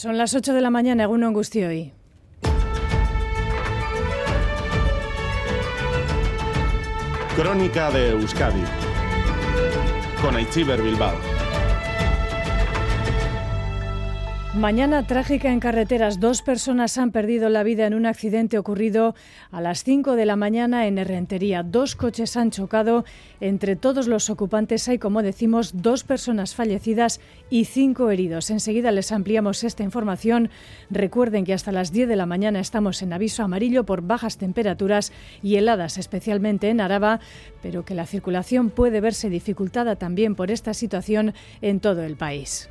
Son 0.00 0.16
las 0.16 0.32
8 0.32 0.54
de 0.54 0.60
la 0.60 0.70
mañana, 0.70 1.02
Eguno 1.02 1.32
hoy. 1.66 1.92
Crónica 7.34 7.90
de 7.90 8.10
Euskadi 8.10 8.62
con 10.22 10.36
Aichiber 10.36 10.80
Bilbao. 10.82 11.37
Mañana 14.58 15.06
trágica 15.06 15.52
en 15.52 15.60
carreteras. 15.60 16.18
Dos 16.18 16.42
personas 16.42 16.98
han 16.98 17.12
perdido 17.12 17.48
la 17.48 17.62
vida 17.62 17.86
en 17.86 17.94
un 17.94 18.06
accidente 18.06 18.58
ocurrido 18.58 19.14
a 19.52 19.60
las 19.60 19.84
5 19.84 20.16
de 20.16 20.26
la 20.26 20.34
mañana 20.34 20.88
en 20.88 20.98
Herrentería. 20.98 21.62
Dos 21.62 21.94
coches 21.94 22.36
han 22.36 22.50
chocado. 22.50 23.04
Entre 23.40 23.76
todos 23.76 24.08
los 24.08 24.30
ocupantes 24.30 24.88
hay, 24.88 24.98
como 24.98 25.22
decimos, 25.22 25.80
dos 25.80 26.02
personas 26.02 26.56
fallecidas 26.56 27.20
y 27.50 27.66
cinco 27.66 28.10
heridos. 28.10 28.50
Enseguida 28.50 28.90
les 28.90 29.12
ampliamos 29.12 29.62
esta 29.62 29.84
información. 29.84 30.50
Recuerden 30.90 31.44
que 31.44 31.54
hasta 31.54 31.70
las 31.70 31.92
10 31.92 32.08
de 32.08 32.16
la 32.16 32.26
mañana 32.26 32.58
estamos 32.58 33.00
en 33.02 33.12
aviso 33.12 33.44
amarillo 33.44 33.84
por 33.84 34.02
bajas 34.02 34.38
temperaturas 34.38 35.12
y 35.40 35.54
heladas, 35.54 35.98
especialmente 35.98 36.68
en 36.68 36.80
Araba, 36.80 37.20
pero 37.62 37.84
que 37.84 37.94
la 37.94 38.06
circulación 38.06 38.70
puede 38.70 39.00
verse 39.00 39.30
dificultada 39.30 39.94
también 39.94 40.34
por 40.34 40.50
esta 40.50 40.74
situación 40.74 41.32
en 41.62 41.78
todo 41.78 42.02
el 42.02 42.16
país. 42.16 42.68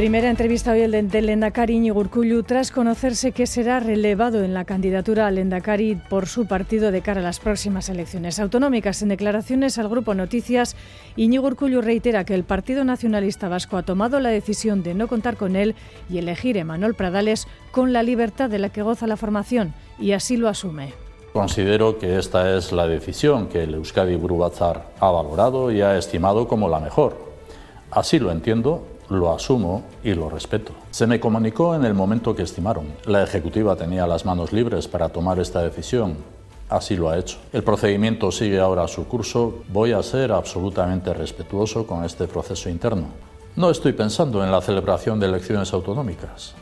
Primera 0.00 0.30
entrevista 0.30 0.72
hoy 0.72 0.80
del 0.80 1.26
Lendakari 1.26 1.74
Iñigo 1.74 2.02
tras 2.46 2.70
conocerse 2.70 3.32
que 3.32 3.46
será 3.46 3.80
relevado 3.80 4.42
en 4.42 4.54
la 4.54 4.64
candidatura 4.64 5.26
al 5.26 5.34
Lendakari 5.34 5.96
por 6.08 6.26
su 6.26 6.46
partido 6.46 6.90
de 6.90 7.02
cara 7.02 7.20
a 7.20 7.22
las 7.22 7.38
próximas 7.38 7.90
elecciones 7.90 8.40
autonómicas. 8.40 9.02
En 9.02 9.10
declaraciones 9.10 9.76
al 9.76 9.90
Grupo 9.90 10.14
Noticias, 10.14 10.74
Iñigo 11.16 11.48
Urcullu 11.48 11.82
reitera 11.82 12.24
que 12.24 12.34
el 12.34 12.44
Partido 12.44 12.82
Nacionalista 12.82 13.50
Vasco 13.50 13.76
ha 13.76 13.82
tomado 13.82 14.20
la 14.20 14.30
decisión 14.30 14.82
de 14.82 14.94
no 14.94 15.06
contar 15.06 15.36
con 15.36 15.54
él 15.54 15.74
y 16.08 16.16
elegir 16.16 16.58
a 16.58 16.64
Manuel 16.64 16.94
Pradales 16.94 17.46
con 17.70 17.92
la 17.92 18.02
libertad 18.02 18.48
de 18.48 18.58
la 18.58 18.70
que 18.70 18.80
goza 18.80 19.06
la 19.06 19.18
formación, 19.18 19.74
y 19.98 20.12
así 20.12 20.38
lo 20.38 20.48
asume. 20.48 20.94
Considero 21.34 21.98
que 21.98 22.18
esta 22.18 22.56
es 22.56 22.72
la 22.72 22.86
decisión 22.86 23.48
que 23.48 23.64
el 23.64 23.74
Euskadi 23.74 24.16
Batzar 24.16 24.92
ha 24.98 25.10
valorado 25.10 25.70
y 25.70 25.82
ha 25.82 25.98
estimado 25.98 26.48
como 26.48 26.70
la 26.70 26.80
mejor. 26.80 27.18
Así 27.90 28.18
lo 28.18 28.32
entiendo 28.32 28.86
lo 29.10 29.34
asumo 29.34 29.82
y 30.02 30.14
lo 30.14 30.30
respeto. 30.30 30.72
Se 30.90 31.06
me 31.06 31.20
comunicó 31.20 31.74
en 31.74 31.84
el 31.84 31.94
momento 31.94 32.34
que 32.34 32.42
estimaron. 32.42 32.86
La 33.04 33.22
Ejecutiva 33.22 33.76
tenía 33.76 34.06
las 34.06 34.24
manos 34.24 34.52
libres 34.52 34.88
para 34.88 35.08
tomar 35.08 35.38
esta 35.38 35.62
decisión. 35.62 36.16
Así 36.68 36.96
lo 36.96 37.10
ha 37.10 37.18
hecho. 37.18 37.38
El 37.52 37.64
procedimiento 37.64 38.30
sigue 38.30 38.60
ahora 38.60 38.86
su 38.86 39.06
curso. 39.06 39.62
Voy 39.68 39.92
a 39.92 40.02
ser 40.02 40.30
absolutamente 40.30 41.12
respetuoso 41.12 41.86
con 41.86 42.04
este 42.04 42.28
proceso 42.28 42.70
interno. 42.70 43.08
No 43.56 43.70
estoy 43.70 43.92
pensando 43.92 44.44
en 44.44 44.52
la 44.52 44.60
celebración 44.60 45.18
de 45.18 45.26
elecciones 45.26 45.72
autonómicas. 45.72 46.54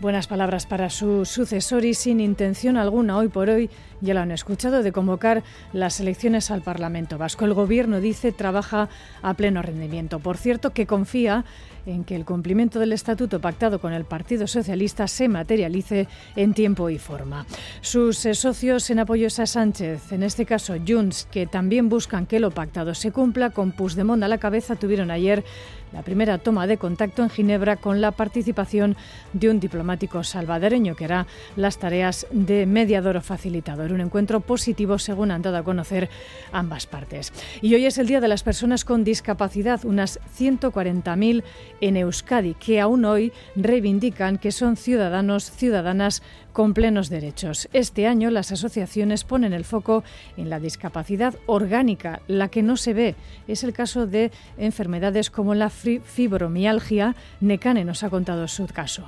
Buenas 0.00 0.26
palabras 0.26 0.66
para 0.66 0.90
su 0.90 1.24
sucesor 1.24 1.84
y 1.86 1.94
sin 1.94 2.20
intención 2.20 2.76
alguna 2.76 3.16
hoy 3.16 3.28
por 3.28 3.48
hoy, 3.48 3.70
ya 4.00 4.14
lo 4.14 4.20
han 4.20 4.30
escuchado, 4.30 4.82
de 4.82 4.92
convocar 4.92 5.42
las 5.72 6.00
elecciones 6.00 6.50
al 6.50 6.62
Parlamento 6.62 7.18
Vasco. 7.18 7.44
El 7.44 7.54
Gobierno 7.54 8.00
dice 8.00 8.32
trabaja 8.32 8.88
a 9.22 9.34
pleno 9.34 9.62
rendimiento. 9.62 10.18
Por 10.18 10.36
cierto, 10.36 10.72
que 10.72 10.86
confía 10.86 11.44
en 11.86 12.04
que 12.04 12.16
el 12.16 12.24
cumplimiento 12.24 12.78
del 12.78 12.92
estatuto 12.92 13.40
pactado 13.40 13.78
con 13.78 13.92
el 13.92 14.04
Partido 14.04 14.46
Socialista 14.46 15.06
se 15.06 15.28
materialice 15.28 16.08
en 16.36 16.54
tiempo 16.54 16.90
y 16.90 16.98
forma. 16.98 17.46
Sus 17.80 18.24
eh, 18.26 18.34
socios 18.34 18.88
en 18.90 19.00
apoyo 19.00 19.26
a 19.26 19.46
Sánchez, 19.46 20.12
en 20.12 20.22
este 20.22 20.46
caso 20.46 20.74
Junts, 20.86 21.26
que 21.30 21.46
también 21.46 21.88
buscan 21.88 22.26
que 22.26 22.40
lo 22.40 22.50
pactado 22.50 22.94
se 22.94 23.12
cumpla, 23.12 23.50
con 23.50 23.72
Puigdemont 23.72 24.22
a 24.22 24.28
la 24.28 24.38
cabeza, 24.38 24.76
tuvieron 24.76 25.10
ayer 25.10 25.44
la 25.92 26.02
primera 26.02 26.38
toma 26.38 26.66
de 26.66 26.76
contacto 26.76 27.22
en 27.22 27.30
Ginebra 27.30 27.76
con 27.76 28.00
la 28.00 28.10
participación 28.10 28.96
de 29.32 29.48
un 29.48 29.60
diplomático 29.60 30.24
salvadoreño 30.24 30.96
que 30.96 31.04
hará 31.04 31.26
las 31.54 31.78
tareas 31.78 32.26
de 32.32 32.66
mediador 32.66 33.16
o 33.16 33.20
facilitador. 33.20 33.83
Un 33.92 34.00
encuentro 34.00 34.40
positivo 34.40 34.98
según 34.98 35.30
han 35.30 35.42
dado 35.42 35.56
a 35.56 35.62
conocer 35.62 36.08
ambas 36.52 36.86
partes. 36.86 37.32
Y 37.60 37.74
hoy 37.74 37.86
es 37.86 37.98
el 37.98 38.06
Día 38.06 38.20
de 38.20 38.28
las 38.28 38.42
Personas 38.42 38.84
con 38.84 39.04
Discapacidad, 39.04 39.84
unas 39.84 40.20
140.000 40.38 41.42
en 41.80 41.96
Euskadi, 41.96 42.54
que 42.54 42.80
aún 42.80 43.04
hoy 43.04 43.32
reivindican 43.56 44.38
que 44.38 44.52
son 44.52 44.76
ciudadanos, 44.76 45.50
ciudadanas 45.50 46.22
con 46.52 46.72
plenos 46.72 47.08
derechos. 47.08 47.68
Este 47.72 48.06
año 48.06 48.30
las 48.30 48.52
asociaciones 48.52 49.24
ponen 49.24 49.52
el 49.52 49.64
foco 49.64 50.04
en 50.36 50.50
la 50.50 50.60
discapacidad 50.60 51.34
orgánica, 51.46 52.20
la 52.28 52.48
que 52.48 52.62
no 52.62 52.76
se 52.76 52.94
ve. 52.94 53.14
Es 53.48 53.64
el 53.64 53.72
caso 53.72 54.06
de 54.06 54.30
enfermedades 54.56 55.30
como 55.30 55.54
la 55.54 55.70
fibromialgia. 55.70 57.16
Necane 57.40 57.84
nos 57.84 58.02
ha 58.02 58.10
contado 58.10 58.46
su 58.48 58.66
caso. 58.66 59.04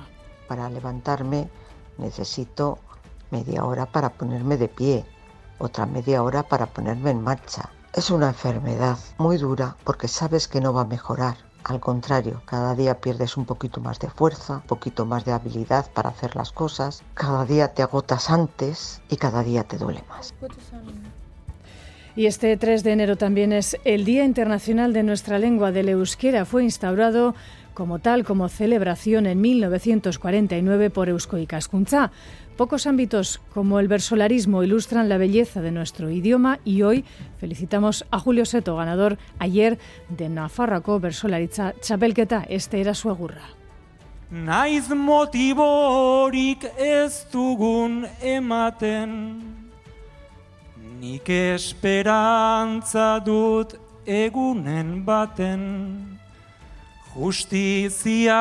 Para 0.47 0.69
levantarme 0.69 1.47
necesito 1.97 2.79
media 3.31 3.65
hora 3.65 3.85
para 3.85 4.09
ponerme 4.09 4.57
de 4.57 4.67
pie, 4.67 5.05
otra 5.59 5.85
media 5.85 6.23
hora 6.23 6.43
para 6.43 6.67
ponerme 6.67 7.11
en 7.11 7.21
marcha. 7.21 7.69
Es 7.93 8.09
una 8.11 8.29
enfermedad 8.29 8.97
muy 9.17 9.37
dura 9.37 9.75
porque 9.83 10.07
sabes 10.07 10.47
que 10.47 10.61
no 10.61 10.73
va 10.73 10.81
a 10.81 10.85
mejorar 10.85 11.37
al 11.67 11.81
contrario, 11.81 12.41
cada 12.45 12.75
día 12.75 13.01
pierdes 13.01 13.35
un 13.35 13.43
poquito 13.43 13.81
más 13.81 13.99
de 13.99 14.09
fuerza, 14.09 14.57
un 14.57 14.61
poquito 14.61 15.05
más 15.05 15.25
de 15.25 15.33
habilidad 15.33 15.91
para 15.93 16.09
hacer 16.09 16.33
las 16.37 16.53
cosas, 16.53 17.03
cada 17.13 17.43
día 17.45 17.73
te 17.73 17.83
agotas 17.83 18.29
antes 18.29 19.01
y 19.09 19.17
cada 19.17 19.43
día 19.43 19.63
te 19.63 19.77
duele 19.77 20.01
más. 20.07 20.33
Y 22.15 22.25
este 22.25 22.55
3 22.55 22.83
de 22.83 22.91
enero 22.93 23.17
también 23.17 23.51
es 23.51 23.77
el 23.83 24.05
Día 24.05 24.23
Internacional 24.23 24.93
de 24.93 25.03
nuestra 25.03 25.39
lengua 25.39 25.73
del 25.73 25.89
euskera. 25.89 26.45
Fue 26.45 26.63
instaurado 26.63 27.35
como 27.73 27.99
tal 27.99 28.23
como 28.23 28.47
celebración 28.47 29.27
en 29.27 29.41
1949 29.41 30.89
por 30.89 31.09
Eusko 31.09 31.37
Ikaskuntza. 31.37 32.11
Pocos 32.57 32.87
ámbitos 32.87 33.39
como 33.53 33.79
el 33.79 33.87
versolarismo 33.87 34.63
ilustran 34.63 35.09
la 35.09 35.19
belleza 35.19 35.61
de 35.61 35.71
nuestro 35.71 36.09
idioma 36.09 36.59
y 36.65 36.81
hoy 36.81 37.05
felicitamos 37.37 38.03
a 38.09 38.17
Julio 38.17 38.45
Seto, 38.45 38.75
ganador 38.75 39.19
ayer 39.37 39.77
de 40.09 40.27
Nafarroako 40.27 40.99
Versolaritza 40.99 41.75
Chapelketa. 41.79 42.43
Este 42.49 42.81
era 42.81 42.95
su 42.95 43.11
agurra. 43.11 43.43
Naiz 44.31 44.89
ez 46.77 47.27
ematen 48.21 49.41
Nik 50.99 51.29
esperantza 51.29 53.19
dut 53.19 53.75
egunen 54.03 55.05
baten 55.05 56.16
Justizia 57.17 58.37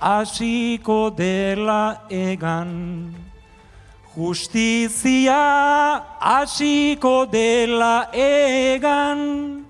hasiko 0.00 1.10
dela 1.14 2.02
egan. 2.10 3.14
Justizia 4.10 5.38
hasiko 6.18 7.26
dela 7.30 8.10
egan. 8.12 9.62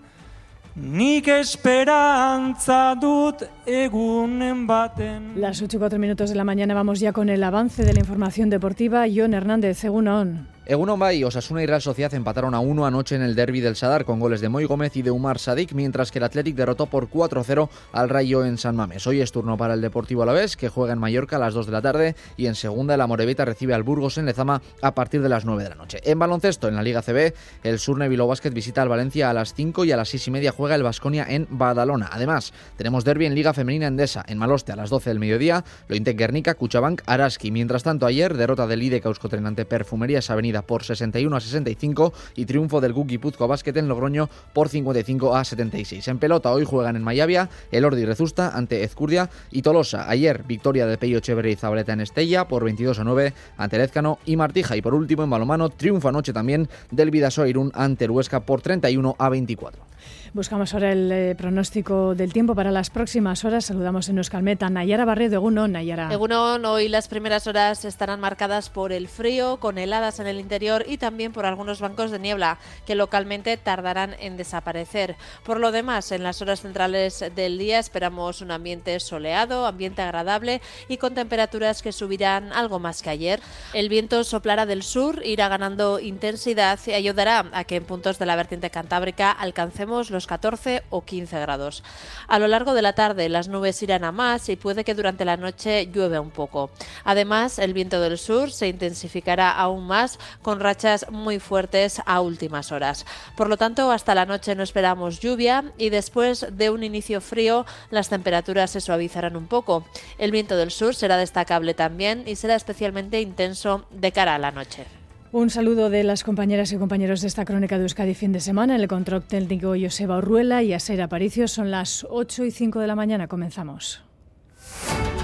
Nik 0.77 1.28
esperantza 1.28 2.94
dut 2.97 3.44
egunen 3.66 4.66
baten. 4.66 5.34
Las 5.37 5.60
8 5.60 5.77
y 5.77 5.78
4 5.78 5.98
minutos 5.98 6.31
de 6.31 6.37
la 6.37 6.44
mañana 6.44 6.72
vamos 6.72 7.00
ya 7.00 7.12
con 7.12 7.28
el 7.28 7.44
avance 7.44 7.84
de 7.84 7.93
la 7.93 8.00
información 8.00 8.48
deportiva. 8.48 9.04
John 9.15 9.34
Hernández, 9.34 9.84
on. 9.84 10.56
Egunon 10.69 10.99
Bay, 10.99 11.22
Osasuna 11.22 11.62
y 11.62 11.66
Real 11.66 11.81
Sociedad 11.81 12.12
empataron 12.15 12.53
a 12.53 12.59
1 12.59 12.87
anoche 12.87 13.15
en 13.15 13.22
el 13.22 13.37
derby 13.37 13.60
del 13.60 13.77
Sadar 13.77 14.04
con 14.04 14.19
goles 14.19 14.41
de 14.41 14.49
Moy 14.49 14.65
Gómez 14.65 14.97
y 14.97 15.03
de 15.03 15.12
Umar 15.12 15.38
Sadik, 15.38 15.72
mientras 15.75 16.10
que 16.10 16.19
el 16.19 16.25
Athletic 16.25 16.56
derrotó 16.56 16.87
por 16.87 17.09
4-0 17.09 17.69
al 17.93 18.09
Rayo 18.09 18.44
en 18.44 18.59
San 18.59 18.75
Mames. 18.75 19.06
Hoy 19.06 19.21
es 19.21 19.31
turno 19.31 19.56
para 19.56 19.75
el 19.75 19.81
Deportivo 19.81 20.25
Alavés, 20.25 20.56
que 20.56 20.69
juega 20.69 20.93
en 20.93 20.99
Mallorca 20.99 21.37
a 21.37 21.38
las 21.38 21.54
2 21.54 21.66
de 21.66 21.72
la 21.72 21.82
tarde 21.82 22.16
y 22.37 22.47
en 22.47 22.56
segunda 22.56 22.97
la 22.97 23.06
Morevita 23.06 23.44
recibe 23.44 23.75
al 23.75 23.84
Burgos 23.84 24.19
en 24.19 24.27
Lezama 24.27 24.60
a 24.82 24.93
partir 24.93 25.22
de 25.22 25.28
las 25.28 25.44
9 25.44 25.62
de 25.62 25.69
la 25.69 25.77
noche. 25.77 26.00
En 26.03 26.19
baloncesto, 26.19 26.66
en 26.66 26.74
la 26.74 26.83
Liga 26.83 27.01
CB, 27.01 27.33
el 27.62 27.78
Surne 27.78 28.09
Bilbao 28.09 28.27
Basket 28.27 28.51
visita 28.51 28.83
al 28.83 28.89
Valencia 28.89 29.30
a 29.30 29.34
las 29.34 29.54
5 29.54 29.84
y 29.84 29.92
a 29.92 29.97
las 29.97 30.09
6 30.09 30.27
y 30.27 30.30
media 30.33 30.51
juega 30.51 30.74
el 30.74 30.83
Vasconia 30.83 31.27
en 31.28 31.47
Badalona. 31.48 32.09
Además, 32.10 32.53
tenemos 32.77 33.04
derby 33.04 33.27
en 33.27 33.36
Liga 33.36 33.54
Femenina 33.54 33.86
Endesa, 33.86 34.24
en 34.27 34.39
Maloste 34.39 34.72
a 34.72 34.77
las 34.77 34.91
12 34.91 35.10
del 35.10 35.21
mediodía, 35.21 35.65
Lointec 35.86 36.19
Guernica, 36.19 36.54
Cuchabank, 36.54 37.03
Araski. 37.07 37.53
Mientras 37.53 37.84
tanto, 37.84 38.04
ayer 38.04 38.36
derrota 38.36 38.66
del 38.66 38.83
IDE 38.83 39.01
Euskotrenante 39.04 39.65
Perfumerías 39.65 40.28
Avenida 40.28 40.56
por 40.63 40.85
61 40.85 41.37
a 41.37 41.41
65 41.41 42.13
y 42.35 42.47
triunfo 42.47 42.81
del 42.81 42.93
Guki 42.93 43.19
Puzco 43.19 43.49
Basket 43.49 43.77
en 43.77 43.89
Logroño 43.89 44.29
por 44.53 44.69
55 44.69 45.37
a 45.37 45.45
76. 45.45 46.09
En 46.09 46.19
pelota 46.19 46.53
hoy 46.53 46.65
juegan 46.65 46.97
en 46.97 47.03
Mayavia 47.03 47.49
el 47.71 47.85
Ordi 47.85 48.05
Rezusta 48.05 48.57
ante 48.57 48.85
Ezcurdia 48.85 49.31
y 49.51 49.63
Tolosa. 49.63 50.09
Ayer 50.09 50.43
victoria 50.45 50.87
de 50.87 50.99
Peyo 50.99 51.19
Echeverri 51.19 51.53
y 51.53 51.57
Zabaleta 51.57 51.93
en 51.93 52.01
Estella 52.01 52.49
por 52.49 52.65
22 52.65 52.99
a 52.99 53.05
9 53.05 53.33
ante 53.57 53.79
Lezcano 53.79 54.19
y 54.27 54.37
Martija. 54.37 54.77
Y 54.77 54.83
por 54.83 54.95
último 54.95 55.25
en 55.25 55.31
balomano 55.31 55.69
triunfo 55.71 56.09
anoche 56.09 56.33
también 56.33 56.69
del 56.91 57.11
Vidasoa 57.11 57.49
Irún 57.49 57.71
ante 57.75 58.05
el 58.05 58.13
por 58.47 58.61
31 58.63 59.17
a 59.19 59.29
24. 59.29 59.87
Buscamos 60.36 60.74
ahora 60.74 60.92
el 60.92 61.10
eh, 61.10 61.34
pronóstico 61.34 62.15
del 62.15 62.34
tiempo 62.34 62.54
para 62.54 62.71
las 62.71 62.91
próximas 62.91 63.47
horas. 63.47 63.65
Saludamos 63.65 64.10
en 64.10 64.18
Euskalmeta. 64.18 64.68
Nayara 64.68 65.06
Barredo, 65.06 65.36
Egunon, 65.36 65.72
Nayara. 65.72 66.12
Egunon, 66.12 66.62
hoy 66.66 66.91
las 66.91 67.09
primeras 67.09 67.47
horas 67.47 67.86
estarán 67.86 68.21
marcadas 68.21 68.68
por 68.68 68.92
el 68.92 69.09
frío, 69.09 69.56
con 69.56 69.78
heladas 69.78 70.21
en 70.21 70.27
el 70.27 70.38
interior 70.38 70.84
y 70.86 70.98
también 70.98 71.33
por 71.33 71.47
algunos 71.47 71.80
bancos 71.80 72.10
de 72.10 72.18
niebla 72.18 72.59
que 72.84 72.94
localmente 72.94 73.56
tardarán 73.56 74.15
en 74.21 74.36
desaparecer. 74.36 75.16
Por 75.42 75.59
lo 75.59 75.72
demás, 75.72 76.12
en 76.12 76.22
las 76.22 76.42
horas 76.42 76.60
centrales 76.60 77.24
del 77.34 77.56
día 77.56 77.78
esperamos 77.78 78.42
un 78.42 78.50
ambiente 78.50 79.00
soleado, 79.00 79.65
ambiente 79.65 80.03
agradable 80.03 80.60
y 80.86 80.98
con 80.98 81.15
temperaturas 81.15 81.80
que 81.80 81.92
subirán 81.92 82.53
algo 82.53 82.78
más 82.78 83.00
que 83.00 83.09
ayer. 83.09 83.41
El 83.72 83.88
viento 83.88 84.22
soplará 84.22 84.66
del 84.66 84.83
sur, 84.83 85.22
irá 85.24 85.48
ganando 85.48 85.98
intensidad 85.98 86.78
y 86.84 86.92
ayudará 86.92 87.47
a 87.53 87.65
que 87.65 87.77
en 87.77 87.84
puntos 87.84 88.18
de 88.18 88.27
la 88.27 88.36
vertiente 88.36 88.68
cantábrica 88.68 89.30
alcancemos 89.30 90.10
los 90.10 90.26
14 90.27 90.83
o 90.91 91.05
15 91.05 91.41
grados. 91.41 91.83
A 92.28 92.39
lo 92.39 92.49
largo 92.49 92.75
de 92.75 92.83
la 92.83 92.95
tarde 92.95 93.28
las 93.28 93.49
nubes 93.49 93.83
irán 93.83 94.05
a 94.05 94.13
más 94.13 94.49
y 94.49 94.57
puede 94.57 94.84
que 94.84 94.95
durante 94.95 95.25
la 95.25 95.37
noche 95.37 95.87
llueve 95.87 96.19
un 96.19 96.31
poco. 96.31 96.71
Además, 97.05 97.59
el 97.59 97.73
viento 97.73 98.01
del 98.01 98.19
sur 98.19 98.51
se 98.51 98.69
intensificará 98.69 99.51
aún 99.53 99.87
más 99.87 100.19
con 100.43 100.61
rachas 100.61 101.07
muy 101.11 101.39
fuertes 101.39 102.03
a 102.05 102.21
últimas 102.21 102.73
horas. 102.73 103.07
Por 103.37 103.49
lo 103.49 103.57
tanto, 103.57 103.91
hasta 103.91 104.15
la 104.15 104.27
noche 104.27 104.55
no 104.55 104.63
esperamos 104.63 105.21
lluvia 105.21 105.65
y 105.78 105.91
después 105.91 106.47
de 106.53 106.71
un 106.71 106.83
inicio 106.83 107.21
frío 107.21 107.65
las 107.91 108.09
temperaturas 108.09 108.71
se 108.71 108.81
suavizarán 108.81 109.37
un 109.37 109.47
poco. 109.47 109.87
El 110.19 110.31
viento 110.31 110.57
del 110.57 110.71
sur 110.71 110.95
será 110.95 111.17
destacable 111.17 111.75
también 111.75 112.25
y 112.27 112.37
será 112.37 112.55
especialmente 112.55 113.21
intenso 113.21 113.87
de 113.91 114.13
cara 114.13 114.34
a 114.34 114.39
la 114.39 114.51
noche. 114.51 115.06
Un 115.36 115.50
saludo 115.50 115.91
de 115.91 116.03
las 116.03 116.24
compañeras 116.24 116.72
y 116.72 116.78
compañeros 116.78 117.21
de 117.21 117.28
esta 117.28 117.44
crónica 117.44 117.77
de 117.77 117.83
Euskadi 117.83 118.15
fin 118.15 118.33
de 118.33 118.41
semana. 118.41 118.74
En 118.74 118.80
el 118.80 118.88
control 118.88 119.22
técnico 119.22 119.74
Joseba 119.78 120.16
Urruela 120.16 120.62
y 120.62 120.72
Aser 120.72 121.03
Aparicio. 121.03 121.47
Son 121.47 121.71
las 121.71 122.06
8 122.09 122.47
y 122.47 122.50
5 122.50 122.80
de 122.80 122.86
la 122.86 122.94
mañana. 122.94 123.28
Comenzamos. 123.28 124.03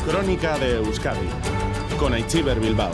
Crónica 0.06 0.58
de 0.58 0.76
Euskadi 0.76 1.26
con 1.98 2.12
Aichiber 2.12 2.60
Bilbao. 2.60 2.92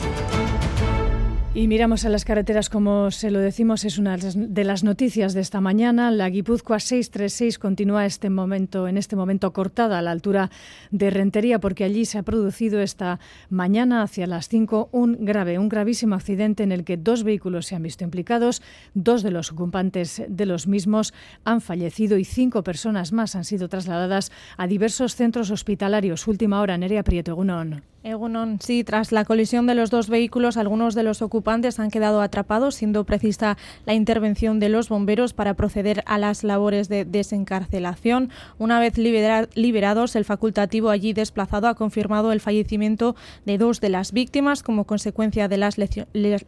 Y 1.51 1.67
miramos 1.67 2.05
a 2.05 2.09
las 2.09 2.25
carreteras, 2.25 2.69
como 2.69 3.09
se 3.09 3.31
lo 3.31 3.39
decimos, 3.39 3.83
es 3.83 3.97
una 3.97 4.17
de 4.17 4.63
las 4.63 4.83
noticias 4.83 5.33
de 5.33 5.41
esta 5.41 5.59
mañana. 5.61 6.11
La 6.11 6.29
Guipúzcoa 6.29 6.79
636 6.79 7.57
continúa 7.57 8.05
este 8.05 8.29
momento, 8.29 8.87
en 8.87 8.97
este 8.97 9.15
momento 9.15 9.51
cortada 9.51 9.97
a 9.97 10.03
la 10.03 10.11
altura 10.11 10.51
de 10.91 11.09
Rentería, 11.09 11.59
porque 11.59 11.83
allí 11.83 12.05
se 12.05 12.19
ha 12.19 12.23
producido 12.23 12.81
esta 12.81 13.19
mañana, 13.49 14.03
hacia 14.03 14.27
las 14.27 14.47
5, 14.47 14.89
un 14.91 15.25
grave, 15.25 15.57
un 15.57 15.69
gravísimo 15.69 16.13
accidente 16.13 16.61
en 16.61 16.71
el 16.71 16.83
que 16.83 16.97
dos 16.97 17.23
vehículos 17.23 17.65
se 17.65 17.75
han 17.75 17.81
visto 17.81 18.03
implicados. 18.03 18.61
Dos 18.93 19.23
de 19.23 19.31
los 19.31 19.51
ocupantes 19.51 20.21
de 20.27 20.45
los 20.45 20.67
mismos 20.67 21.15
han 21.45 21.61
fallecido 21.61 22.19
y 22.19 22.25
cinco 22.25 22.63
personas 22.63 23.11
más 23.11 23.35
han 23.35 23.43
sido 23.43 23.69
trasladadas 23.69 24.31
a 24.55 24.67
diversos 24.67 25.15
centros 25.15 25.49
hospitalarios. 25.49 26.27
Última 26.27 26.61
hora, 26.61 26.77
Nerea 26.77 27.03
Prieto 27.03 27.33
Gunón. 27.35 27.81
Egunon, 28.01 28.59
sí, 28.61 28.85
tras 28.85 29.11
la 29.11 29.25
colisión 29.25 29.67
de 29.67 29.75
los 29.75 29.89
dos 29.89 30.07
vehículos, 30.07 30.55
algunos 30.55 30.95
de 30.95 31.03
los 31.03 31.21
ocupantes 31.21 31.79
han 31.79 31.91
quedado 31.91 32.21
atrapados, 32.21 32.75
siendo 32.75 33.03
precisa 33.03 33.57
la 33.85 33.93
intervención 33.93 34.61
de 34.61 34.69
los 34.69 34.87
bomberos 34.87 35.33
para 35.33 35.53
proceder 35.55 36.01
a 36.05 36.17
las 36.17 36.45
labores 36.45 36.87
de 36.87 37.03
desencarcelación. 37.03 38.29
Una 38.57 38.79
vez 38.79 38.97
liberados, 38.97 40.15
el 40.15 40.23
facultativo 40.23 40.91
allí 40.91 41.11
desplazado 41.11 41.67
ha 41.67 41.75
confirmado 41.75 42.31
el 42.31 42.39
fallecimiento 42.39 43.17
de 43.45 43.57
dos 43.57 43.81
de 43.81 43.89
las 43.89 44.13
víctimas 44.13 44.63
como 44.63 44.85
consecuencia 44.85 45.49
de 45.49 45.57
las, 45.57 45.75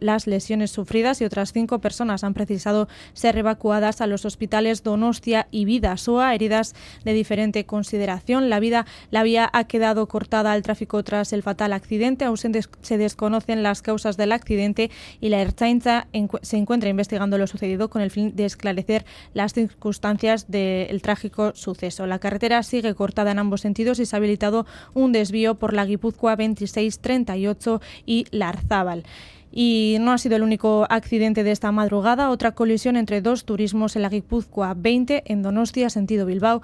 las 0.00 0.26
lesiones 0.26 0.70
sufridas 0.70 1.20
y 1.20 1.26
otras 1.26 1.52
cinco 1.52 1.80
personas 1.80 2.24
han 2.24 2.32
precisado 2.32 2.88
ser 3.12 3.36
evacuadas 3.36 4.00
a 4.00 4.06
los 4.06 4.24
hospitales 4.24 4.82
Donostia 4.82 5.48
y 5.50 5.66
Vidasoa, 5.66 6.34
heridas 6.34 6.74
de 7.04 7.12
diferente 7.12 7.66
consideración. 7.66 8.48
La 8.48 8.58
vida, 8.58 8.86
la 9.10 9.22
vía 9.22 9.50
ha 9.52 9.64
quedado 9.64 10.08
cortada 10.08 10.52
al 10.52 10.62
tráfico 10.62 11.02
tras 11.04 11.34
el 11.34 11.41
fatal 11.42 11.72
accidente. 11.72 12.24
Aún 12.24 12.36
se, 12.36 12.98
desconocen 12.98 13.62
las 13.62 13.82
causas 13.82 14.16
del 14.16 14.32
accidente 14.32 14.90
y 15.20 15.28
la 15.28 15.40
Ertzaintza 15.40 16.06
se 16.42 16.56
encuentra 16.56 16.88
investigando 16.88 17.38
lo 17.38 17.46
sucedido 17.46 17.90
con 17.90 18.02
el 18.02 18.10
fin 18.10 18.34
de 18.34 18.44
esclarecer 18.44 19.04
las 19.34 19.52
circunstancias 19.52 20.50
del 20.50 21.02
trágico 21.02 21.52
suceso. 21.54 22.06
La 22.06 22.18
carretera 22.18 22.62
sigue 22.62 22.94
cortada 22.94 23.32
en 23.32 23.38
ambos 23.38 23.60
sentidos 23.60 23.98
y 23.98 24.06
se 24.06 24.16
ha 24.16 24.18
habilitado 24.18 24.66
un 24.94 25.12
desvío 25.12 25.56
por 25.56 25.74
la 25.74 25.84
Guipúzcoa 25.84 26.36
2638 26.36 27.80
y 28.06 28.26
Larzábal. 28.30 29.04
Y 29.52 29.98
no 30.00 30.12
ha 30.12 30.18
sido 30.18 30.36
el 30.36 30.42
único 30.42 30.86
accidente 30.88 31.44
de 31.44 31.50
esta 31.50 31.70
madrugada. 31.72 32.30
Otra 32.30 32.52
colisión 32.52 32.96
entre 32.96 33.20
dos 33.20 33.44
turismos 33.44 33.96
en 33.96 34.02
la 34.02 34.08
Guipúzcoa 34.08 34.74
20 34.74 35.24
en 35.26 35.42
Donostia, 35.42 35.90
sentido 35.90 36.24
Bilbao, 36.24 36.62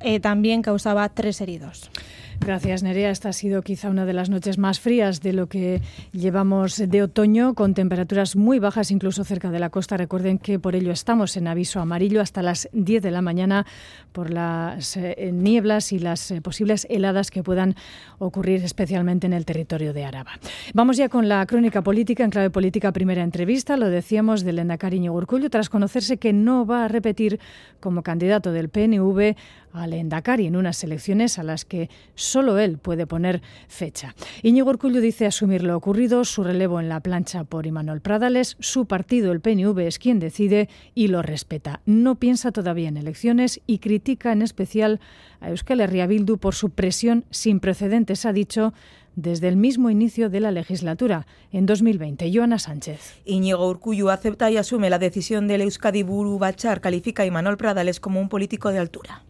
eh, 0.00 0.18
también 0.18 0.62
causaba 0.62 1.08
tres 1.10 1.40
heridos. 1.42 1.90
Gracias, 2.40 2.82
Nerea. 2.82 3.10
Esta 3.10 3.28
ha 3.28 3.32
sido 3.32 3.62
quizá 3.62 3.88
una 3.90 4.04
de 4.04 4.12
las 4.12 4.30
noches 4.30 4.58
más 4.58 4.80
frías 4.80 5.20
de 5.20 5.32
lo 5.32 5.48
que 5.48 5.80
llevamos 6.12 6.76
de 6.76 7.02
otoño, 7.02 7.54
con 7.54 7.74
temperaturas 7.74 8.36
muy 8.36 8.58
bajas, 8.58 8.90
incluso 8.90 9.24
cerca 9.24 9.50
de 9.50 9.58
la 9.58 9.70
costa. 9.70 9.96
Recuerden 9.96 10.38
que 10.38 10.58
por 10.58 10.74
ello 10.74 10.92
estamos 10.92 11.36
en 11.36 11.46
aviso 11.46 11.80
amarillo 11.80 12.20
hasta 12.20 12.42
las 12.42 12.68
10 12.72 13.02
de 13.02 13.10
la 13.10 13.22
mañana 13.22 13.66
por 14.12 14.30
las 14.30 14.96
eh, 14.96 15.30
nieblas 15.32 15.92
y 15.92 15.98
las 15.98 16.30
eh, 16.30 16.40
posibles 16.40 16.86
heladas 16.90 17.30
que 17.30 17.42
puedan 17.42 17.76
ocurrir, 18.18 18.64
especialmente 18.64 19.26
en 19.26 19.32
el 19.32 19.44
territorio 19.44 19.92
de 19.92 20.04
Araba. 20.04 20.32
Vamos 20.74 20.96
ya 20.96 21.08
con 21.08 21.28
la 21.28 21.44
crónica 21.46 21.82
política, 21.82 22.24
en 22.24 22.30
clave 22.30 22.50
política, 22.50 22.92
primera 22.92 23.22
entrevista. 23.22 23.76
Lo 23.76 23.88
decíamos 23.88 24.42
del 24.42 24.58
Endacariño 24.58 25.12
Urcullo, 25.12 25.50
tras 25.50 25.68
conocerse 25.68 26.16
que 26.16 26.32
no 26.32 26.66
va 26.66 26.84
a 26.84 26.88
repetir 26.88 27.40
como 27.80 28.02
candidato 28.02 28.52
del 28.52 28.68
PNV 28.68 29.34
al 29.72 29.94
Endacari 29.94 30.46
en 30.46 30.56
unas 30.56 30.82
elecciones 30.84 31.38
a 31.38 31.42
las 31.42 31.64
que 31.64 31.88
solo 32.22 32.58
él 32.58 32.78
puede 32.78 33.06
poner 33.06 33.42
fecha. 33.68 34.14
Iñigo 34.42 34.70
Urcullo 34.70 35.00
dice 35.00 35.26
asumir 35.26 35.62
lo 35.62 35.76
ocurrido, 35.76 36.24
su 36.24 36.44
relevo 36.44 36.80
en 36.80 36.88
la 36.88 37.00
plancha 37.00 37.44
por 37.44 37.66
Imanol 37.66 38.00
Pradales, 38.00 38.56
su 38.60 38.86
partido, 38.86 39.32
el 39.32 39.40
PNV, 39.40 39.78
es 39.80 39.98
quien 39.98 40.18
decide 40.18 40.68
y 40.94 41.08
lo 41.08 41.22
respeta. 41.22 41.80
No 41.86 42.16
piensa 42.16 42.52
todavía 42.52 42.88
en 42.88 42.96
elecciones 42.96 43.60
y 43.66 43.78
critica 43.78 44.32
en 44.32 44.42
especial 44.42 45.00
a 45.40 45.50
Euskal 45.50 45.80
Herria 45.80 46.08
por 46.40 46.54
su 46.54 46.70
presión 46.70 47.24
sin 47.30 47.60
precedentes, 47.60 48.26
ha 48.26 48.32
dicho, 48.32 48.72
desde 49.16 49.48
el 49.48 49.56
mismo 49.56 49.90
inicio 49.90 50.30
de 50.30 50.40
la 50.40 50.50
legislatura, 50.50 51.26
en 51.50 51.66
2020. 51.66 52.30
Joana 52.32 52.58
Sánchez. 52.58 53.20
Íñigo 53.24 53.68
Urcullu 53.68 54.10
acepta 54.10 54.50
y 54.50 54.56
asume 54.56 54.90
la 54.90 54.98
decisión 54.98 55.48
del 55.48 55.62
Euskadi 55.62 56.02
Buru 56.02 56.38
Bachar, 56.38 56.80
califica 56.80 57.22
a 57.22 57.26
Imanol 57.26 57.56
Pradales 57.56 58.00
como 58.00 58.20
un 58.20 58.28
político 58.28 58.70
de 58.70 58.78
altura 58.78 59.22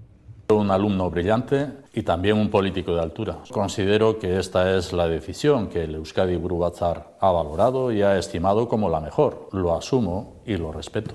un 0.56 0.70
alumno 0.70 1.10
brillante 1.10 1.68
y 1.92 2.02
también 2.02 2.38
un 2.38 2.50
político 2.50 2.94
de 2.94 3.00
altura. 3.00 3.38
Considero 3.50 4.18
que 4.18 4.38
esta 4.38 4.76
es 4.76 4.92
la 4.92 5.08
decisión 5.08 5.68
que 5.68 5.84
el 5.84 5.94
Euskadi 5.94 6.36
Brubatzar 6.36 7.16
ha 7.20 7.30
valorado 7.30 7.92
y 7.92 8.02
ha 8.02 8.18
estimado 8.18 8.68
como 8.68 8.88
la 8.88 9.00
mejor. 9.00 9.48
Lo 9.52 9.74
asumo 9.74 10.42
y 10.46 10.56
lo 10.56 10.72
respeto. 10.72 11.14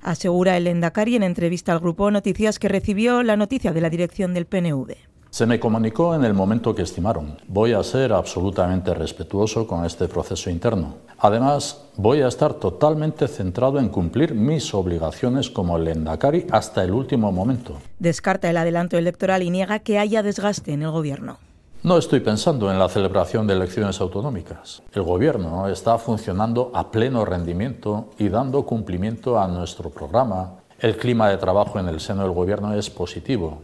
Asegura 0.00 0.56
el 0.56 0.66
Endacari 0.66 1.16
en 1.16 1.22
entrevista 1.22 1.72
al 1.72 1.80
grupo 1.80 2.10
Noticias 2.10 2.58
que 2.58 2.68
recibió 2.68 3.22
la 3.22 3.36
noticia 3.36 3.72
de 3.72 3.80
la 3.80 3.90
dirección 3.90 4.32
del 4.32 4.46
PNV. 4.46 5.07
Se 5.30 5.44
me 5.44 5.60
comunicó 5.60 6.14
en 6.14 6.24
el 6.24 6.32
momento 6.32 6.74
que 6.74 6.82
estimaron. 6.82 7.36
Voy 7.48 7.74
a 7.74 7.82
ser 7.82 8.14
absolutamente 8.14 8.94
respetuoso 8.94 9.66
con 9.66 9.84
este 9.84 10.08
proceso 10.08 10.48
interno. 10.48 10.94
Además, 11.18 11.84
voy 11.96 12.22
a 12.22 12.28
estar 12.28 12.54
totalmente 12.54 13.28
centrado 13.28 13.78
en 13.78 13.90
cumplir 13.90 14.34
mis 14.34 14.72
obligaciones 14.72 15.50
como 15.50 15.76
el 15.76 15.86
Endacari 15.88 16.46
hasta 16.50 16.82
el 16.82 16.92
último 16.92 17.30
momento. 17.30 17.74
Descarta 17.98 18.48
el 18.48 18.56
adelanto 18.56 18.96
electoral 18.96 19.42
y 19.42 19.50
niega 19.50 19.80
que 19.80 19.98
haya 19.98 20.22
desgaste 20.22 20.72
en 20.72 20.82
el 20.82 20.90
gobierno. 20.90 21.38
No 21.82 21.98
estoy 21.98 22.20
pensando 22.20 22.72
en 22.72 22.78
la 22.78 22.88
celebración 22.88 23.46
de 23.46 23.54
elecciones 23.54 24.00
autonómicas. 24.00 24.82
El 24.92 25.02
Gobierno 25.02 25.68
está 25.68 25.96
funcionando 25.98 26.72
a 26.74 26.90
pleno 26.90 27.24
rendimiento 27.24 28.08
y 28.18 28.30
dando 28.30 28.64
cumplimiento 28.64 29.38
a 29.38 29.46
nuestro 29.46 29.90
programa. 29.90 30.54
El 30.80 30.96
clima 30.96 31.28
de 31.28 31.36
trabajo 31.36 31.78
en 31.78 31.86
el 31.86 32.00
seno 32.00 32.22
del 32.22 32.32
Gobierno 32.32 32.74
es 32.74 32.90
positivo 32.90 33.60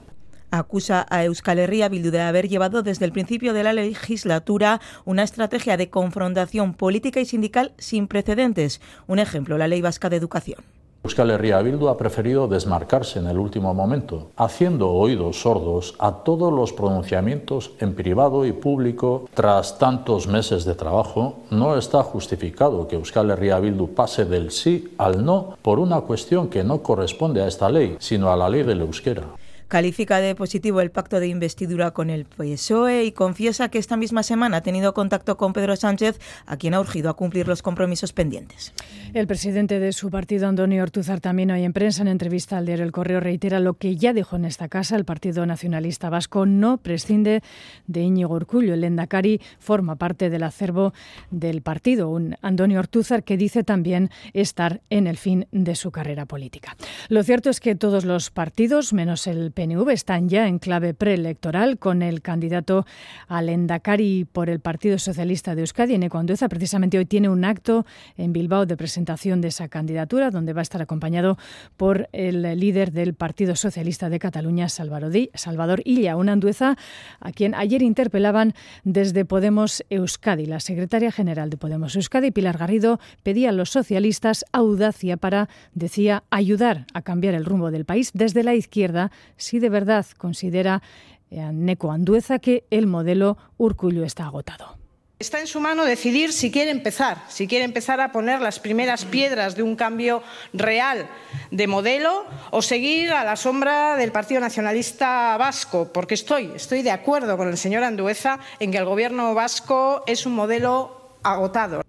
acusa 0.58 1.06
a 1.10 1.24
Euskal 1.24 1.58
Herria 1.58 1.88
Bildu 1.88 2.10
de 2.10 2.20
haber 2.20 2.48
llevado 2.48 2.82
desde 2.82 3.04
el 3.04 3.12
principio 3.12 3.52
de 3.52 3.64
la 3.64 3.72
legislatura 3.72 4.80
una 5.04 5.22
estrategia 5.22 5.76
de 5.76 5.90
confrontación 5.90 6.74
política 6.74 7.20
y 7.20 7.24
sindical 7.24 7.72
sin 7.78 8.08
precedentes. 8.08 8.80
Un 9.06 9.18
ejemplo, 9.18 9.58
la 9.58 9.68
Ley 9.68 9.80
Vasca 9.80 10.08
de 10.10 10.16
Educación. 10.16 10.64
Euskal 11.04 11.30
Herria 11.32 11.60
Bildu 11.60 11.88
ha 11.88 11.98
preferido 11.98 12.48
desmarcarse 12.48 13.18
en 13.18 13.26
el 13.26 13.36
último 13.36 13.74
momento, 13.74 14.30
haciendo 14.38 14.88
oídos 14.90 15.42
sordos 15.42 15.94
a 15.98 16.24
todos 16.24 16.50
los 16.50 16.72
pronunciamientos 16.72 17.72
en 17.78 17.94
privado 17.94 18.46
y 18.46 18.52
público. 18.52 19.28
Tras 19.34 19.76
tantos 19.76 20.26
meses 20.26 20.64
de 20.64 20.74
trabajo, 20.74 21.40
no 21.50 21.76
está 21.76 22.02
justificado 22.02 22.88
que 22.88 22.96
Euskal 22.96 23.30
Herria 23.30 23.58
Bildu 23.58 23.88
pase 23.88 24.24
del 24.24 24.50
sí 24.50 24.94
al 24.96 25.26
no 25.26 25.58
por 25.60 25.78
una 25.78 26.00
cuestión 26.00 26.48
que 26.48 26.64
no 26.64 26.82
corresponde 26.82 27.42
a 27.42 27.48
esta 27.48 27.68
ley, 27.68 27.96
sino 27.98 28.32
a 28.32 28.36
la 28.38 28.48
ley 28.48 28.62
del 28.62 28.80
euskera. 28.80 29.24
Califica 29.68 30.20
de 30.20 30.34
positivo 30.34 30.80
el 30.80 30.90
pacto 30.90 31.20
de 31.20 31.28
investidura 31.28 31.92
con 31.92 32.10
el 32.10 32.26
PSOE 32.26 33.04
y 33.04 33.12
confiesa 33.12 33.68
que 33.68 33.78
esta 33.78 33.96
misma 33.96 34.22
semana 34.22 34.58
ha 34.58 34.62
tenido 34.62 34.94
contacto 34.94 35.36
con 35.36 35.52
Pedro 35.52 35.76
Sánchez, 35.76 36.20
a 36.46 36.56
quien 36.56 36.74
ha 36.74 36.80
urgido 36.80 37.10
a 37.10 37.16
cumplir 37.16 37.48
los 37.48 37.62
compromisos 37.62 38.12
pendientes. 38.12 38.72
El 39.14 39.26
presidente 39.26 39.78
de 39.78 39.92
su 39.92 40.10
partido, 40.10 40.48
Antonio 40.48 40.82
Ortuzar, 40.82 41.20
también 41.20 41.50
hoy 41.50 41.64
en 41.64 41.72
prensa, 41.72 42.02
en 42.02 42.08
entrevista 42.08 42.58
al 42.58 42.66
diario 42.66 42.84
El 42.84 42.92
Correo, 42.92 43.20
reitera 43.20 43.60
lo 43.60 43.74
que 43.74 43.96
ya 43.96 44.12
dijo 44.12 44.36
en 44.36 44.44
esta 44.44 44.68
casa. 44.68 44.96
El 44.96 45.04
Partido 45.04 45.46
Nacionalista 45.46 46.10
Vasco 46.10 46.46
no 46.46 46.78
prescinde 46.78 47.42
de 47.86 48.00
Íñigo 48.00 48.34
Urcullo. 48.34 48.74
El 48.74 48.84
Endacari 48.84 49.40
forma 49.58 49.96
parte 49.96 50.30
del 50.30 50.42
acervo 50.42 50.92
del 51.30 51.62
partido. 51.62 52.10
Un 52.10 52.36
Antonio 52.42 52.78
Ortuzar 52.78 53.24
que 53.24 53.36
dice 53.36 53.64
también 53.64 54.10
estar 54.32 54.82
en 54.90 55.06
el 55.06 55.16
fin 55.16 55.46
de 55.52 55.74
su 55.74 55.90
carrera 55.90 56.26
política. 56.26 56.76
Lo 57.08 57.22
cierto 57.22 57.50
es 57.50 57.60
que 57.60 57.74
todos 57.74 58.04
los 58.04 58.30
partidos, 58.30 58.92
menos 58.92 59.26
el 59.26 59.52
PNV, 59.54 59.88
están 59.90 60.28
ya 60.28 60.48
en 60.48 60.58
clave 60.58 60.92
preelectoral 60.92 61.78
con 61.78 62.02
el 62.02 62.20
candidato 62.20 62.84
al 63.28 63.48
Endacari 63.48 64.26
por 64.30 64.50
el 64.50 64.60
Partido 64.60 64.98
Socialista 64.98 65.54
de 65.54 65.62
Euskadi, 65.62 65.94
Eneco 65.94 66.18
Andueza. 66.18 66.48
Precisamente 66.48 66.98
hoy 66.98 67.06
tiene 67.06 67.28
un 67.28 67.44
acto 67.44 67.86
en 68.16 68.32
Bilbao 68.32 68.66
de 68.66 68.76
presentación 68.76 69.40
de 69.40 69.48
esa 69.48 69.68
candidatura, 69.68 70.30
donde 70.30 70.52
va 70.52 70.60
a 70.60 70.62
estar 70.62 70.82
acompañado 70.82 71.38
por 71.76 72.08
el 72.12 72.42
líder 72.58 72.92
del 72.92 73.14
Partido 73.14 73.56
Socialista 73.56 74.10
de 74.10 74.18
Cataluña, 74.18 74.68
Salvador 74.68 75.80
Illa, 75.84 76.16
una 76.16 76.32
Andueza 76.32 76.76
a 77.20 77.32
quien 77.32 77.54
ayer 77.54 77.82
interpelaban 77.82 78.54
desde 78.82 79.24
Podemos 79.24 79.84
Euskadi. 79.88 80.46
La 80.46 80.60
secretaria 80.60 81.12
general 81.12 81.48
de 81.48 81.56
Podemos 81.56 81.94
Euskadi, 81.94 82.32
Pilar 82.32 82.58
Garrido, 82.58 82.98
pedía 83.22 83.50
a 83.50 83.52
los 83.52 83.70
socialistas 83.70 84.44
audacia 84.52 85.16
para, 85.16 85.48
decía, 85.74 86.24
ayudar 86.30 86.86
a 86.92 87.02
cambiar 87.02 87.34
el 87.34 87.44
rumbo 87.44 87.70
del 87.70 87.84
país 87.84 88.10
desde 88.14 88.42
la 88.42 88.54
izquierda 88.54 89.12
si 89.44 89.58
de 89.58 89.68
verdad 89.68 90.06
considera 90.18 90.82
eh, 91.30 91.50
Neco 91.52 91.92
Andueza 91.92 92.38
que 92.38 92.64
el 92.70 92.86
modelo 92.86 93.36
Urcullo 93.56 94.04
está 94.04 94.24
agotado. 94.24 94.78
Está 95.20 95.38
en 95.40 95.46
su 95.46 95.60
mano 95.60 95.84
decidir 95.84 96.32
si 96.32 96.50
quiere 96.50 96.70
empezar, 96.72 97.22
si 97.28 97.46
quiere 97.46 97.64
empezar 97.64 98.00
a 98.00 98.10
poner 98.10 98.40
las 98.40 98.58
primeras 98.58 99.04
piedras 99.04 99.54
de 99.54 99.62
un 99.62 99.76
cambio 99.76 100.22
real 100.52 101.08
de 101.52 101.66
modelo 101.68 102.26
o 102.50 102.60
seguir 102.62 103.12
a 103.12 103.24
la 103.24 103.36
sombra 103.36 103.96
del 103.96 104.10
Partido 104.10 104.40
Nacionalista 104.40 105.36
Vasco, 105.36 105.92
porque 105.92 106.14
estoy, 106.14 106.50
estoy 106.56 106.82
de 106.82 106.90
acuerdo 106.90 107.36
con 107.36 107.48
el 107.48 107.56
señor 107.56 107.84
Andueza 107.84 108.40
en 108.58 108.72
que 108.72 108.78
el 108.78 108.84
gobierno 108.84 109.34
vasco 109.34 110.02
es 110.06 110.26
un 110.26 110.34
modelo 110.34 111.16
agotado. 111.22 111.83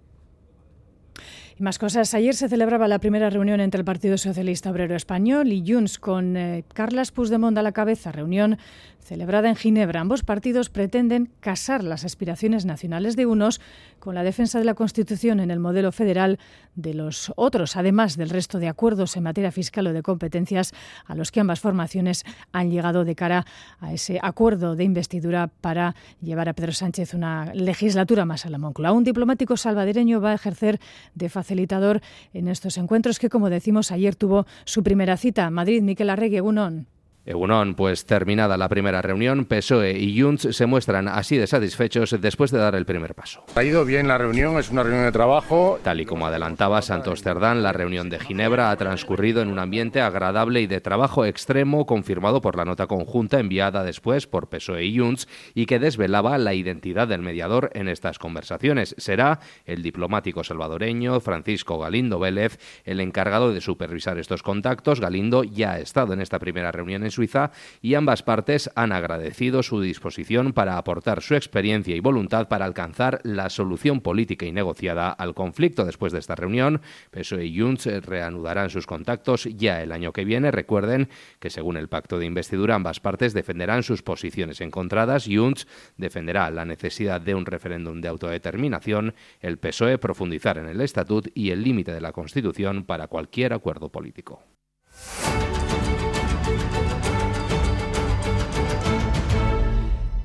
Y 1.58 1.62
más 1.62 1.78
cosas. 1.78 2.12
Ayer 2.12 2.34
se 2.34 2.50
celebraba 2.50 2.86
la 2.86 2.98
primera 2.98 3.30
reunión 3.30 3.60
entre 3.60 3.78
el 3.78 3.84
Partido 3.84 4.18
Socialista 4.18 4.70
Obrero 4.70 4.94
Español 4.94 5.52
y 5.52 5.64
Junts 5.66 5.98
con 5.98 6.36
eh, 6.36 6.64
Carlas 6.74 7.12
Puigdemont 7.12 7.56
a 7.56 7.62
la 7.62 7.72
cabeza. 7.72 8.12
Reunión 8.12 8.58
celebrada 9.06 9.48
en 9.48 9.56
Ginebra. 9.56 10.00
Ambos 10.00 10.22
partidos 10.22 10.68
pretenden 10.68 11.30
casar 11.40 11.84
las 11.84 12.04
aspiraciones 12.04 12.66
nacionales 12.66 13.14
de 13.16 13.24
unos 13.24 13.60
con 14.00 14.14
la 14.14 14.24
defensa 14.24 14.58
de 14.58 14.64
la 14.64 14.74
Constitución 14.74 15.40
en 15.40 15.50
el 15.50 15.60
modelo 15.60 15.92
federal 15.92 16.38
de 16.74 16.92
los 16.92 17.32
otros, 17.36 17.76
además 17.76 18.16
del 18.16 18.30
resto 18.30 18.58
de 18.58 18.68
acuerdos 18.68 19.16
en 19.16 19.22
materia 19.22 19.52
fiscal 19.52 19.86
o 19.86 19.92
de 19.92 20.02
competencias 20.02 20.74
a 21.06 21.14
los 21.14 21.30
que 21.30 21.40
ambas 21.40 21.60
formaciones 21.60 22.24
han 22.52 22.70
llegado 22.70 23.04
de 23.04 23.14
cara 23.14 23.46
a 23.78 23.92
ese 23.92 24.18
acuerdo 24.20 24.74
de 24.74 24.84
investidura 24.84 25.48
para 25.60 25.94
llevar 26.20 26.48
a 26.48 26.52
Pedro 26.54 26.72
Sánchez 26.72 27.14
una 27.14 27.54
legislatura 27.54 28.24
más 28.24 28.44
a 28.44 28.50
la 28.50 28.58
Moncloa. 28.58 28.92
Un 28.92 29.04
diplomático 29.04 29.56
salvadoreño 29.56 30.20
va 30.20 30.32
a 30.32 30.34
ejercer 30.34 30.80
de 31.14 31.28
facilitador 31.28 32.00
en 32.34 32.48
estos 32.48 32.76
encuentros 32.76 33.20
que, 33.20 33.30
como 33.30 33.50
decimos, 33.50 33.92
ayer 33.92 34.16
tuvo 34.16 34.46
su 34.64 34.82
primera 34.82 35.16
cita. 35.16 35.48
Madrid, 35.50 35.80
Miquel 35.82 36.10
Arregui, 36.10 36.40
Unón. 36.40 36.88
Egunon, 37.26 37.74
pues 37.74 38.06
terminada 38.06 38.56
la 38.56 38.68
primera 38.68 39.02
reunión, 39.02 39.46
PSOE 39.46 39.98
y 39.98 40.20
Junts 40.20 40.48
se 40.52 40.66
muestran 40.66 41.08
así 41.08 41.36
de 41.36 41.48
satisfechos 41.48 42.14
después 42.20 42.52
de 42.52 42.58
dar 42.58 42.76
el 42.76 42.86
primer 42.86 43.16
paso. 43.16 43.44
Ha 43.56 43.64
ido 43.64 43.84
bien 43.84 44.06
la 44.06 44.16
reunión, 44.16 44.56
es 44.58 44.70
una 44.70 44.84
reunión 44.84 45.04
de 45.04 45.12
trabajo. 45.12 45.80
Tal 45.82 46.00
y 46.00 46.06
como 46.06 46.26
adelantaba 46.28 46.82
Santos 46.82 47.22
Cerdán, 47.22 47.64
la 47.64 47.72
reunión 47.72 48.10
de 48.10 48.20
Ginebra 48.20 48.70
ha 48.70 48.76
transcurrido 48.76 49.42
en 49.42 49.48
un 49.48 49.58
ambiente 49.58 50.00
agradable 50.00 50.60
y 50.60 50.68
de 50.68 50.80
trabajo 50.80 51.24
extremo, 51.24 51.84
confirmado 51.84 52.40
por 52.40 52.56
la 52.56 52.64
nota 52.64 52.86
conjunta 52.86 53.40
enviada 53.40 53.82
después 53.82 54.28
por 54.28 54.48
PSOE 54.48 54.84
y 54.84 54.98
Junts 54.98 55.26
y 55.52 55.66
que 55.66 55.80
desvelaba 55.80 56.38
la 56.38 56.54
identidad 56.54 57.08
del 57.08 57.22
mediador 57.22 57.70
en 57.74 57.88
estas 57.88 58.20
conversaciones. 58.20 58.94
Será 58.98 59.40
el 59.64 59.82
diplomático 59.82 60.44
salvadoreño 60.44 61.18
Francisco 61.18 61.78
Galindo 61.80 62.20
Vélez 62.20 62.58
el 62.84 63.00
encargado 63.00 63.52
de 63.52 63.60
supervisar 63.60 64.18
estos 64.18 64.44
contactos. 64.44 65.00
Galindo 65.00 65.42
ya 65.42 65.72
ha 65.72 65.78
estado 65.80 66.12
en 66.12 66.20
esta 66.20 66.38
primera 66.38 66.70
reunión 66.70 67.02
en 67.02 67.10
Suiza 67.16 67.50
y 67.82 67.94
ambas 67.94 68.22
partes 68.22 68.70
han 68.76 68.92
agradecido 68.92 69.62
su 69.62 69.80
disposición 69.80 70.52
para 70.52 70.78
aportar 70.78 71.22
su 71.22 71.34
experiencia 71.34 71.96
y 71.96 72.00
voluntad 72.00 72.48
para 72.48 72.64
alcanzar 72.64 73.20
la 73.24 73.50
solución 73.50 74.00
política 74.00 74.46
y 74.46 74.52
negociada 74.52 75.10
al 75.10 75.34
conflicto. 75.34 75.84
Después 75.84 76.12
de 76.12 76.20
esta 76.20 76.34
reunión, 76.34 76.80
PSOE 77.10 77.46
y 77.46 77.58
Junts 77.58 77.86
reanudarán 78.04 78.70
sus 78.70 78.86
contactos 78.86 79.44
ya 79.44 79.82
el 79.82 79.92
año 79.92 80.12
que 80.12 80.24
viene. 80.24 80.50
Recuerden 80.50 81.08
que 81.40 81.50
según 81.50 81.76
el 81.76 81.88
pacto 81.88 82.18
de 82.18 82.26
investidura 82.26 82.74
ambas 82.74 83.00
partes 83.00 83.32
defenderán 83.32 83.82
sus 83.82 84.02
posiciones 84.02 84.60
encontradas. 84.60 85.26
Junts 85.26 85.66
defenderá 85.96 86.50
la 86.50 86.64
necesidad 86.64 87.20
de 87.20 87.34
un 87.34 87.46
referéndum 87.46 88.00
de 88.00 88.08
autodeterminación, 88.08 89.14
el 89.40 89.58
PSOE 89.58 89.98
profundizar 89.98 90.58
en 90.58 90.68
el 90.68 90.80
estatut 90.80 91.28
y 91.34 91.50
el 91.50 91.62
límite 91.62 91.92
de 91.92 92.00
la 92.00 92.12
Constitución 92.12 92.84
para 92.84 93.08
cualquier 93.08 93.52
acuerdo 93.52 93.90
político. 93.90 94.42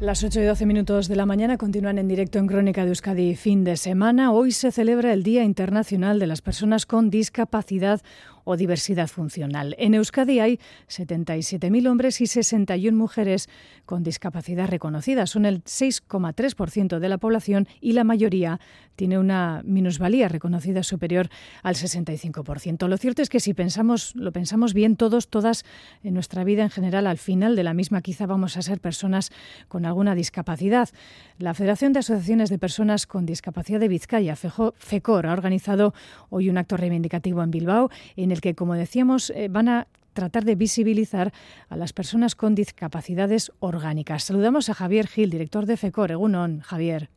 Las 0.01 0.23
8 0.23 0.41
y 0.41 0.45
12 0.45 0.65
minutos 0.65 1.07
de 1.07 1.15
la 1.15 1.27
mañana 1.27 1.59
continúan 1.59 1.99
en 1.99 2.07
directo 2.07 2.39
en 2.39 2.47
Crónica 2.47 2.81
de 2.81 2.89
Euskadi 2.89 3.35
fin 3.35 3.63
de 3.63 3.77
semana. 3.77 4.31
Hoy 4.31 4.51
se 4.51 4.71
celebra 4.71 5.13
el 5.13 5.21
Día 5.21 5.43
Internacional 5.43 6.17
de 6.17 6.25
las 6.25 6.41
Personas 6.41 6.87
con 6.87 7.11
Discapacidad 7.11 8.01
o 8.43 8.57
diversidad 8.57 9.07
funcional. 9.07 9.75
En 9.77 9.93
Euskadi 9.93 10.39
hay 10.39 10.59
77.000 10.87 11.89
hombres 11.89 12.21
y 12.21 12.27
61 12.27 12.97
mujeres 12.97 13.49
con 13.85 14.03
discapacidad 14.03 14.67
reconocida. 14.67 15.25
Son 15.25 15.45
el 15.45 15.63
6,3% 15.63 16.99
de 16.99 17.09
la 17.09 17.17
población 17.17 17.67
y 17.79 17.93
la 17.93 18.03
mayoría 18.03 18.59
tiene 18.95 19.17
una 19.17 19.61
minusvalía 19.65 20.27
reconocida 20.27 20.83
superior 20.83 21.29
al 21.63 21.75
65%. 21.75 22.87
Lo 22.87 22.97
cierto 22.97 23.21
es 23.21 23.29
que 23.29 23.39
si 23.39 23.53
pensamos, 23.53 24.15
lo 24.15 24.31
pensamos 24.31 24.73
bien 24.73 24.95
todos, 24.95 25.27
todas 25.27 25.65
en 26.03 26.13
nuestra 26.13 26.43
vida 26.43 26.63
en 26.63 26.69
general, 26.69 27.07
al 27.07 27.17
final 27.17 27.55
de 27.55 27.63
la 27.63 27.73
misma 27.73 28.01
quizá 28.01 28.25
vamos 28.25 28.57
a 28.57 28.61
ser 28.61 28.79
personas 28.79 29.31
con 29.67 29.85
alguna 29.85 30.15
discapacidad. 30.15 30.89
La 31.37 31.53
Federación 31.53 31.93
de 31.93 31.99
Asociaciones 31.99 32.49
de 32.49 32.59
Personas 32.59 33.07
con 33.07 33.25
Discapacidad 33.25 33.79
de 33.79 33.87
Vizcaya, 33.87 34.35
FECOR, 34.35 35.27
ha 35.27 35.33
organizado 35.33 35.93
hoy 36.29 36.49
un 36.49 36.57
acto 36.57 36.77
reivindicativo 36.77 37.41
en 37.43 37.51
Bilbao 37.51 37.89
en 38.15 38.30
el 38.31 38.41
que, 38.41 38.55
como 38.55 38.75
decíamos, 38.75 39.29
eh, 39.31 39.47
van 39.49 39.69
a 39.69 39.87
tratar 40.13 40.43
de 40.43 40.55
visibilizar 40.55 41.31
a 41.69 41.77
las 41.77 41.93
personas 41.93 42.35
con 42.35 42.55
discapacidades 42.55 43.51
orgánicas. 43.59 44.23
Saludamos 44.23 44.69
a 44.69 44.73
Javier 44.73 45.07
Gil, 45.07 45.29
director 45.29 45.65
de 45.65 45.77
FECOR. 45.77 46.11
Egunon, 46.11 46.59
Javier. 46.61 47.09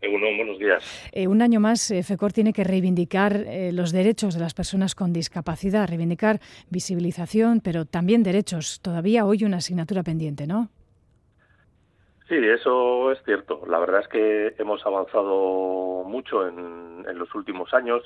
Egunon, 0.00 0.36
buenos 0.36 0.58
días. 0.58 1.10
Eh, 1.12 1.26
un 1.26 1.42
año 1.42 1.58
más, 1.58 1.90
eh, 1.90 2.02
FECOR 2.02 2.32
tiene 2.32 2.52
que 2.52 2.64
reivindicar 2.64 3.44
los 3.72 3.92
derechos 3.92 4.34
de 4.34 4.40
las 4.40 4.54
personas 4.54 4.94
con 4.94 5.12
discapacidad, 5.12 5.88
reivindicar 5.88 6.40
visibilización, 6.70 7.60
pero 7.60 7.84
también 7.84 8.22
derechos. 8.22 8.80
Todavía 8.80 9.24
hoy 9.24 9.44
una 9.44 9.56
asignatura 9.56 10.02
pendiente, 10.02 10.46
¿no? 10.46 10.68
Sí, 12.28 12.36
eso 12.36 13.10
es 13.10 13.18
cierto. 13.24 13.62
La 13.66 13.78
verdad 13.78 14.02
es 14.02 14.08
que 14.08 14.54
hemos 14.58 14.84
avanzado 14.84 16.04
mucho 16.04 16.46
en, 16.46 17.06
en 17.08 17.18
los 17.18 17.34
últimos 17.34 17.72
años 17.72 18.02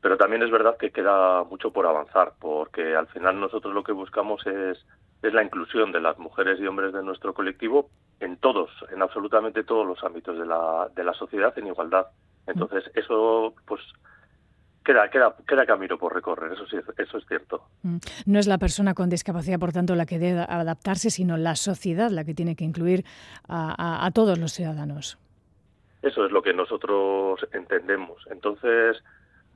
pero 0.00 0.16
también 0.16 0.42
es 0.42 0.50
verdad 0.50 0.76
que 0.76 0.90
queda 0.90 1.44
mucho 1.44 1.72
por 1.72 1.86
avanzar, 1.86 2.34
porque 2.38 2.94
al 2.94 3.08
final 3.08 3.40
nosotros 3.40 3.74
lo 3.74 3.82
que 3.82 3.92
buscamos 3.92 4.46
es, 4.46 4.78
es 5.22 5.34
la 5.34 5.42
inclusión 5.42 5.90
de 5.92 6.00
las 6.00 6.18
mujeres 6.18 6.60
y 6.60 6.66
hombres 6.66 6.92
de 6.92 7.02
nuestro 7.02 7.34
colectivo 7.34 7.90
en 8.20 8.36
todos, 8.36 8.70
en 8.92 9.02
absolutamente 9.02 9.64
todos 9.64 9.86
los 9.86 10.02
ámbitos 10.04 10.38
de 10.38 10.46
la, 10.46 10.88
de 10.94 11.04
la 11.04 11.14
sociedad 11.14 11.56
en 11.58 11.66
igualdad. 11.66 12.06
Entonces, 12.46 12.84
eso 12.94 13.54
pues 13.66 13.80
queda, 14.84 15.10
queda, 15.10 15.34
queda 15.46 15.66
camino 15.66 15.98
por 15.98 16.14
recorrer, 16.14 16.52
eso 16.52 16.66
sí, 16.66 16.76
eso 16.96 17.18
es 17.18 17.26
cierto. 17.26 17.64
Mm. 17.82 17.98
No 18.26 18.38
es 18.38 18.46
la 18.46 18.58
persona 18.58 18.94
con 18.94 19.10
discapacidad, 19.10 19.58
por 19.58 19.72
tanto, 19.72 19.96
la 19.96 20.06
que 20.06 20.18
debe 20.18 20.40
adaptarse, 20.40 21.10
sino 21.10 21.36
la 21.36 21.56
sociedad 21.56 22.10
la 22.10 22.24
que 22.24 22.34
tiene 22.34 22.54
que 22.54 22.64
incluir 22.64 23.04
a, 23.48 24.06
a 24.06 24.10
todos 24.12 24.38
los 24.38 24.52
ciudadanos. 24.52 25.18
Eso 26.02 26.24
es 26.24 26.30
lo 26.30 26.42
que 26.42 26.54
nosotros 26.54 27.40
entendemos. 27.52 28.24
Entonces, 28.30 29.02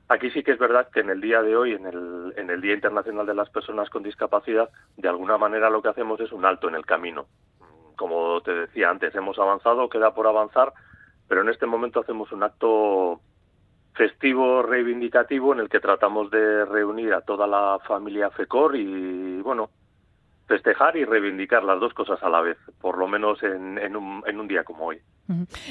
Aquí 0.09 0.29
sí 0.31 0.43
que 0.43 0.51
es 0.51 0.59
verdad 0.59 0.89
que 0.89 0.99
en 0.99 1.09
el 1.09 1.21
día 1.21 1.41
de 1.41 1.55
hoy, 1.55 1.73
en 1.73 1.85
el, 1.85 2.33
en 2.35 2.49
el 2.49 2.61
Día 2.61 2.73
Internacional 2.73 3.25
de 3.25 3.33
las 3.33 3.49
Personas 3.49 3.89
con 3.89 4.03
Discapacidad, 4.03 4.69
de 4.97 5.07
alguna 5.07 5.37
manera 5.37 5.69
lo 5.69 5.81
que 5.81 5.89
hacemos 5.89 6.19
es 6.19 6.31
un 6.31 6.45
alto 6.45 6.67
en 6.67 6.75
el 6.75 6.85
camino. 6.85 7.25
Como 7.95 8.41
te 8.41 8.53
decía 8.53 8.89
antes, 8.89 9.15
hemos 9.15 9.39
avanzado, 9.39 9.89
queda 9.89 10.13
por 10.13 10.27
avanzar, 10.27 10.73
pero 11.27 11.41
en 11.41 11.49
este 11.49 11.65
momento 11.65 12.01
hacemos 12.01 12.31
un 12.31 12.43
acto 12.43 13.21
festivo 13.95 14.61
reivindicativo 14.63 15.53
en 15.53 15.59
el 15.59 15.69
que 15.69 15.79
tratamos 15.79 16.29
de 16.31 16.65
reunir 16.65 17.13
a 17.13 17.21
toda 17.21 17.47
la 17.47 17.79
familia 17.87 18.29
FECOR 18.31 18.75
y, 18.75 19.41
bueno, 19.41 19.69
festejar 20.53 20.95
y 20.95 21.03
reivindicar 21.03 21.63
las 21.63 21.79
dos 21.79 21.95
cosas 21.95 22.21
a 22.21 22.29
la 22.29 22.39
vez, 22.41 22.57
por 22.79 22.99
lo 22.99 23.07
menos 23.07 23.41
en, 23.41 23.79
en, 23.79 23.95
un, 23.95 24.23
en 24.27 24.39
un, 24.39 24.47
día 24.47 24.63
como 24.63 24.85
hoy. 24.85 24.99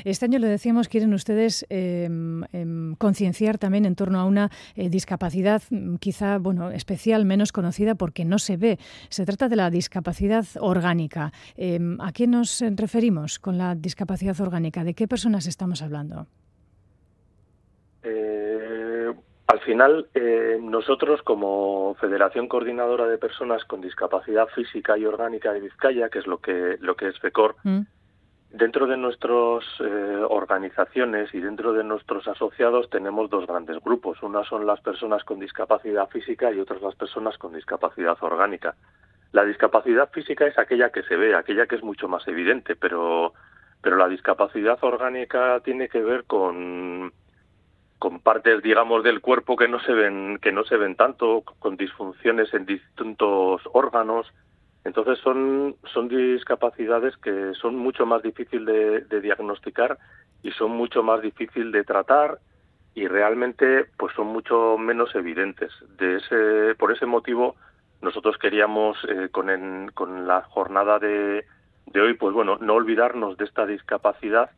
Este 0.04 0.24
año, 0.24 0.40
lo 0.40 0.48
decíamos, 0.48 0.88
quieren 0.88 1.14
ustedes 1.14 1.64
eh, 1.70 2.08
eh, 2.52 2.66
concienciar 2.98 3.58
también 3.58 3.84
en 3.84 3.94
torno 3.94 4.18
a 4.18 4.24
una 4.24 4.50
eh, 4.74 4.88
discapacidad 4.88 5.62
mm, 5.70 5.96
quizá 5.96 6.38
bueno, 6.38 6.72
especial, 6.72 7.24
menos 7.24 7.52
conocida 7.52 7.94
porque 7.94 8.24
no 8.24 8.40
se 8.40 8.56
ve. 8.56 8.78
Se 9.08 9.24
trata 9.24 9.48
de 9.48 9.54
la 9.54 9.70
discapacidad 9.70 10.46
orgánica. 10.58 11.30
Em, 11.56 12.00
¿A 12.00 12.10
qué 12.12 12.26
nos 12.26 12.64
referimos 12.76 13.38
con 13.38 13.58
la 13.58 13.76
discapacidad 13.76 14.40
orgánica? 14.40 14.82
¿De 14.82 14.94
qué 14.94 15.06
personas 15.06 15.46
estamos 15.46 15.80
hablando? 15.82 16.26
Eh, 18.02 18.91
final, 19.62 20.08
eh, 20.14 20.58
nosotros 20.60 21.22
como 21.22 21.96
Federación 22.00 22.48
Coordinadora 22.48 23.06
de 23.06 23.18
Personas 23.18 23.64
con 23.64 23.80
Discapacidad 23.80 24.48
Física 24.48 24.96
y 24.98 25.06
Orgánica 25.06 25.52
de 25.52 25.60
Vizcaya, 25.60 26.08
que 26.08 26.20
es 26.20 26.26
lo 26.26 26.38
que, 26.38 26.76
lo 26.80 26.96
que 26.96 27.08
es 27.08 27.18
FECOR, 27.18 27.56
mm. 27.64 27.80
dentro 28.50 28.86
de 28.86 28.96
nuestras 28.96 29.64
eh, 29.80 30.24
organizaciones 30.28 31.32
y 31.34 31.40
dentro 31.40 31.72
de 31.72 31.84
nuestros 31.84 32.28
asociados 32.28 32.90
tenemos 32.90 33.30
dos 33.30 33.46
grandes 33.46 33.82
grupos. 33.82 34.22
Una 34.22 34.44
son 34.44 34.66
las 34.66 34.80
personas 34.80 35.24
con 35.24 35.40
discapacidad 35.40 36.08
física 36.08 36.52
y 36.52 36.60
otras 36.60 36.82
las 36.82 36.94
personas 36.94 37.38
con 37.38 37.52
discapacidad 37.52 38.16
orgánica. 38.20 38.74
La 39.32 39.44
discapacidad 39.44 40.10
física 40.10 40.46
es 40.46 40.58
aquella 40.58 40.90
que 40.90 41.02
se 41.04 41.16
ve, 41.16 41.34
aquella 41.34 41.66
que 41.66 41.76
es 41.76 41.82
mucho 41.82 42.06
más 42.06 42.28
evidente, 42.28 42.76
pero, 42.76 43.32
pero 43.80 43.96
la 43.96 44.08
discapacidad 44.08 44.78
orgánica 44.82 45.60
tiene 45.64 45.88
que 45.88 46.02
ver 46.02 46.24
con 46.24 47.12
con 48.02 48.18
partes 48.18 48.60
digamos 48.64 49.04
del 49.04 49.20
cuerpo 49.20 49.54
que 49.54 49.68
no 49.68 49.78
se 49.78 49.92
ven 49.92 50.40
que 50.42 50.50
no 50.50 50.64
se 50.64 50.76
ven 50.76 50.96
tanto 50.96 51.44
con 51.60 51.76
disfunciones 51.76 52.52
en 52.52 52.66
distintos 52.66 53.62
órganos. 53.72 54.26
Entonces 54.84 55.20
son 55.20 55.76
son 55.84 56.08
discapacidades 56.08 57.16
que 57.18 57.52
son 57.54 57.76
mucho 57.76 58.04
más 58.04 58.20
difícil 58.24 58.64
de, 58.64 59.20
diagnosticar 59.20 59.98
y 60.42 60.50
son 60.50 60.72
mucho 60.72 61.04
más 61.04 61.22
difícil 61.22 61.70
de 61.70 61.84
tratar 61.84 62.40
y 62.96 63.06
realmente 63.06 63.84
pues 63.96 64.12
son 64.16 64.26
mucho 64.26 64.76
menos 64.78 65.14
evidentes. 65.14 65.70
De 65.96 66.16
ese 66.16 66.74
por 66.74 66.90
ese 66.90 67.06
motivo 67.06 67.54
nosotros 68.00 68.36
queríamos 68.36 68.98
eh, 69.08 69.28
con 69.30 69.46
con 69.94 70.26
la 70.26 70.42
jornada 70.42 70.98
de 70.98 71.44
de 71.86 72.00
hoy 72.00 72.14
pues 72.14 72.34
bueno 72.34 72.58
no 72.60 72.74
olvidarnos 72.74 73.36
de 73.36 73.44
esta 73.44 73.64
discapacidad 73.64 74.50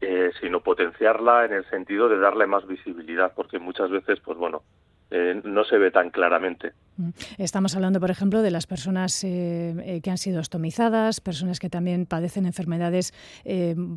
eh, 0.00 0.30
sino 0.40 0.60
potenciarla 0.60 1.44
en 1.44 1.52
el 1.52 1.68
sentido 1.70 2.08
de 2.08 2.18
darle 2.20 2.46
más 2.46 2.64
visibilidad, 2.68 3.32
porque 3.34 3.58
muchas 3.58 3.90
veces, 3.90 4.20
pues 4.20 4.38
bueno, 4.38 4.62
eh, 5.10 5.40
no 5.42 5.64
se 5.64 5.76
ve 5.76 5.90
tan 5.90 6.10
claramente. 6.10 6.72
Mm. 6.98 7.10
Estamos 7.38 7.74
hablando, 7.74 7.98
por 7.98 8.10
ejemplo, 8.12 8.42
de 8.42 8.52
las 8.52 8.68
personas 8.68 9.24
eh, 9.24 10.00
que 10.00 10.10
han 10.10 10.18
sido 10.18 10.38
ostomizadas, 10.38 11.20
personas 11.20 11.58
que 11.58 11.68
también 11.68 12.06
padecen 12.06 12.46
enfermedades, 12.46 13.12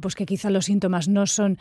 pues 0.01 0.15
que 0.15 0.25
quizá 0.25 0.49
los 0.49 0.65
síntomas 0.65 1.07
no 1.07 1.27
son 1.27 1.57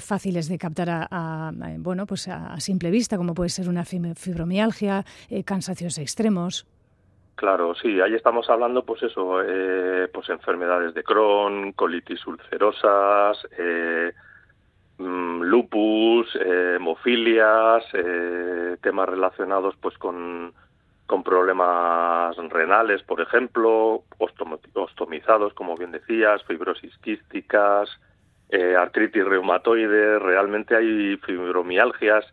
fáciles 0.00 0.48
de 0.48 0.58
captar 0.58 0.88
a, 0.90 1.50
bueno, 1.78 2.06
pues 2.06 2.28
a, 2.28 2.60
simple 2.60 2.90
vista, 2.92 3.16
como 3.16 3.34
puede 3.34 3.50
ser 3.50 3.68
una 3.68 3.84
fibromialgia, 3.84 5.04
cansancios 5.44 5.98
extremos. 5.98 6.66
Claro, 7.34 7.74
sí, 7.74 8.00
ahí 8.00 8.14
estamos 8.14 8.48
hablando, 8.50 8.84
pues 8.84 9.02
eso, 9.02 9.42
eh, 9.42 10.08
pues 10.12 10.28
enfermedades 10.28 10.94
de 10.94 11.02
Crohn, 11.02 11.72
colitis 11.72 12.24
ulcerosas, 12.26 13.38
eh, 13.58 14.12
mm, 14.98 15.42
lupus, 15.42 16.36
eh, 16.36 16.74
hemofilias, 16.76 17.84
temas 18.80 19.08
relacionados, 19.08 19.74
pues 19.80 19.96
con, 19.98 20.52
con 21.06 21.22
problemas 21.24 22.36
renales, 22.50 23.02
por 23.02 23.20
ejemplo, 23.20 24.04
ostomizados, 24.74 25.54
como 25.54 25.76
bien 25.76 25.92
decías, 25.92 26.44
fibrosis 26.44 26.96
quísticas, 26.98 27.88
artritis 28.78 29.24
reumatoide, 29.24 30.18
realmente 30.18 30.76
hay 30.76 31.16
fibromialgias, 31.18 32.24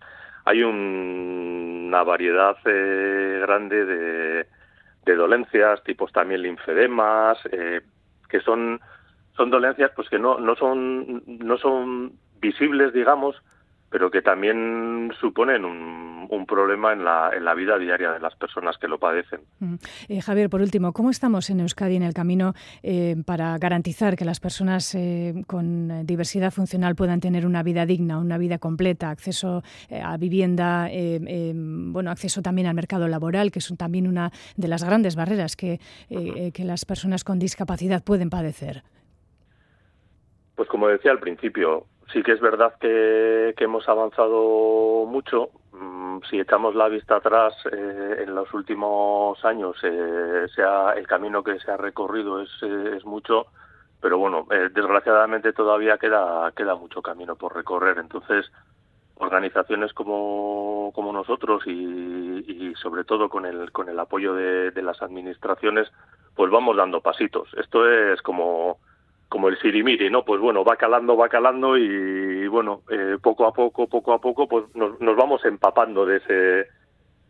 hay 0.46 0.64
una 0.64 2.04
variedad 2.04 2.58
grande 2.64 3.86
de 3.86 4.59
de 5.06 5.16
dolencias, 5.16 5.84
tipos 5.84 6.12
también 6.12 6.42
linfedemas, 6.42 7.38
eh, 7.52 7.82
que 8.30 8.40
son, 8.42 8.80
son 9.36 9.50
dolencias 9.50 9.92
pues 9.96 10.10
que 10.10 10.20
no, 10.20 10.40
no, 10.40 10.56
son, 10.56 11.24
no 11.26 11.58
son 11.58 12.14
visibles, 12.40 12.94
digamos, 12.94 13.36
pero 13.90 14.12
que 14.12 14.22
también 14.22 15.12
suponen 15.20 15.66
un, 15.66 16.00
problema 16.48 16.94
en 16.94 17.04
la, 17.04 17.32
en 17.36 17.46
la, 17.46 17.54
vida 17.54 17.78
diaria 17.78 18.12
de 18.12 18.20
las 18.20 18.36
personas 18.36 18.78
que 18.78 18.88
lo 18.88 18.98
padecen. 18.98 19.42
Mm. 19.60 19.76
Eh, 20.08 20.22
Javier, 20.22 20.50
por 20.50 20.62
último, 20.62 20.94
¿cómo 20.94 21.12
estamos 21.12 21.50
en 21.52 21.60
Euskadi 21.60 21.96
en 21.96 22.02
el 22.02 22.14
camino 22.14 22.54
eh, 22.82 23.18
para 23.24 23.56
garantizar 23.60 24.16
que 24.16 24.26
las 24.26 24.40
personas 24.40 24.96
eh, 24.96 25.44
con 25.46 26.08
diversidad 26.08 26.52
funcional 26.52 26.96
puedan 26.96 27.20
tener 27.20 27.46
una 27.46 27.62
vida 27.62 27.86
digna, 27.86 28.18
una 28.18 28.40
vida 28.40 28.58
completa, 28.58 29.12
acceso 29.12 29.62
a 29.92 30.18
vivienda, 30.18 30.90
bueno, 31.22 32.10
acceso 32.10 32.42
también 32.42 32.68
al 32.68 32.74
mercado 32.74 33.08
laboral, 33.08 33.52
que 33.52 33.60
es 33.60 33.72
también 33.78 34.08
una 34.08 34.32
de 34.56 34.68
las 34.68 34.84
grandes 34.84 35.16
barreras 35.16 35.56
que, 35.56 35.80
que 36.10 36.64
las 36.64 36.86
personas 36.86 37.24
con 37.24 37.38
discapacidad 37.38 38.04
pueden 38.04 38.30
padecer? 38.30 38.84
Pues 40.56 40.68
como 40.68 40.88
decía 40.88 41.12
al 41.12 41.20
principio, 41.20 41.86
Sí 42.12 42.24
que 42.24 42.32
es 42.32 42.40
verdad 42.40 42.74
que, 42.80 43.54
hemos 43.58 43.88
avanzado 43.88 45.06
mucho. 45.06 45.50
Mm, 45.74 46.20
si 46.30 46.40
echamos 46.40 46.74
la 46.76 46.90
vista 46.90 47.18
atrás, 47.18 47.54
eh, 47.72 48.24
en 48.24 48.34
los 48.34 48.52
últimos 48.54 49.44
años 49.46 49.78
eh, 49.84 50.46
el 50.96 51.08
camino 51.08 51.44
que 51.44 51.60
se 51.60 51.72
ha 51.72 51.78
recorrido 51.78 52.42
es, 52.42 52.50
eh, 52.64 52.96
es 52.98 53.06
mucho, 53.06 53.48
pero 54.02 54.18
bueno, 54.18 54.48
desgraciadamente 54.50 55.54
todavía 55.54 55.98
queda, 55.98 56.52
queda 56.56 56.76
mucho 56.76 57.02
camino 57.02 57.36
por 57.36 57.56
recorrer. 57.56 58.00
Entonces, 58.00 58.52
organizaciones 59.16 59.94
como, 59.94 60.92
nosotros 61.14 61.64
y, 61.68 62.74
sobre 62.76 63.04
todo 63.04 63.30
con 63.30 63.46
el, 63.46 63.72
con 63.72 63.90
el 63.90 64.00
apoyo 64.00 64.34
de, 64.34 64.72
de 64.72 64.82
las 64.82 65.02
administraciones, 65.02 65.92
pues 66.36 66.50
vamos 66.50 66.78
dando 66.78 67.02
pasitos. 67.02 67.50
Esto 67.58 67.88
es 67.90 68.22
como 68.22 68.80
como 69.30 69.48
el 69.48 69.60
sirimiri, 69.60 70.10
¿no? 70.10 70.26
Pues 70.26 70.42
bueno, 70.42 70.64
va 70.64 70.76
calando, 70.76 71.16
va 71.16 71.30
calando 71.30 71.78
y 71.78 72.48
bueno, 72.48 72.82
eh, 72.90 73.18
poco 73.22 73.46
a 73.46 73.54
poco, 73.54 73.88
poco 73.88 74.14
a 74.14 74.20
poco, 74.20 74.48
pues 74.48 74.66
nos, 74.76 75.00
nos 75.00 75.16
vamos 75.16 75.46
empapando 75.46 76.06
de 76.06 76.18
ese, 76.18 76.34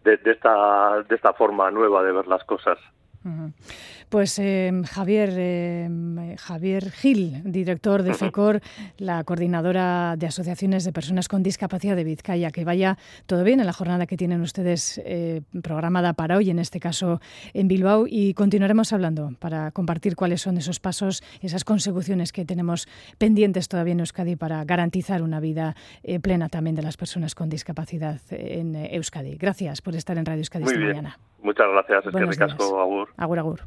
de, 0.03 0.17
de, 0.17 0.31
esta, 0.31 1.03
de 1.03 1.15
esta 1.15 1.33
forma 1.33 1.69
nueva 1.69 2.01
de 2.03 2.13
ver 2.13 2.27
las 2.27 2.43
cosas. 2.45 2.79
Pues 4.09 4.39
eh, 4.39 4.71
Javier, 4.89 5.29
eh, 5.37 6.35
Javier 6.39 6.89
Gil, 6.89 7.43
director 7.43 8.01
de 8.01 8.15
FECOR, 8.15 8.59
la 8.97 9.23
coordinadora 9.23 10.15
de 10.17 10.25
asociaciones 10.25 10.83
de 10.83 10.91
personas 10.91 11.27
con 11.27 11.43
discapacidad 11.43 11.95
de 11.95 12.03
Vizcaya, 12.03 12.49
que 12.49 12.65
vaya 12.65 12.97
todo 13.27 13.43
bien 13.43 13.59
en 13.59 13.67
la 13.67 13.73
jornada 13.73 14.07
que 14.07 14.17
tienen 14.17 14.41
ustedes 14.41 14.99
eh, 15.05 15.41
programada 15.61 16.13
para 16.13 16.37
hoy, 16.37 16.49
en 16.49 16.57
este 16.57 16.79
caso 16.79 17.21
en 17.53 17.67
Bilbao, 17.67 18.05
y 18.07 18.33
continuaremos 18.33 18.93
hablando 18.93 19.29
para 19.37 19.69
compartir 19.69 20.15
cuáles 20.15 20.41
son 20.41 20.57
esos 20.57 20.79
pasos, 20.79 21.21
esas 21.41 21.63
consecuciones 21.63 22.33
que 22.33 22.45
tenemos 22.45 22.87
pendientes 23.19 23.67
todavía 23.67 23.93
en 23.93 23.99
Euskadi 23.99 24.35
para 24.35 24.65
garantizar 24.65 25.21
una 25.21 25.39
vida 25.39 25.75
plena 26.23 26.49
también 26.49 26.75
de 26.75 26.81
las 26.81 26.97
personas 26.97 27.35
con 27.35 27.47
discapacidad 27.47 28.19
en 28.31 28.75
Euskadi. 28.75 29.37
Gracias 29.37 29.83
por 29.83 29.95
estar 29.95 30.17
en 30.17 30.25
Radio 30.25 30.39
Euskadi 30.39 30.63
esta 30.63 30.79
mañana. 30.79 31.19
Muchas 31.43 31.67
gracias, 31.71 32.07
es 32.07 32.11
que 32.11 32.25
ricasco, 32.25 32.81
Agur. 32.81 33.09
Agur, 33.15 33.37
agur. 33.37 33.59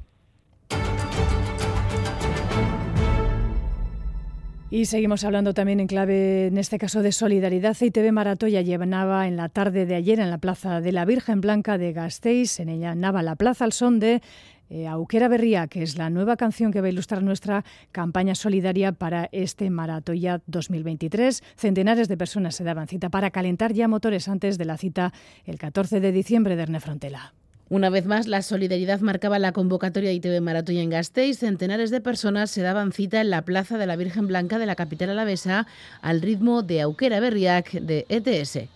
Y 4.73 4.87
seguimos 4.87 5.23
hablando 5.25 5.53
también 5.53 5.81
en 5.81 5.87
clave, 5.87 6.47
en 6.47 6.57
este 6.57 6.79
caso, 6.79 7.03
de 7.03 7.13
solidaridad. 7.13 7.77
ITV 7.79 8.11
Maratoya 8.11 8.63
llevaba 8.63 9.29
en 9.29 9.37
la 9.37 9.51
tarde 9.51 9.85
de 9.85 9.95
ayer 9.95 10.19
en 10.19 10.31
la 10.31 10.39
Plaza 10.39 10.81
de 10.81 10.93
la 10.93 11.05
Virgen 11.05 11.43
Blanca 11.43 11.77
de 11.77 11.93
Gasteiz. 11.93 12.59
En 12.59 12.71
ella 12.71 12.95
nava 12.95 13.23
la 13.23 13.37
plaza 13.37 13.67
al 13.67 13.75
son 13.75 14.01
de 14.01 14.23
eh, 14.71 14.87
Auquera 14.87 15.29
Berría, 15.29 15.67
que 15.67 15.83
es 15.83 15.99
la 15.99 16.09
nueva 16.09 16.39
canción 16.39 16.73
que 16.73 16.81
va 16.81 16.87
a 16.87 16.91
ilustrar 16.91 17.23
nuestra 17.23 17.67
campaña 17.93 18.35
solidaria 18.35 18.93
para 18.93 19.29
este 19.31 19.69
Maratoya 19.69 20.41
2023. 20.47 21.43
Centenares 21.55 22.09
de 22.09 22.17
personas 22.17 22.55
se 22.55 22.65
daban 22.65 22.89
cita 22.89 23.11
para 23.11 23.31
calentar 23.31 23.75
ya 23.75 23.89
motores 23.89 24.27
antes 24.27 24.57
de 24.57 24.65
la 24.65 24.79
cita 24.79 25.13
el 25.45 25.59
14 25.59 26.01
de 26.01 26.13
diciembre 26.13 26.57
de 26.57 26.63
Erne 26.63 26.81
Frontela. 26.81 27.35
Una 27.73 27.89
vez 27.89 28.05
más, 28.05 28.27
la 28.27 28.43
solidaridad 28.43 29.01
marcaba 29.01 29.39
la 29.39 29.53
convocatoria 29.53 30.13
ITV 30.13 30.43
Maratoya 30.43 30.83
en 30.83 30.91
Gasteiz. 30.91 31.39
Centenares 31.39 31.91
de 31.91 32.03
personas 32.03 32.51
se 32.51 32.61
daban 32.61 32.93
cita 32.93 33.23
en 33.23 33.31
la 33.31 33.47
Plaza 33.47 33.79
de 33.79 33.87
la 33.87 33.97
Virgen 33.97 34.27
Blanca 34.27 34.59
de 34.59 34.67
la 34.67 34.75
capital 34.75 35.09
alavesa 35.09 35.67
al 36.03 36.21
ritmo 36.21 36.63
de 36.63 36.83
Auquera 36.83 37.19
Berriac 37.19 37.73
de 37.73 38.05
ETS. 38.11 38.69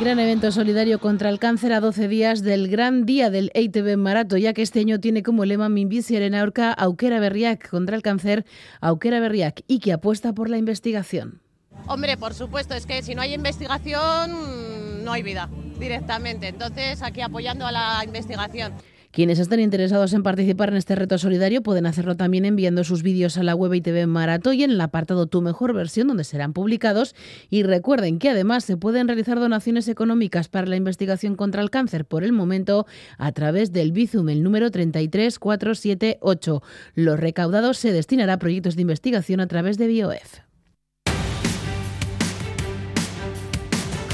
Gran 0.00 0.18
evento 0.20 0.50
solidario 0.52 1.00
contra 1.00 1.28
el 1.28 1.38
cáncer 1.38 1.74
a 1.74 1.80
12 1.80 2.08
días 2.08 2.40
del 2.40 2.68
gran 2.68 3.04
día 3.04 3.28
del 3.28 3.50
EITB 3.52 3.98
Marato, 3.98 4.38
ya 4.38 4.54
que 4.54 4.62
este 4.62 4.80
año 4.80 5.00
tiene 5.00 5.22
como 5.22 5.44
lema 5.44 5.66
en 5.68 6.34
Aurca 6.34 6.72
Auquera 6.72 7.20
Berriac 7.20 7.68
contra 7.68 7.94
el 7.94 8.00
cáncer, 8.00 8.46
Auquera 8.80 9.20
Berriac 9.20 9.64
y 9.68 9.80
que 9.80 9.92
apuesta 9.92 10.32
por 10.32 10.48
la 10.48 10.56
investigación. 10.56 11.42
Hombre, 11.86 12.16
por 12.16 12.34
supuesto, 12.34 12.74
es 12.74 12.86
que 12.86 13.02
si 13.02 13.14
no 13.14 13.22
hay 13.22 13.34
investigación 13.34 15.04
no 15.04 15.12
hay 15.12 15.22
vida. 15.22 15.48
directamente. 15.78 16.48
Entonces, 16.48 17.02
aquí 17.02 17.20
apoyando 17.20 17.66
a 17.66 17.72
la 17.72 18.02
investigación. 18.04 18.72
Quienes 19.10 19.38
estén 19.38 19.60
interesados 19.60 20.12
en 20.12 20.22
participar 20.22 20.68
en 20.68 20.76
este 20.76 20.94
reto 20.94 21.16
solidario 21.16 21.62
pueden 21.62 21.86
hacerlo 21.86 22.16
también 22.16 22.44
enviando 22.44 22.84
sus 22.84 23.02
vídeos 23.02 23.38
a 23.38 23.42
la 23.42 23.54
web 23.54 23.72
ITV 23.72 24.06
Maratoy 24.06 24.64
en 24.64 24.70
el 24.70 24.80
apartado 24.80 25.26
Tu 25.26 25.40
mejor 25.40 25.72
versión 25.72 26.08
donde 26.08 26.24
serán 26.24 26.52
publicados 26.52 27.14
y 27.48 27.62
recuerden 27.62 28.18
que 28.18 28.28
además 28.28 28.64
se 28.64 28.76
pueden 28.76 29.08
realizar 29.08 29.40
donaciones 29.40 29.88
económicas 29.88 30.48
para 30.48 30.66
la 30.66 30.76
investigación 30.76 31.36
contra 31.36 31.62
el 31.62 31.70
cáncer 31.70 32.04
por 32.04 32.22
el 32.22 32.32
momento 32.32 32.86
a 33.16 33.32
través 33.32 33.72
del 33.72 33.92
Bizum 33.92 34.28
el 34.28 34.42
número 34.42 34.70
33478. 34.70 36.62
Los 36.94 37.18
recaudados 37.18 37.78
se 37.78 37.92
destinará 37.92 38.34
a 38.34 38.38
proyectos 38.38 38.76
de 38.76 38.82
investigación 38.82 39.40
a 39.40 39.46
través 39.46 39.78
de 39.78 39.86
BioF. 39.86 40.47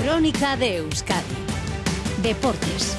Crónica 0.04 0.54
de 0.58 0.76
Euskadi. 0.76 1.24
Deportes. 2.22 2.94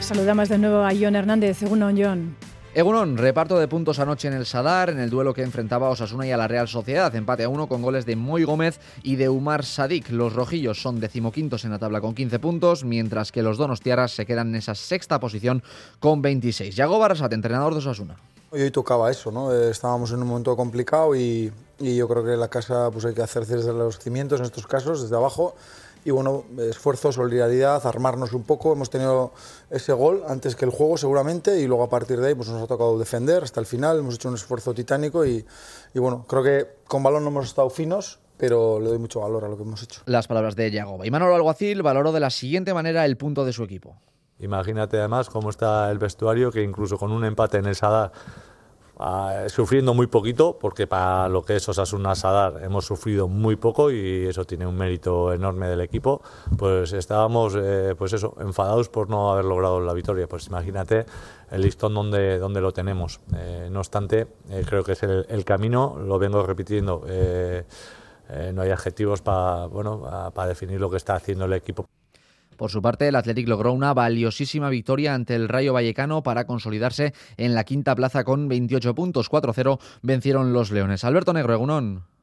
Saludamos 0.00 0.50
de 0.50 0.58
nuevo 0.58 0.84
a 0.84 0.90
John 0.90 1.16
Hernández. 1.16 1.62
Egunon, 1.62 1.96
John. 1.98 2.36
Egunon, 2.74 3.16
reparto 3.16 3.58
de 3.58 3.68
puntos 3.68 3.98
anoche 3.98 4.28
en 4.28 4.34
el 4.34 4.44
Sadar, 4.44 4.90
en 4.90 4.98
el 4.98 5.08
duelo 5.08 5.32
que 5.32 5.42
enfrentaba 5.42 5.86
a 5.86 5.90
Osasuna 5.90 6.26
y 6.26 6.30
a 6.30 6.36
la 6.36 6.46
Real 6.46 6.68
Sociedad. 6.68 7.14
Empate 7.14 7.44
a 7.44 7.48
uno 7.48 7.68
con 7.68 7.80
goles 7.80 8.04
de 8.04 8.16
Moy 8.16 8.44
Gómez 8.44 8.80
y 9.02 9.16
de 9.16 9.30
Umar 9.30 9.64
Sadik. 9.64 10.10
Los 10.10 10.34
rojillos 10.34 10.82
son 10.82 11.00
decimoquintos 11.00 11.64
en 11.64 11.70
la 11.70 11.78
tabla 11.78 12.02
con 12.02 12.14
15 12.14 12.38
puntos, 12.38 12.84
mientras 12.84 13.32
que 13.32 13.42
los 13.42 13.56
donostiaras 13.56 14.12
se 14.12 14.26
quedan 14.26 14.48
en 14.48 14.56
esa 14.56 14.74
sexta 14.74 15.18
posición 15.18 15.62
con 16.00 16.20
26. 16.20 16.76
Yago 16.76 16.98
Barasat, 16.98 17.32
entrenador 17.32 17.72
de 17.72 17.78
Osasuna. 17.78 18.16
Hoy 18.50 18.70
tocaba 18.70 19.10
eso, 19.10 19.32
¿no? 19.32 19.54
Eh, 19.54 19.70
estábamos 19.70 20.12
en 20.12 20.20
un 20.20 20.28
momento 20.28 20.54
complicado 20.54 21.16
y, 21.16 21.50
y 21.78 21.96
yo 21.96 22.06
creo 22.08 22.22
que 22.22 22.36
la 22.36 22.48
casa 22.48 22.90
pues 22.92 23.06
hay 23.06 23.14
que 23.14 23.22
hacer 23.22 23.46
desde 23.46 23.72
los 23.72 23.98
cimientos 23.98 24.40
en 24.40 24.44
estos 24.44 24.66
casos, 24.66 25.00
desde 25.00 25.16
abajo 25.16 25.54
y 26.04 26.10
bueno, 26.10 26.44
esfuerzo, 26.58 27.12
solidaridad, 27.12 27.84
armarnos 27.86 28.32
un 28.32 28.42
poco. 28.42 28.72
Hemos 28.72 28.90
tenido 28.90 29.32
ese 29.70 29.92
gol 29.92 30.22
antes 30.28 30.54
que 30.54 30.64
el 30.64 30.70
juego 30.70 30.96
seguramente 30.98 31.58
y 31.60 31.66
luego 31.66 31.84
a 31.84 31.88
partir 31.88 32.20
de 32.20 32.28
ahí 32.28 32.34
pues 32.34 32.48
nos 32.48 32.62
ha 32.62 32.66
tocado 32.66 32.98
defender 32.98 33.42
hasta 33.42 33.60
el 33.60 33.66
final. 33.66 33.98
Hemos 33.98 34.16
hecho 34.16 34.28
un 34.28 34.34
esfuerzo 34.34 34.74
titánico 34.74 35.24
y, 35.24 35.44
y 35.94 35.98
bueno, 35.98 36.26
creo 36.28 36.42
que 36.42 36.68
con 36.86 37.02
balón 37.02 37.24
no 37.24 37.30
hemos 37.30 37.46
estado 37.46 37.70
finos, 37.70 38.20
pero 38.36 38.80
le 38.80 38.88
doy 38.88 38.98
mucho 38.98 39.20
valor 39.20 39.44
a 39.44 39.48
lo 39.48 39.56
que 39.56 39.62
hemos 39.62 39.82
hecho. 39.82 40.02
Las 40.04 40.26
palabras 40.26 40.56
de 40.56 40.70
Yagoba. 40.70 41.06
Y 41.06 41.10
Manolo 41.10 41.34
Alguacil 41.34 41.82
valoró 41.82 42.12
de 42.12 42.20
la 42.20 42.30
siguiente 42.30 42.74
manera 42.74 43.06
el 43.06 43.16
punto 43.16 43.44
de 43.44 43.52
su 43.52 43.64
equipo. 43.64 43.96
Imagínate 44.40 44.98
además 44.98 45.30
cómo 45.30 45.48
está 45.48 45.90
el 45.90 45.98
vestuario, 45.98 46.50
que 46.50 46.62
incluso 46.62 46.98
con 46.98 47.12
un 47.12 47.24
empate 47.24 47.58
en 47.58 47.66
el 47.66 47.76
Sadar 47.76 48.12
Uh, 48.96 49.48
sufriendo 49.48 49.92
muy 49.92 50.06
poquito, 50.06 50.56
porque 50.60 50.86
para 50.86 51.28
lo 51.28 51.42
que 51.42 51.56
es 51.56 51.68
Osasuna 51.68 52.14
Sadar 52.14 52.62
hemos 52.62 52.86
sufrido 52.86 53.26
muy 53.26 53.56
poco 53.56 53.90
y 53.90 54.26
eso 54.26 54.44
tiene 54.44 54.68
un 54.68 54.76
mérito 54.76 55.32
enorme 55.32 55.66
del 55.66 55.80
equipo, 55.80 56.22
pues 56.56 56.92
estábamos 56.92 57.56
eh, 57.56 57.96
pues 57.98 58.12
eso, 58.12 58.36
enfadados 58.38 58.88
por 58.88 59.10
no 59.10 59.32
haber 59.32 59.46
logrado 59.46 59.80
la 59.80 59.92
victoria. 59.94 60.28
Pues 60.28 60.46
imagínate 60.46 61.06
el 61.50 61.62
listón 61.62 61.92
donde, 61.92 62.38
donde 62.38 62.60
lo 62.60 62.72
tenemos. 62.72 63.20
Eh, 63.36 63.68
no 63.68 63.80
obstante, 63.80 64.28
eh, 64.50 64.62
creo 64.64 64.84
que 64.84 64.92
es 64.92 65.02
el, 65.02 65.26
el, 65.28 65.44
camino, 65.44 65.96
lo 65.98 66.20
vengo 66.20 66.46
repitiendo. 66.46 67.04
no 67.04 68.62
hay 68.62 68.70
adjetivos 68.70 69.22
para 69.22 69.66
bueno, 69.66 70.30
para 70.32 70.48
definir 70.48 70.80
lo 70.80 70.88
que 70.88 70.98
está 70.98 71.16
haciendo 71.16 71.46
el 71.46 71.54
equipo. 71.54 71.84
Por 72.56 72.70
su 72.70 72.80
parte, 72.82 73.08
el 73.08 73.16
Athletic 73.16 73.48
logró 73.48 73.72
una 73.72 73.94
valiosísima 73.94 74.68
victoria 74.68 75.14
ante 75.14 75.34
el 75.34 75.48
Rayo 75.48 75.72
Vallecano 75.72 76.22
para 76.22 76.46
consolidarse 76.46 77.14
en 77.36 77.54
la 77.54 77.64
quinta 77.64 77.94
plaza 77.94 78.24
con 78.24 78.48
28 78.48 78.94
puntos. 78.94 79.30
4-0 79.30 79.78
vencieron 80.02 80.52
los 80.52 80.70
Leones. 80.70 81.04
Alberto 81.04 81.32
Negro, 81.32 81.54
Egunón. 81.54 82.13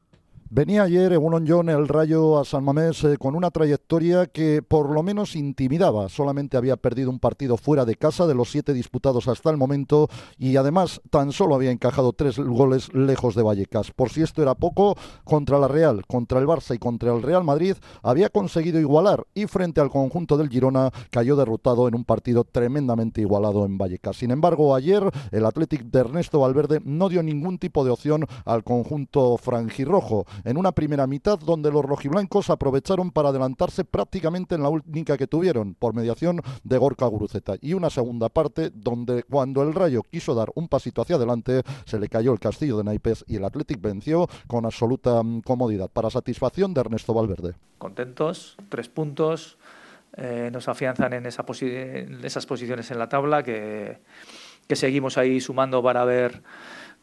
Venía 0.54 0.82
ayer 0.82 1.14
Egunon 1.14 1.46
John 1.48 1.70
el 1.70 1.88
Rayo 1.88 2.38
a 2.38 2.44
San 2.44 2.62
Mamés 2.62 3.02
eh, 3.04 3.16
con 3.16 3.34
una 3.34 3.50
trayectoria 3.50 4.26
que 4.26 4.60
por 4.60 4.90
lo 4.90 5.02
menos 5.02 5.34
intimidaba. 5.34 6.10
Solamente 6.10 6.58
había 6.58 6.76
perdido 6.76 7.08
un 7.08 7.18
partido 7.18 7.56
fuera 7.56 7.86
de 7.86 7.96
casa 7.96 8.26
de 8.26 8.34
los 8.34 8.50
siete 8.50 8.74
disputados 8.74 9.28
hasta 9.28 9.48
el 9.48 9.56
momento 9.56 10.10
y 10.36 10.56
además 10.56 11.00
tan 11.08 11.32
solo 11.32 11.54
había 11.54 11.70
encajado 11.70 12.12
tres 12.12 12.38
goles 12.38 12.92
lejos 12.92 13.34
de 13.34 13.42
Vallecas. 13.42 13.92
Por 13.92 14.10
si 14.10 14.20
esto 14.20 14.42
era 14.42 14.54
poco, 14.54 14.94
contra 15.24 15.58
la 15.58 15.68
Real, 15.68 16.04
contra 16.06 16.38
el 16.38 16.46
Barça 16.46 16.74
y 16.74 16.78
contra 16.78 17.14
el 17.14 17.22
Real 17.22 17.44
Madrid 17.44 17.76
había 18.02 18.28
conseguido 18.28 18.78
igualar 18.78 19.24
y 19.32 19.46
frente 19.46 19.80
al 19.80 19.88
conjunto 19.88 20.36
del 20.36 20.50
Girona 20.50 20.90
cayó 21.10 21.34
derrotado 21.34 21.88
en 21.88 21.94
un 21.94 22.04
partido 22.04 22.44
tremendamente 22.44 23.22
igualado 23.22 23.64
en 23.64 23.78
Vallecas. 23.78 24.18
Sin 24.18 24.30
embargo, 24.30 24.74
ayer 24.74 25.02
el 25.30 25.46
Athletic 25.46 25.84
de 25.84 26.00
Ernesto 26.00 26.40
Valverde 26.40 26.82
no 26.84 27.08
dio 27.08 27.22
ningún 27.22 27.56
tipo 27.56 27.86
de 27.86 27.90
opción 27.90 28.26
al 28.44 28.64
conjunto 28.64 29.38
franjirrojo 29.38 30.26
en 30.44 30.56
una 30.56 30.72
primera 30.72 31.06
mitad 31.06 31.38
donde 31.38 31.70
los 31.70 31.84
rojiblancos 31.84 32.50
aprovecharon 32.50 33.10
para 33.10 33.30
adelantarse 33.30 33.84
prácticamente 33.84 34.54
en 34.54 34.62
la 34.62 34.68
única 34.68 35.16
que 35.16 35.26
tuvieron, 35.26 35.74
por 35.74 35.94
mediación 35.94 36.40
de 36.64 36.78
Gorka 36.78 37.06
Guruceta, 37.06 37.54
y 37.60 37.74
una 37.74 37.90
segunda 37.90 38.28
parte 38.28 38.70
donde 38.74 39.22
cuando 39.24 39.62
el 39.62 39.74
Rayo 39.74 40.02
quiso 40.02 40.34
dar 40.34 40.48
un 40.54 40.68
pasito 40.68 41.02
hacia 41.02 41.16
adelante, 41.16 41.62
se 41.84 41.98
le 41.98 42.08
cayó 42.08 42.32
el 42.32 42.40
castillo 42.40 42.76
de 42.78 42.84
naipes 42.84 43.24
y 43.26 43.36
el 43.36 43.44
Athletic 43.44 43.80
venció 43.80 44.28
con 44.46 44.64
absoluta 44.64 45.22
mm, 45.22 45.42
comodidad, 45.42 45.90
para 45.90 46.10
satisfacción 46.10 46.74
de 46.74 46.80
Ernesto 46.80 47.14
Valverde. 47.14 47.54
Contentos, 47.78 48.56
tres 48.68 48.88
puntos, 48.88 49.58
eh, 50.16 50.50
nos 50.52 50.68
afianzan 50.68 51.12
en, 51.14 51.26
esa 51.26 51.44
en 51.60 52.24
esas 52.24 52.46
posiciones 52.46 52.90
en 52.90 52.98
la 52.98 53.08
tabla 53.08 53.42
que 53.42 53.98
seguimos 54.74 55.18
ahí 55.18 55.40
sumando 55.40 55.82
para 55.82 56.04
ver 56.04 56.42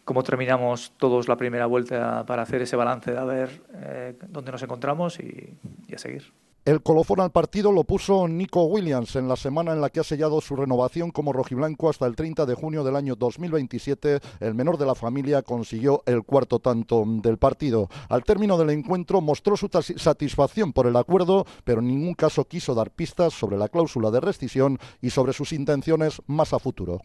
cómo 0.10 0.24
terminamos 0.24 0.94
todos 0.98 1.28
la 1.28 1.36
primera 1.36 1.68
vuelta 1.68 2.26
para 2.26 2.42
hacer 2.42 2.64
ese 2.64 2.76
balance 2.76 3.12
de 3.12 3.20
a 3.20 3.26
ver 3.26 3.62
eh, 3.76 4.18
dónde 4.28 4.52
nos 4.52 4.64
encontramos 4.64 5.20
y, 5.20 5.56
y, 5.88 5.94
a 5.94 6.00
seguir. 6.00 6.34
El 6.66 6.82
colofón 6.82 7.20
al 7.20 7.30
partido 7.30 7.72
lo 7.72 7.84
puso 7.84 8.28
Nico 8.28 8.64
Williams 8.64 9.16
en 9.18 9.28
la 9.28 9.36
semana 9.36 9.72
en 9.72 9.82
la 9.82 9.92
que 9.92 10.00
ha 10.00 10.04
sellado 10.04 10.42
su 10.42 10.56
renovación 10.56 11.12
como 11.12 11.32
rojiblanco 11.32 11.92
hasta 11.92 12.08
el 12.08 12.16
30 12.16 12.48
de 12.48 12.56
junio 12.56 12.84
del 12.84 12.96
año 12.96 13.16
2027. 13.16 14.20
El 14.40 14.56
menor 14.56 14.80
de 14.80 14.88
la 14.88 14.96
familia 14.96 15.44
consiguió 15.44 16.02
el 16.08 16.24
cuarto 16.24 16.58
tanto 16.58 17.04
del 17.06 17.38
partido. 17.38 17.88
Al 18.10 18.24
término 18.24 18.58
del 18.58 18.72
encuentro 18.72 19.22
mostró 19.22 19.58
su 19.58 19.70
satisfacción 19.70 20.74
por 20.74 20.88
el 20.88 20.96
acuerdo, 20.96 21.46
pero 21.64 21.82
en 21.82 21.88
ningún 21.88 22.16
caso 22.16 22.46
quiso 22.46 22.74
dar 22.74 22.90
pistas 22.90 23.32
sobre 23.36 23.60
la 23.60 23.70
cláusula 23.70 24.10
de 24.10 24.22
rescisión 24.22 24.80
y 25.04 25.12
sobre 25.12 25.34
sus 25.34 25.54
intenciones 25.54 26.20
más 26.26 26.52
a 26.54 26.58
futuro 26.58 27.00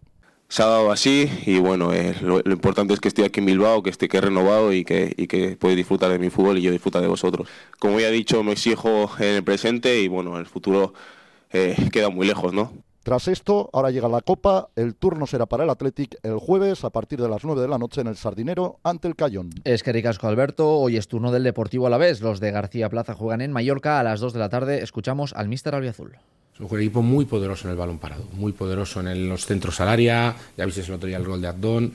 se 0.54 0.62
ha 0.62 0.66
dado 0.66 0.92
así 0.92 1.28
y 1.46 1.58
bueno, 1.58 1.92
eh, 1.92 2.14
lo, 2.22 2.40
importante 2.46 2.94
es 2.94 3.00
que 3.00 3.08
estoy 3.08 3.24
aquí 3.24 3.40
en 3.40 3.46
Bilbao, 3.46 3.82
que 3.82 3.90
esté 3.90 4.08
que 4.08 4.18
he 4.18 4.20
renovado 4.20 4.72
y 4.72 4.84
que, 4.84 5.12
y 5.16 5.26
que 5.26 5.56
puedo 5.56 5.74
disfrutar 5.74 6.12
de 6.12 6.20
mi 6.20 6.30
fútbol 6.30 6.58
y 6.58 6.62
yo 6.62 6.70
disfrutar 6.70 7.02
de 7.02 7.08
vosotros. 7.08 7.48
Como 7.80 7.98
ya 7.98 8.08
he 8.08 8.12
dicho, 8.12 8.40
me 8.44 8.52
exijo 8.52 9.10
en 9.18 9.34
el 9.34 9.42
presente 9.42 10.00
y 10.00 10.06
bueno, 10.06 10.38
el 10.38 10.46
futuro 10.46 10.94
eh, 11.50 11.74
queda 11.92 12.08
muy 12.08 12.24
lejos, 12.24 12.52
¿no? 12.52 12.83
Tras 13.04 13.28
esto, 13.28 13.68
ahora 13.74 13.90
llega 13.90 14.08
la 14.08 14.22
Copa, 14.22 14.70
el 14.76 14.94
turno 14.94 15.26
será 15.26 15.44
para 15.44 15.64
el 15.64 15.68
Athletic 15.68 16.16
el 16.22 16.38
jueves 16.38 16.84
a 16.84 16.90
partir 16.90 17.20
de 17.20 17.28
las 17.28 17.44
9 17.44 17.60
de 17.60 17.68
la 17.68 17.76
noche 17.76 18.00
en 18.00 18.06
el 18.06 18.16
Sardinero 18.16 18.78
ante 18.82 19.08
el 19.08 19.14
Cayón. 19.14 19.50
Es 19.64 19.82
que 19.82 19.92
ricasco 19.92 20.26
Alberto, 20.26 20.78
hoy 20.78 20.96
es 20.96 21.06
turno 21.06 21.30
del 21.30 21.42
Deportivo 21.42 21.86
a 21.86 21.90
la 21.90 21.98
vez. 21.98 22.22
Los 22.22 22.40
de 22.40 22.50
García 22.50 22.88
Plaza 22.88 23.12
juegan 23.12 23.42
en 23.42 23.52
Mallorca 23.52 24.00
a 24.00 24.02
las 24.02 24.20
2 24.20 24.32
de 24.32 24.38
la 24.38 24.48
tarde. 24.48 24.82
Escuchamos 24.82 25.34
al 25.34 25.48
míster 25.48 25.74
Albiazul. 25.74 26.16
Es 26.54 26.60
un 26.60 26.80
equipo 26.80 27.02
muy 27.02 27.26
poderoso 27.26 27.68
en 27.68 27.72
el 27.72 27.76
balón 27.76 27.98
parado, 27.98 28.24
muy 28.32 28.52
poderoso 28.52 29.00
en 29.00 29.08
el, 29.08 29.28
los 29.28 29.44
centros 29.44 29.82
al 29.82 29.88
área, 29.88 30.34
ya 30.56 30.64
viste 30.64 30.80
el 30.80 30.92
otro 30.92 31.06
día 31.06 31.18
el 31.18 31.26
gol 31.26 31.42
de 31.42 31.48
Abdón. 31.48 31.92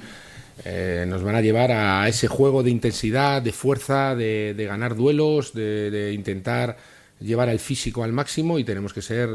Eh, 0.63 1.05
nos 1.07 1.23
van 1.23 1.33
a 1.33 1.41
llevar 1.41 1.71
a 1.71 2.07
ese 2.07 2.27
juego 2.27 2.61
de 2.61 2.69
intensidad, 2.69 3.41
de 3.41 3.51
fuerza, 3.51 4.15
de, 4.15 4.53
de 4.55 4.65
ganar 4.65 4.95
duelos, 4.95 5.53
de, 5.53 5.89
de, 5.89 6.13
intentar 6.13 6.77
llevar 7.19 7.49
el 7.49 7.59
físico 7.59 8.03
al 8.03 8.13
máximo 8.13 8.59
y 8.59 8.63
tenemos 8.63 8.93
que 8.93 9.01
ser, 9.01 9.29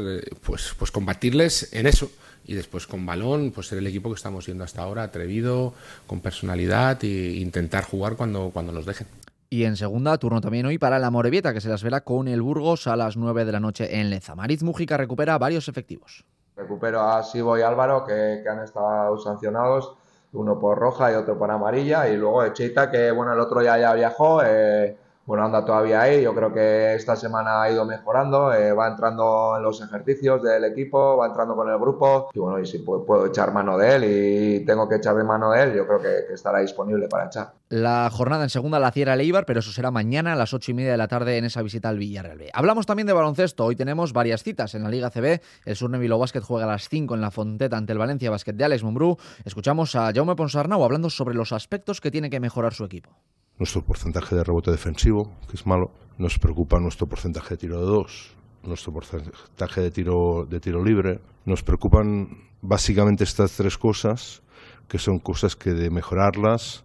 pues, 0.45 0.73
pues 0.77 0.91
combatirles 0.91 1.73
en 1.73 1.87
eso. 1.87 2.09
Y 2.47 2.53
después 2.53 2.85
con 2.85 3.05
balón, 3.05 3.51
pues 3.51 3.67
ser 3.67 3.79
el 3.79 3.87
equipo 3.87 4.09
que 4.09 4.15
estamos 4.15 4.45
siendo 4.45 4.63
hasta 4.63 4.83
ahora, 4.83 5.03
atrevido, 5.03 5.73
con 6.05 6.21
personalidad 6.21 7.03
e 7.03 7.37
intentar 7.37 7.83
jugar 7.83 8.15
cuando, 8.15 8.51
cuando 8.53 8.71
nos 8.71 8.85
dejen. 8.85 9.07
Y 9.49 9.63
en 9.63 9.75
segunda, 9.77 10.17
turno 10.17 10.41
también 10.41 10.65
hoy 10.65 10.77
para 10.77 10.99
la 10.99 11.09
Morevieta, 11.09 11.53
que 11.53 11.61
se 11.61 11.69
las 11.69 11.83
verá 11.83 12.01
con 12.01 12.27
el 12.27 12.41
Burgos 12.41 12.87
a 12.87 12.95
las 12.95 13.15
9 13.15 13.45
de 13.45 13.51
la 13.51 13.59
noche 13.59 13.99
en 13.99 14.09
Leza. 14.09 14.35
Mariz 14.35 14.63
Mujica 14.63 14.97
recupera 14.97 15.37
varios 15.37 15.67
efectivos. 15.67 16.25
Recupero 16.55 17.01
a 17.01 17.23
Sibo 17.23 17.57
y 17.57 17.61
Álvaro, 17.61 18.05
que, 18.05 18.41
que, 18.43 18.49
han 18.49 18.63
estado 18.63 19.17
sancionados, 19.17 19.93
uno 20.33 20.59
por 20.59 20.77
roja 20.77 21.11
y 21.11 21.15
otro 21.15 21.37
por 21.37 21.49
amarilla, 21.51 22.07
y 22.09 22.17
luego 22.17 22.43
Echita, 22.43 22.89
que 22.89 23.11
bueno, 23.11 23.33
el 23.33 23.39
otro 23.39 23.61
ya, 23.61 23.77
ya 23.77 23.93
viajó, 23.93 24.41
eh, 24.43 24.97
bueno, 25.25 25.43
anda 25.43 25.65
todavía 25.65 26.01
ahí, 26.01 26.21
yo 26.21 26.35
creo 26.35 26.53
que 26.53 26.93
esta 26.93 27.15
semana 27.15 27.63
ha 27.63 27.71
ido 27.71 27.83
mejorando, 27.83 28.53
eh, 28.53 28.73
va 28.73 28.87
entrando 28.87 29.55
en 29.57 29.63
los 29.63 29.81
ejercicios 29.81 30.43
del 30.43 30.65
equipo, 30.65 31.17
va 31.17 31.25
entrando 31.25 31.55
con 31.55 31.67
el 31.67 31.79
grupo, 31.79 32.29
y 32.31 32.37
bueno, 32.37 32.59
y 32.59 32.65
si 32.67 32.79
puedo, 32.79 33.25
echar 33.25 33.51
mano 33.51 33.75
de 33.75 33.95
él 33.95 34.03
y 34.03 34.65
tengo 34.65 34.87
que 34.87 34.95
echarle 34.95 35.23
mano 35.23 35.51
de 35.51 35.63
él, 35.63 35.73
yo 35.73 35.87
creo 35.87 35.99
que, 35.99 36.33
estará 36.33 36.59
disponible 36.59 37.07
para 37.07 37.25
echar. 37.25 37.53
La 37.69 38.07
jornada 38.11 38.43
en 38.43 38.51
segunda 38.51 38.79
la 38.79 38.91
cierra 38.91 39.15
el 39.15 39.21
Eibar, 39.21 39.47
pero 39.47 39.61
eso 39.61 39.71
será 39.71 39.89
mañana 39.89 40.33
a 40.33 40.35
las 40.35 40.53
ocho 40.53 40.71
y 40.71 40.73
media 40.75 40.91
de 40.91 40.97
la 40.97 41.07
tarde 41.07 41.37
en 41.37 41.45
esa 41.45 41.63
visita 41.63 41.89
al 41.89 41.97
Villarreal 41.97 42.37
B. 42.37 42.51
Hablamos 42.53 42.85
también 42.85 43.07
de 43.07 43.13
baloncesto. 43.13 43.65
Hoy 43.65 43.75
tenemos 43.75 44.13
varias 44.13 44.43
citas 44.43 44.75
en 44.75 44.83
la 44.83 44.89
Liga 44.89 45.09
CB. 45.09 45.41
El 45.65 45.75
Surne 45.75 45.97
Bilbao 45.97 46.19
Basket 46.19 46.41
juega 46.41 46.65
a 46.65 46.69
las 46.69 46.87
5 46.89 47.15
en 47.15 47.21
la 47.21 47.31
Fonteta 47.31 47.77
ante 47.77 47.93
el 47.93 47.97
Valencia 47.97 48.29
Basket 48.29 48.53
de 48.53 48.65
Alex 48.65 48.83
Mumbrú. 48.83 49.17
Escuchamos 49.43 49.95
a 49.95 50.11
Jaume 50.13 50.35
Ponsarnau 50.35 50.83
hablando 50.83 51.09
sobre 51.09 51.33
los 51.33 51.51
aspectos 51.51 51.99
que 51.99 52.11
tiene 52.11 52.29
que 52.29 52.39
mejorar 52.39 52.73
su 52.73 52.85
equipo. 52.85 53.09
Nuestro 53.57 53.83
porcentaje 53.83 54.35
de 54.35 54.43
rebote 54.43 54.71
defensivo, 54.71 55.31
que 55.49 55.55
es 55.55 55.65
malo. 55.65 55.91
Nos 56.17 56.37
preocupa 56.39 56.79
nuestro 56.79 57.07
porcentaje 57.07 57.55
de 57.55 57.57
tiro 57.57 57.79
de 57.79 57.85
dos. 57.85 58.35
nuestro 58.63 58.91
porcentaje 58.91 59.81
de 59.81 59.91
tiro, 59.91 60.47
de 60.49 60.59
tiro 60.59 60.83
libre. 60.83 61.19
Nos 61.45 61.61
preocupan 61.61 62.49
básicamente 62.61 63.23
estas 63.23 63.51
tres 63.51 63.77
cosas, 63.77 64.41
que 64.87 64.97
son 64.97 65.19
cosas 65.19 65.55
que 65.55 65.71
de 65.71 65.89
mejorarlas, 65.89 66.83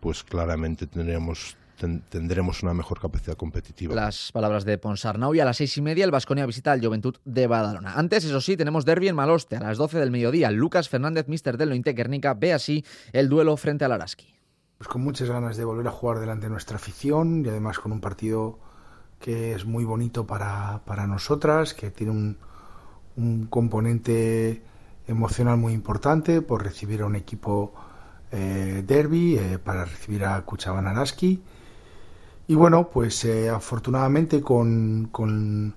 pues 0.00 0.24
claramente 0.24 0.86
tendremos 0.86 1.56
tendremos 2.08 2.64
una 2.64 2.74
mejor 2.74 3.00
capacidad 3.00 3.36
competitiva. 3.36 3.94
Las 3.94 4.32
palabras 4.32 4.64
de 4.64 4.78
Ponsarnau 4.78 5.32
y 5.34 5.38
a 5.38 5.44
las 5.44 5.58
seis 5.58 5.76
y 5.76 5.82
media 5.82 6.04
el 6.04 6.10
Vasconia 6.10 6.44
visita 6.44 6.72
al 6.72 6.84
Juventud 6.84 7.14
de 7.24 7.46
Badalona. 7.46 7.94
Antes, 7.94 8.24
eso 8.24 8.40
sí, 8.40 8.56
tenemos 8.56 8.84
derby 8.84 9.06
en 9.06 9.14
Maloste 9.14 9.56
a 9.56 9.60
las 9.60 9.78
12 9.78 9.98
del 9.98 10.10
mediodía. 10.10 10.50
Lucas 10.50 10.88
Fernández, 10.88 11.28
mister 11.28 11.56
del 11.56 11.80
Guernica, 11.80 12.34
ve 12.34 12.52
así 12.52 12.84
el 13.12 13.28
duelo 13.28 13.56
frente 13.56 13.84
al 13.84 13.92
Araski. 13.92 14.37
Pues 14.78 14.86
con 14.88 15.02
muchas 15.02 15.28
ganas 15.28 15.56
de 15.56 15.64
volver 15.64 15.88
a 15.88 15.90
jugar 15.90 16.20
delante 16.20 16.46
de 16.46 16.50
nuestra 16.50 16.76
afición 16.76 17.44
y 17.44 17.48
además 17.48 17.80
con 17.80 17.90
un 17.90 18.00
partido 18.00 18.60
que 19.18 19.52
es 19.52 19.64
muy 19.64 19.84
bonito 19.84 20.24
para, 20.24 20.82
para 20.84 21.06
nosotras, 21.08 21.74
que 21.74 21.90
tiene 21.90 22.12
un, 22.12 22.36
un 23.16 23.46
componente 23.46 24.62
emocional 25.08 25.56
muy 25.56 25.72
importante 25.72 26.42
por 26.42 26.62
recibir 26.62 27.02
a 27.02 27.06
un 27.06 27.16
equipo 27.16 27.74
eh, 28.30 28.84
derby, 28.86 29.36
eh, 29.36 29.58
para 29.58 29.84
recibir 29.84 30.24
a 30.24 30.40
Kuchaban 30.42 30.86
Araski. 30.86 31.42
Y 32.46 32.54
bueno, 32.54 32.88
pues 32.88 33.24
eh, 33.24 33.50
afortunadamente 33.50 34.40
con, 34.40 35.08
con 35.10 35.74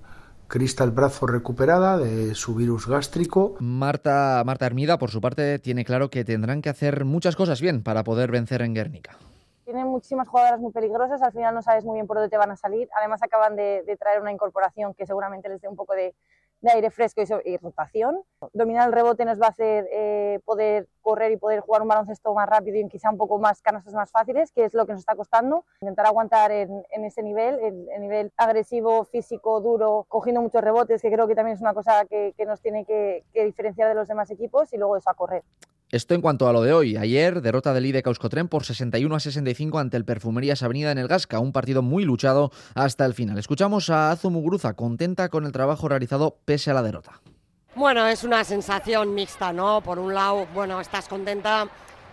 Crystal 0.52 0.90
Brazo 0.90 1.26
recuperada 1.26 1.96
de 1.96 2.34
su 2.34 2.54
virus 2.54 2.86
gástrico. 2.86 3.56
Marta, 3.58 4.42
Marta 4.44 4.66
Hermida, 4.66 4.98
por 4.98 5.10
su 5.10 5.18
parte, 5.18 5.58
tiene 5.58 5.82
claro 5.82 6.10
que 6.10 6.26
tendrán 6.26 6.60
que 6.60 6.68
hacer 6.68 7.06
muchas 7.06 7.36
cosas 7.36 7.62
bien 7.62 7.82
para 7.82 8.04
poder 8.04 8.30
vencer 8.30 8.60
en 8.60 8.74
Guernica. 8.74 9.16
Tienen 9.64 9.86
muchísimas 9.86 10.28
jugadoras 10.28 10.60
muy 10.60 10.70
peligrosas, 10.70 11.22
al 11.22 11.32
final 11.32 11.54
no 11.54 11.62
sabes 11.62 11.86
muy 11.86 11.94
bien 11.94 12.06
por 12.06 12.18
dónde 12.18 12.28
te 12.28 12.36
van 12.36 12.50
a 12.50 12.56
salir. 12.56 12.86
Además 12.94 13.22
acaban 13.22 13.56
de, 13.56 13.82
de 13.86 13.96
traer 13.96 14.20
una 14.20 14.30
incorporación 14.30 14.92
que 14.92 15.06
seguramente 15.06 15.48
les 15.48 15.62
dé 15.62 15.68
un 15.68 15.76
poco 15.76 15.94
de, 15.94 16.14
de 16.62 16.70
aire 16.70 16.90
fresco 16.90 17.22
y, 17.44 17.56
rotación. 17.56 18.20
Dominar 18.52 18.88
el 18.88 18.94
rebote 18.94 19.24
nos 19.24 19.40
va 19.40 19.46
a 19.46 19.50
hacer 19.50 19.88
eh, 19.92 20.40
poder 20.44 20.86
correr 21.02 21.32
y 21.32 21.36
poder 21.36 21.60
jugar 21.60 21.82
un 21.82 21.88
baloncesto 21.88 22.32
más 22.34 22.48
rápido 22.48 22.78
y 22.78 22.88
quizá 22.88 23.10
un 23.10 23.18
poco 23.18 23.38
más 23.38 23.60
canastas 23.60 23.92
más 23.92 24.10
fáciles, 24.10 24.50
que 24.52 24.64
es 24.64 24.74
lo 24.74 24.86
que 24.86 24.92
nos 24.92 25.00
está 25.00 25.14
costando. 25.14 25.64
Intentar 25.80 26.06
aguantar 26.06 26.50
en, 26.52 26.84
ese 27.04 27.22
nivel, 27.22 27.58
el, 27.60 28.00
nivel 28.00 28.32
agresivo, 28.36 29.04
físico, 29.04 29.60
duro, 29.60 30.06
cogiendo 30.08 30.40
muchos 30.40 30.62
rebotes, 30.62 31.02
que 31.02 31.10
creo 31.10 31.28
que 31.28 31.34
también 31.34 31.56
es 31.56 31.60
una 31.60 31.74
cosa 31.74 32.04
que, 32.06 32.34
nos 32.46 32.60
tiene 32.60 32.84
que, 32.84 33.24
diferenciar 33.34 33.88
de 33.88 33.94
los 33.94 34.08
demás 34.08 34.30
equipos 34.30 34.72
y 34.72 34.78
luego 34.78 34.96
eso 34.96 35.10
a 35.10 35.14
correr. 35.14 35.42
Esto 35.90 36.14
en 36.14 36.22
cuanto 36.22 36.48
a 36.48 36.54
lo 36.54 36.62
de 36.62 36.72
hoy. 36.72 36.96
Ayer, 36.96 37.42
derrota 37.42 37.74
del 37.74 37.84
IDE 37.84 38.02
Causcotren 38.02 38.48
por 38.48 38.64
61 38.64 39.14
a 39.14 39.20
65 39.20 39.78
ante 39.78 39.98
el 39.98 40.06
Perfumerías 40.06 40.62
Avenida 40.62 40.90
en 40.90 40.96
el 40.96 41.06
Gasca, 41.06 41.38
un 41.38 41.52
partido 41.52 41.82
muy 41.82 42.04
luchado 42.04 42.50
hasta 42.74 43.04
el 43.04 43.12
final. 43.12 43.36
Escuchamos 43.36 43.90
a 43.90 44.10
Azu 44.10 44.30
Muguruza, 44.30 44.72
contenta 44.72 45.28
con 45.28 45.44
el 45.44 45.52
trabajo 45.52 45.88
realizado 45.88 46.38
pese 46.46 46.70
a 46.70 46.74
la 46.74 46.82
derrota. 46.82 47.20
Bueno, 47.74 48.06
es 48.06 48.22
una 48.22 48.44
sensación 48.44 49.14
mixta, 49.14 49.50
¿no? 49.50 49.80
Por 49.80 49.98
un 49.98 50.12
lado, 50.12 50.46
bueno, 50.52 50.78
estás 50.78 51.08
contenta 51.08 51.66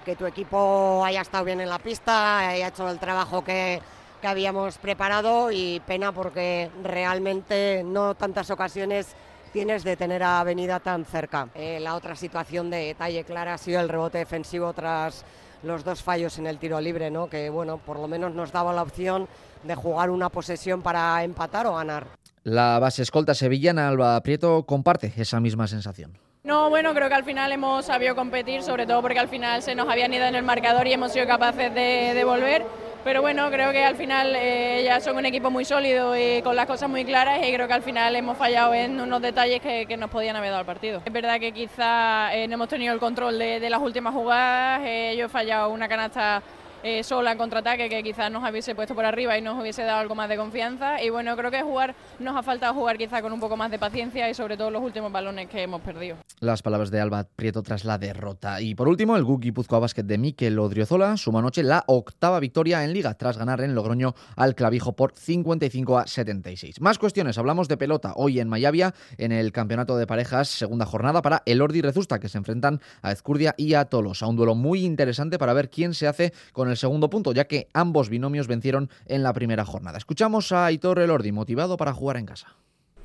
que 0.06 0.16
tu 0.16 0.26
equipo 0.26 1.04
haya 1.04 1.20
estado 1.20 1.44
bien 1.44 1.60
en 1.60 1.68
la 1.68 1.80
pista, 1.80 2.40
haya 2.48 2.70
hecho 2.70 2.90
el 2.90 2.98
trabajo 2.98 3.44
que, 3.44 3.82
que 4.22 4.28
habíamos 4.28 4.78
preparado 4.78 5.52
y 5.52 5.82
pena 5.86 6.14
porque 6.14 6.72
realmente 6.82 7.84
no 7.84 8.16
tantas 8.16 8.50
ocasiones 8.52 9.08
tienes 9.52 9.84
de 9.84 9.98
tener 9.98 10.24
a 10.24 10.40
Avenida 10.40 10.80
tan 10.80 11.04
cerca. 11.04 11.50
Eh, 11.56 11.82
la 11.82 11.96
otra 11.96 12.16
situación 12.16 12.70
de 12.70 12.78
detalle 12.78 13.26
clara 13.26 13.56
ha 13.56 13.58
sido 13.58 13.82
el 13.82 13.90
rebote 13.90 14.20
defensivo 14.20 14.72
tras 14.72 15.26
los 15.64 15.84
dos 15.84 16.02
fallos 16.02 16.38
en 16.38 16.48
el 16.48 16.58
tiro 16.58 16.80
libre, 16.80 17.12
¿no? 17.12 17.30
que 17.30 17.50
bueno, 17.50 17.80
por 17.80 18.00
lo 18.00 18.08
menos 18.08 18.34
nos 18.34 18.54
daba 18.54 18.72
la 18.72 18.84
opción 18.84 19.28
de 19.64 19.76
jugar 19.76 20.10
una 20.10 20.30
posesión 20.30 20.82
para 20.82 21.22
empatar 21.22 21.68
o 21.68 21.76
ganar. 21.76 22.08
La 22.50 22.80
base 22.80 23.04
escolta 23.04 23.36
sevillana 23.36 23.88
Alba 23.88 24.20
Prieto 24.22 24.66
comparte 24.66 25.14
esa 25.18 25.40
misma 25.40 25.68
sensación. 25.68 26.18
No, 26.44 26.72
bueno, 26.72 26.96
creo 26.96 27.08
que 27.08 27.14
al 27.14 27.24
final 27.24 27.52
hemos 27.52 27.86
sabido 27.86 28.16
competir, 28.16 28.64
sobre 28.64 28.88
todo 28.88 29.04
porque 29.04 29.20
al 29.20 29.28
final 29.28 29.62
se 29.62 29.76
nos 29.76 29.88
habían 29.88 30.12
ido 30.12 30.26
en 30.26 30.34
el 30.34 30.42
marcador 30.42 30.88
y 30.88 30.94
hemos 30.94 31.12
sido 31.12 31.28
capaces 31.28 31.72
de, 31.76 32.14
de 32.16 32.24
volver 32.24 32.66
pero 33.04 33.22
bueno, 33.22 33.50
creo 33.50 33.72
que 33.72 33.84
al 33.84 33.96
final 33.96 34.34
eh, 34.36 34.82
ya 34.84 35.00
son 35.00 35.16
un 35.16 35.26
equipo 35.26 35.50
muy 35.50 35.64
sólido 35.64 36.18
y 36.18 36.42
con 36.42 36.56
las 36.56 36.66
cosas 36.66 36.90
muy 36.90 37.06
claras 37.06 37.40
y 37.48 37.54
creo 37.54 37.66
que 37.66 37.74
al 37.74 37.82
final 37.82 38.14
hemos 38.16 38.38
fallado 38.38 38.74
en 38.74 39.00
unos 39.00 39.22
detalles 39.22 39.62
que, 39.62 39.98
nos 39.98 40.10
podían 40.10 40.36
haber 40.36 40.50
dado 40.50 40.62
el 40.62 40.66
partido. 40.66 41.02
Es 41.06 41.14
verdad 41.14 41.40
que 41.40 41.54
quizá 41.54 42.34
eh, 42.36 42.48
no 42.48 42.56
hemos 42.56 42.68
tenido 42.68 42.94
el 42.94 43.00
control 43.00 43.40
de, 43.40 43.70
las 43.70 43.82
últimas 43.82 44.14
jugadas, 44.14 44.82
eh, 44.84 45.16
yo 45.18 45.26
he 45.26 45.30
fallado 45.30 45.70
una 45.70 45.88
canasta 45.88 46.44
eh, 46.84 47.04
sola 47.04 47.32
en 47.32 47.38
contraataque 47.38 47.90
que 47.90 48.04
quizás 48.04 48.32
nos 48.32 48.50
hubiese 48.50 48.76
puesto 48.76 48.96
por 48.96 49.06
arriba 49.06 49.38
y 49.38 49.42
nos 49.42 49.60
hubiese 49.60 49.84
dado 49.84 50.00
algo 50.00 50.16
más 50.16 50.30
de 50.30 50.38
confianza. 50.38 51.02
Y 51.04 51.10
bueno, 51.10 51.36
creo 51.36 51.52
que 51.52 51.62
jugar 51.62 51.96
nos 52.20 52.36
ha 52.36 52.44
faltado 52.44 52.74
jugar 52.74 52.98
quizá 52.98 53.22
con 53.22 53.34
un 53.34 53.40
poco 53.40 53.58
más 53.58 53.72
de 53.72 53.80
paciencia 53.80 54.30
y 54.30 54.34
sobre 54.34 54.58
todo 54.58 54.72
los 54.72 54.82
últimos 54.82 55.12
balones 55.12 55.50
que 55.50 55.64
hemos 55.64 55.82
perdido. 55.82 56.18
Las 56.40 56.62
palabras 56.62 56.92
de 56.92 57.02
Alba 57.02 57.26
Prieto 57.36 57.64
tras 57.64 57.84
la 57.86 57.98
derrota. 57.98 58.62
Y 58.62 58.76
por 58.76 58.88
último, 58.88 59.18
el 59.18 59.24
GUC 59.24 59.42
Guipúzcoa 59.42 59.80
Basket 59.80 60.04
de 60.04 60.18
Mikel 60.18 60.58
Odriozola 60.60 61.18
suma 61.18 61.40
anoche 61.40 61.64
la 61.64 61.84
octava 61.88 62.40
victoria 62.40 62.84
en 62.84 62.94
Liga 62.94 63.14
tras 63.16 63.38
ganar 63.38 63.62
en 63.62 63.76
Logroño 63.76 64.16
al 64.36 64.56
Clavijo 64.56 64.96
por 64.96 65.14
55 65.16 65.98
a 65.98 66.08
76. 66.08 66.82
Más 66.82 66.98
cuestiones, 66.98 67.38
hablamos 67.38 67.68
de 67.68 67.78
pelota 67.78 68.14
hoy 68.16 68.40
en 68.40 68.48
Mayavia 68.48 68.94
en 69.18 69.32
el 69.32 69.52
Campeonato 69.52 69.98
de 69.98 70.08
Parejas, 70.08 70.48
segunda 70.48 70.86
jornada 70.86 71.22
para 71.22 71.44
el 71.46 71.62
Ordi 71.62 71.82
Rezusta 71.82 72.20
que 72.20 72.30
se 72.30 72.38
enfrentan 72.38 72.82
a 73.02 73.12
Ezcurdia 73.12 73.56
y 73.58 73.74
a 73.74 73.86
Tolosa. 73.86 74.28
Un 74.28 74.36
duelo 74.36 74.56
muy 74.56 74.86
interesante 74.86 75.38
para 75.38 75.54
ver 75.54 75.70
quién 75.70 75.94
se 75.94 76.08
hace 76.08 76.34
con 76.54 76.69
el 76.70 76.78
segundo 76.78 77.10
punto, 77.10 77.32
ya 77.32 77.46
que 77.46 77.68
ambos 77.74 78.10
binomios 78.10 78.48
vencieron 78.48 78.90
en 79.06 79.24
la 79.24 79.34
primera 79.34 79.66
jornada. 79.66 79.98
Escuchamos 79.98 80.52
a 80.52 80.66
Aitor 80.66 81.00
Elordi, 81.00 81.32
motivado 81.32 81.78
para 81.78 81.94
jugar 81.94 82.18
en 82.18 82.26
casa. 82.26 82.48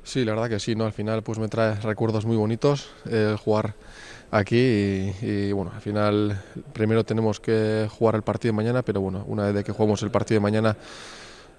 Sí, 0.03 0.23
la 0.23 0.33
verdad 0.33 0.49
que 0.49 0.59
sí, 0.59 0.75
¿no? 0.75 0.85
Al 0.85 0.93
final 0.93 1.23
pues 1.23 1.39
me 1.39 1.47
trae 1.47 1.75
recuerdos 1.75 2.25
muy 2.25 2.37
bonitos 2.37 2.91
el 3.09 3.37
jugar 3.37 3.73
aquí 4.29 5.11
y, 5.21 5.51
bueno, 5.51 5.71
al 5.73 5.81
final 5.81 6.41
primero 6.73 7.03
tenemos 7.03 7.39
que 7.39 7.87
jugar 7.89 8.15
el 8.15 8.21
partido 8.21 8.51
de 8.51 8.57
mañana, 8.57 8.83
pero 8.83 9.01
bueno, 9.01 9.23
una 9.27 9.51
vez 9.51 9.65
que 9.65 9.71
jugamos 9.71 10.03
el 10.03 10.11
partido 10.11 10.39
de 10.39 10.43
mañana 10.43 10.77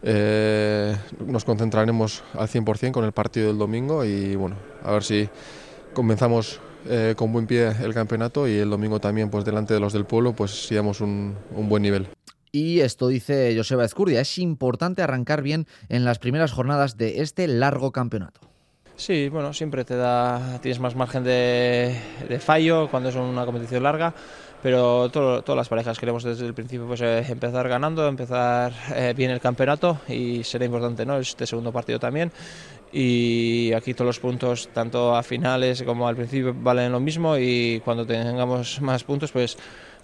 eh, 0.03 0.97
nos 1.27 1.45
concentraremos 1.45 2.23
al 2.35 2.49
100% 2.49 2.93
con 2.93 3.05
el 3.05 3.13
partido 3.13 3.49
del 3.49 3.59
domingo 3.59 4.05
y 4.05 4.37
bueno, 4.37 4.57
a 4.85 4.93
ver 4.93 5.03
si 5.03 5.29
comenzamos 5.93 6.61
eh, 6.89 7.15
con 7.17 7.33
buen 7.33 7.47
pie 7.47 7.73
el 7.83 7.95
campeonato 7.95 8.49
y 8.49 8.57
el 8.57 8.71
domingo 8.71 9.01
también 9.01 9.31
pues 9.31 9.45
delante 9.45 9.75
de 9.75 9.81
los 9.81 9.93
del 9.93 10.05
pueblo 10.05 10.33
pues 10.33 10.67
sigamos 10.67 11.01
un, 11.01 11.37
un 11.55 11.69
buen 11.69 11.83
nivel. 11.83 12.09
Y 12.53 12.81
esto 12.81 13.09
dice 13.09 13.55
Joseba 13.57 13.85
Escurdia, 13.85 14.21
es 14.21 14.39
importante 14.39 15.03
arrancar 15.03 15.43
bien 15.43 15.67
en 15.89 16.05
las 16.05 16.19
primeras 16.19 16.53
jornadas 16.53 16.97
de 16.97 17.21
este 17.21 17.49
largo 17.49 17.93
campeonato. 17.93 18.41
Sí, 18.97 19.29
bueno, 19.29 19.53
siempre 19.53 19.85
te 19.85 19.95
da, 19.95 20.59
tienes 20.63 20.81
más 20.81 20.97
margen 20.97 21.23
de, 21.23 21.95
fallo 22.41 22.89
cuando 22.91 23.11
es 23.11 23.15
una 23.15 23.45
competición 23.45 23.83
larga, 23.83 24.15
pero 24.63 25.11
todas 25.11 25.55
las 25.55 25.69
parejas 25.69 25.99
queremos 25.99 26.25
desde 26.25 26.47
el 26.47 26.55
principio 26.55 26.87
pues, 26.87 27.03
eh, 27.03 27.27
empezar 27.29 27.69
ganando, 27.69 28.09
empezar 28.09 28.73
eh, 28.95 29.13
bien 29.15 29.31
el 29.31 29.41
campeonato 29.41 30.01
y 30.09 30.43
será 30.45 30.65
importante 30.65 31.05
¿no? 31.05 31.19
este 31.19 31.47
segundo 31.47 31.73
partido 31.73 31.99
también 31.99 32.33
y 32.93 33.73
aquí 33.73 33.95
todos 33.95 34.07
los 34.07 34.21
puntos, 34.21 34.69
tanto 34.73 35.15
a 35.15 35.23
finales 35.23 35.83
como 35.83 36.09
al 36.09 36.17
principio, 36.17 36.55
valen 36.57 36.93
lo 36.93 37.01
mismo 37.01 37.37
y 37.37 37.81
cuando 37.85 38.07
tengamos 38.07 38.81
más 38.81 39.05
puntos, 39.05 39.33
pues 39.33 39.57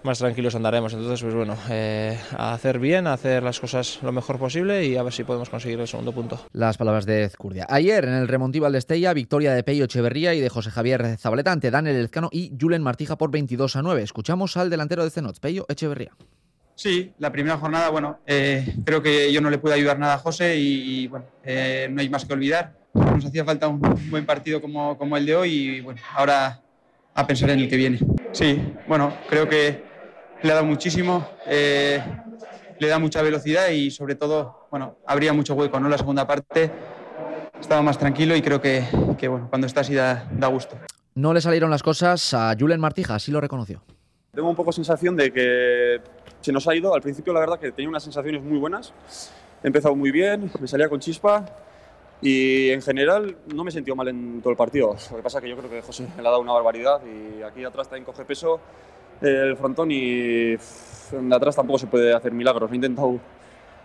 más 0.04 0.18
tranquilos 0.18 0.54
andaremos. 0.54 0.92
Entonces, 0.92 1.22
pues 1.22 1.34
bueno, 1.34 1.56
eh, 1.70 2.18
hacer 2.36 2.78
bien, 2.78 3.06
hacer 3.06 3.42
las 3.42 3.60
cosas 3.60 3.98
lo 4.02 4.12
mejor 4.12 4.38
posible 4.38 4.84
y 4.84 4.96
a 4.96 5.02
ver 5.02 5.12
si 5.12 5.24
podemos 5.24 5.48
conseguir 5.48 5.80
el 5.80 5.88
segundo 5.88 6.12
punto. 6.12 6.40
Las 6.52 6.76
palabras 6.76 7.06
de 7.06 7.24
Ezcurdia. 7.24 7.66
Ayer 7.68 8.04
en 8.04 8.14
el 8.14 8.28
Remontival 8.28 8.72
de 8.72 8.78
Estella, 8.78 9.12
victoria 9.14 9.54
de 9.54 9.62
Peyo 9.62 9.84
Echeverría 9.84 10.34
y 10.34 10.40
de 10.40 10.48
José 10.48 10.70
Javier 10.70 11.16
Zabaleta 11.18 11.52
ante 11.52 11.70
Daniel 11.70 11.96
Elezcano 11.96 12.28
y 12.32 12.52
Julen 12.60 12.82
Martija 12.82 13.16
por 13.16 13.30
22 13.30 13.76
a 13.76 13.82
9. 13.82 14.02
Escuchamos 14.02 14.56
al 14.56 14.70
delantero 14.70 15.04
de 15.04 15.10
Zenot, 15.10 15.38
Peyo 15.40 15.66
Echeverría. 15.68 16.12
Sí, 16.74 17.12
la 17.18 17.30
primera 17.30 17.58
jornada, 17.58 17.90
bueno, 17.90 18.18
eh, 18.26 18.74
creo 18.84 19.02
que 19.02 19.32
yo 19.32 19.40
no 19.40 19.50
le 19.50 19.58
pude 19.58 19.74
ayudar 19.74 19.98
nada 19.98 20.14
a 20.14 20.18
José 20.18 20.56
y, 20.56 21.06
bueno, 21.06 21.26
eh, 21.44 21.88
no 21.90 22.00
hay 22.00 22.08
más 22.08 22.24
que 22.24 22.32
olvidar. 22.32 22.74
Nos 22.94 23.24
hacía 23.24 23.44
falta 23.44 23.68
un 23.68 23.80
buen 24.10 24.26
partido 24.26 24.60
como, 24.60 24.98
como 24.98 25.16
el 25.16 25.24
de 25.26 25.36
hoy 25.36 25.52
y 25.52 25.80
bueno, 25.80 26.00
ahora 26.14 26.60
a 27.14 27.26
pensar 27.26 27.50
en 27.50 27.60
el 27.60 27.68
que 27.68 27.76
viene. 27.76 27.98
Sí, 28.32 28.74
bueno, 28.88 29.12
creo 29.28 29.48
que 29.48 29.82
le 30.42 30.50
ha 30.50 30.54
dado 30.54 30.66
muchísimo, 30.66 31.26
eh, 31.46 32.02
le 32.78 32.88
da 32.88 32.98
mucha 32.98 33.22
velocidad 33.22 33.68
y 33.68 33.90
sobre 33.90 34.14
todo, 34.14 34.66
bueno, 34.70 34.96
habría 35.06 35.32
mucho 35.32 35.54
hueco, 35.54 35.78
¿no? 35.78 35.88
La 35.88 35.98
segunda 35.98 36.26
parte 36.26 36.70
estaba 37.60 37.82
más 37.82 37.98
tranquilo 37.98 38.34
y 38.34 38.42
creo 38.42 38.60
que, 38.60 38.84
bueno, 39.28 39.46
cuando 39.48 39.66
está 39.66 39.82
así 39.82 39.94
da, 39.94 40.28
da, 40.32 40.48
gusto. 40.48 40.76
No 41.14 41.32
le 41.32 41.40
salieron 41.40 41.70
las 41.70 41.82
cosas 41.82 42.34
a 42.34 42.54
Julen 42.58 42.80
Martija, 42.80 43.14
así 43.14 43.30
lo 43.30 43.40
reconoció. 43.40 43.82
Tengo 44.34 44.48
un 44.48 44.56
poco 44.56 44.72
sensación 44.72 45.14
de 45.14 45.30
que 45.30 46.00
se 46.40 46.52
nos 46.52 46.66
ha 46.66 46.74
ido. 46.74 46.94
Al 46.94 47.02
principio, 47.02 47.34
la 47.34 47.40
verdad, 47.40 47.60
que 47.60 47.70
tenía 47.70 47.90
unas 47.90 48.02
sensaciones 48.02 48.42
muy 48.42 48.56
buenas. 48.56 48.94
He 49.62 49.66
empezado 49.66 49.94
muy 49.94 50.10
bien, 50.10 50.50
me 50.58 50.66
salía 50.66 50.88
con 50.88 51.00
chispa 51.00 51.44
y 52.22 52.70
en 52.70 52.80
general 52.80 53.36
no 53.54 53.62
me 53.62 53.68
he 53.68 53.72
sentido 53.74 53.94
mal 53.94 54.08
en 54.08 54.40
todo 54.40 54.52
el 54.52 54.56
partido. 54.56 54.96
Lo 55.10 55.16
que 55.18 55.22
pasa 55.22 55.36
es 55.36 55.42
que 55.44 55.50
yo 55.50 55.56
creo 55.58 55.68
que 55.68 55.82
José 55.82 56.08
le 56.16 56.20
ha 56.26 56.30
dado 56.30 56.40
una 56.40 56.54
barbaridad 56.54 57.02
y 57.04 57.42
aquí 57.42 57.62
atrás 57.62 57.88
también 57.88 58.06
coge 58.06 58.24
peso 58.24 58.58
el 59.20 59.54
frontón 59.58 59.90
y 59.90 60.52
de 60.52 61.34
atrás 61.34 61.54
tampoco 61.54 61.78
se 61.78 61.88
puede 61.88 62.14
hacer 62.14 62.32
milagros. 62.32 62.72
He 62.72 62.76
intentado 62.76 63.20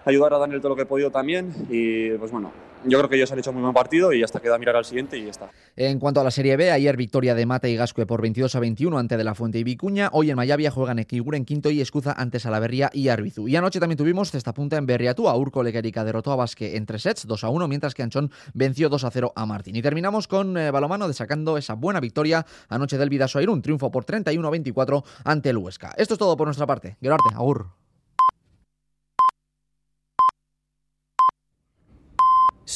ayudar 0.05 0.33
a 0.33 0.37
Daniel 0.37 0.59
todo 0.59 0.69
lo 0.69 0.75
que 0.75 0.83
he 0.83 0.85
podido 0.85 1.11
también 1.11 1.53
y 1.69 2.11
pues 2.11 2.31
bueno, 2.31 2.51
yo 2.83 2.97
creo 2.99 3.09
que 3.09 3.15
ellos 3.15 3.31
han 3.31 3.39
hecho 3.39 3.51
muy 3.51 3.61
buen 3.61 3.73
partido 3.73 4.13
y 4.13 4.23
hasta 4.23 4.39
queda 4.39 4.57
mirar 4.57 4.75
al 4.75 4.85
siguiente 4.85 5.17
y 5.17 5.25
ya 5.25 5.31
está. 5.31 5.49
En 5.75 5.99
cuanto 5.99 6.21
a 6.21 6.23
la 6.23 6.31
Serie 6.31 6.55
B, 6.57 6.71
ayer 6.71 6.95
victoria 6.95 7.35
de 7.35 7.45
Mata 7.45 7.67
y 7.67 7.75
Gascue 7.75 8.05
por 8.05 8.21
22 8.21 8.55
a 8.55 8.59
21 8.59 8.97
ante 8.97 9.17
De 9.17 9.23
La 9.23 9.35
Fuente 9.35 9.59
y 9.59 9.63
Vicuña. 9.63 10.09
Hoy 10.13 10.29
en 10.29 10.35
Mayavia 10.35 10.71
juegan 10.71 10.99
Equiguren 10.99 11.45
quinto 11.45 11.69
y 11.69 11.81
Escuza 11.81 12.13
ante 12.13 12.39
Salaverría 12.39 12.89
y 12.93 13.09
Arbizu. 13.09 13.47
Y 13.47 13.55
anoche 13.55 13.79
también 13.79 13.97
tuvimos 13.97 14.33
esta 14.33 14.53
punta 14.53 14.77
en 14.77 14.85
Berriatúa. 14.85 15.35
Urco 15.35 15.63
Lequerica 15.63 16.03
derrotó 16.03 16.31
a 16.31 16.35
Basque 16.35 16.77
en 16.77 16.85
tres 16.85 17.01
sets, 17.01 17.27
2 17.27 17.43
a 17.43 17.49
1, 17.49 17.67
mientras 17.67 17.93
que 17.93 18.03
Anchón 18.03 18.31
venció 18.53 18.89
2 18.89 19.03
a 19.03 19.11
0 19.11 19.33
a 19.35 19.45
Martín. 19.45 19.75
Y 19.75 19.81
terminamos 19.81 20.27
con 20.27 20.57
eh, 20.57 20.71
Balomano 20.71 21.07
destacando 21.07 21.57
esa 21.57 21.73
buena 21.73 21.99
victoria 21.99 22.45
anoche 22.69 22.97
del 22.97 23.09
Vidaso 23.09 23.39
Airún. 23.39 23.61
Triunfo 23.61 23.91
por 23.91 24.05
31 24.05 24.47
a 24.47 24.51
24 24.51 25.03
ante 25.23 25.49
el 25.49 25.57
Huesca. 25.57 25.93
Esto 25.97 26.13
es 26.13 26.17
todo 26.19 26.37
por 26.37 26.47
nuestra 26.47 26.65
parte. 26.65 26.97
Gerarte, 27.01 27.35
agur. 27.35 27.67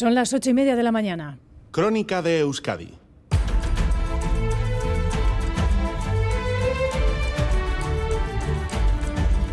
Son 0.01 0.15
las 0.15 0.33
ocho 0.33 0.49
y 0.49 0.55
media 0.55 0.75
de 0.75 0.81
la 0.81 0.91
mañana. 0.91 1.37
Crónica 1.69 2.23
de 2.23 2.39
Euskadi. 2.39 2.97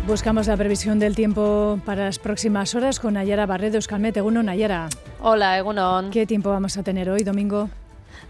Buscamos 0.07 0.47
la 0.47 0.57
previsión 0.57 0.97
del 0.97 1.13
tiempo 1.13 1.79
para 1.85 2.05
las 2.05 2.17
próximas 2.17 2.73
horas 2.73 2.99
con 2.99 3.13
Nayara 3.13 3.45
Barredo, 3.45 3.75
Euskalmet, 3.75 4.17
Egunon, 4.17 4.47
Nayara. 4.47 4.89
Hola, 5.21 5.55
Egunon. 5.55 6.09
¿Qué 6.09 6.25
tiempo 6.25 6.49
vamos 6.49 6.77
a 6.77 6.81
tener 6.81 7.11
hoy, 7.11 7.23
domingo? 7.23 7.69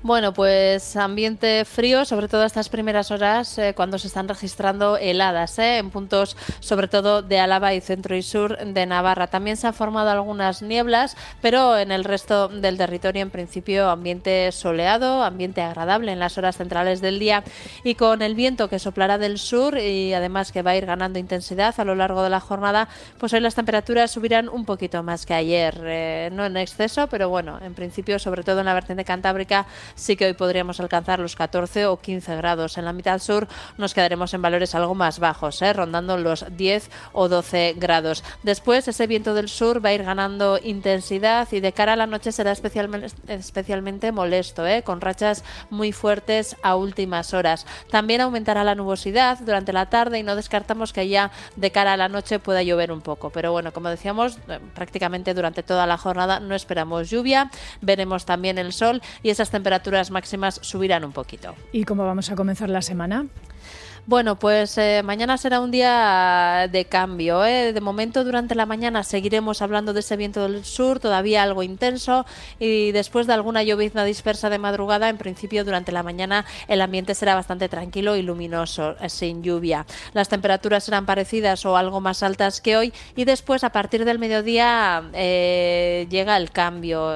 Bueno, 0.02 0.32
pues 0.32 0.96
ambiente 0.96 1.66
frío, 1.66 2.06
sobre 2.06 2.30
todo 2.30 2.46
estas 2.46 2.70
primeras 2.70 3.12
horas 3.12 3.58
eh, 3.58 3.74
cuando 3.76 3.98
se 4.00 4.08
están 4.08 4.30
registrando 4.30 4.96
heladas 4.96 5.60
eh, 5.60 5.78
en 5.78 5.90
puntos 5.90 6.38
sobre 6.62 6.88
todo 6.88 7.22
de 7.22 7.38
Álava 7.38 7.74
y 7.74 7.82
centro 7.82 8.16
y 8.16 8.22
sur 8.22 8.58
de 8.58 8.86
Navarra. 8.86 9.28
También 9.28 9.58
se 9.58 9.68
han 9.68 9.74
formado 9.74 10.10
algunas 10.10 10.62
nieblas, 10.62 11.18
pero 11.42 11.78
en 11.78 11.92
el 11.92 12.06
resto 12.06 12.48
del 12.48 12.78
territorio 12.78 13.22
en 13.22 13.30
principio 13.30 13.90
ambiente 13.90 14.54
soleado, 14.54 15.22
ambiente 15.22 15.62
agradable 15.62 16.14
en 16.14 16.20
las 16.20 16.38
horas 16.38 16.56
centrales 16.56 17.02
del 17.02 17.20
día 17.20 17.44
y 17.84 17.96
con 17.96 18.22
el 18.22 18.36
viento 18.36 18.70
que 18.70 18.80
soplará 18.80 19.18
del 19.18 19.38
sur 19.38 19.78
y 19.78 20.14
además 20.14 20.54
que 20.54 20.62
va 20.62 20.72
a 20.72 20.78
ir 20.78 20.86
ganando 20.86 21.20
intensidad 21.20 21.76
a 21.78 21.84
lo 21.84 21.94
largo 21.96 22.24
de 22.24 22.30
la 22.30 22.40
jornada, 22.40 22.88
pues 23.18 23.34
hoy 23.34 23.42
las 23.42 23.56
temperaturas 23.56 24.12
subirán 24.12 24.48
un 24.48 24.64
poquito 24.64 25.04
más 25.04 25.26
que 25.26 25.34
ayer, 25.34 25.78
eh, 25.84 26.30
no 26.32 26.46
en 26.46 26.56
exceso, 26.56 27.08
pero 27.08 27.28
bueno, 27.28 27.60
en 27.62 27.74
principio 27.74 28.18
sobre 28.18 28.44
todo 28.44 28.62
en 28.62 28.66
la 28.66 28.74
vertiente 28.74 29.04
cantábrica 29.04 29.66
sí 29.95 30.15
que 30.15 30.25
hoy 30.25 30.34
podríamos 30.34 30.80
alcanzar 30.80 31.19
los 31.19 31.36
14 31.36 31.86
o 31.88 31.97
15 31.97 32.36
grados. 32.36 32.78
En 32.78 32.86
la 32.86 32.93
mitad 32.93 33.19
sur 33.19 33.47
nos 33.78 33.93
quedaremos 33.93 34.34
en 34.34 34.41
valores 34.41 34.75
algo 34.75 34.95
más 34.95 35.19
bajos, 35.19 35.62
¿eh? 35.62 35.73
rondando 35.73 36.17
los 36.17 36.45
10 36.56 36.89
o 37.13 37.28
12 37.28 37.75
grados. 37.78 38.23
Después 38.43 38.88
ese 38.88 39.08
viento 39.08 39.34
del 39.34 39.49
sur 39.49 39.84
va 39.84 39.89
a 39.89 39.93
ir 39.93 40.04
ganando 40.04 40.60
intensidad 40.63 41.47
y 41.52 41.60
de 41.60 41.73
cara 41.73 41.93
a 41.93 41.95
la 41.95 42.08
noche 42.08 42.32
será 42.32 42.52
especialmente, 42.52 44.12
molesto, 44.12 44.67
¿eh? 44.67 44.84
con 44.84 45.02
rachas 45.02 45.43
muy 45.69 45.91
fuertes 45.91 46.56
a 46.62 46.75
últimas 46.75 47.34
horas. 47.34 47.65
También 47.89 48.21
aumentará 48.21 48.63
la 48.63 48.75
nubosidad 48.75 49.39
durante 49.39 49.73
la 49.73 49.88
tarde 49.88 50.19
y 50.19 50.23
no 50.23 50.36
descartamos 50.36 50.93
que 50.93 51.08
ya 51.08 51.32
de 51.56 51.71
cara 51.71 51.93
a 51.93 51.97
la 51.97 52.10
noche 52.10 52.39
pueda 52.39 52.63
llover 52.63 52.91
un 52.91 53.02
poco. 53.02 53.30
Pero 53.30 53.52
bueno, 53.52 53.73
como 53.73 53.89
decíamos, 53.89 54.38
eh, 54.47 54.60
prácticamente 54.75 55.34
durante 55.34 55.63
toda 55.63 55.86
la 55.88 55.97
jornada 55.97 56.39
no 56.39 56.56
esperamos 56.56 57.10
lluvia, 57.10 57.49
veremos 57.82 58.25
también 58.25 58.58
el 58.58 58.73
sol 58.73 59.02
y 59.23 59.30
esas 59.30 59.49
temperaturas 59.49 59.79
temperaturas 59.80 60.12
máximas 60.12 60.60
subirán 60.62 61.06
un 61.06 61.13
poquito. 61.13 61.56
¿Y 61.72 61.86
cómo 61.86 62.06
vamos 62.06 62.30
a 62.30 62.36
comenzar 62.36 62.70
la 62.70 62.82
semana? 62.82 63.28
Bueno, 64.06 64.40
pues 64.40 64.78
eh, 64.78 65.02
mañana 65.04 65.38
será 65.38 65.60
un 65.60 65.72
día 65.72 66.68
de 66.72 66.86
cambio. 66.86 67.46
¿eh? 67.46 67.74
De 67.74 67.82
momento, 67.82 68.24
durante 68.24 68.56
la 68.56 68.66
mañana 68.66 69.04
seguiremos 69.04 69.62
hablando 69.62 69.94
de 69.94 70.00
ese 70.00 70.18
viento 70.18 70.42
del 70.44 70.66
sur, 70.66 71.00
todavía 71.00 71.44
algo 71.44 71.62
intenso, 71.62 72.26
y 72.60 72.92
después 72.92 73.28
de 73.28 73.34
alguna 73.34 73.62
llovizna 73.62 74.04
dispersa 74.06 74.50
de 74.50 74.58
madrugada, 74.58 75.10
en 75.10 75.18
principio 75.18 75.64
durante 75.64 75.92
la 75.92 76.02
mañana 76.02 76.46
el 76.68 76.82
ambiente 76.82 77.14
será 77.14 77.36
bastante 77.36 77.70
tranquilo 77.70 78.16
y 78.16 78.24
luminoso, 78.24 78.96
eh, 79.00 79.10
sin 79.10 79.44
lluvia. 79.44 79.86
Las 80.14 80.30
temperaturas 80.30 80.84
serán 80.86 81.06
parecidas 81.06 81.66
o 81.66 81.78
algo 81.78 82.02
más 82.02 82.24
altas 82.24 82.62
que 82.62 82.78
hoy, 82.78 82.94
y 83.16 83.26
después, 83.26 83.64
a 83.64 83.72
partir 83.72 84.06
del 84.06 84.18
mediodía, 84.18 85.04
eh, 85.14 86.08
llega 86.10 86.38
el 86.38 86.52
cambio. 86.52 87.14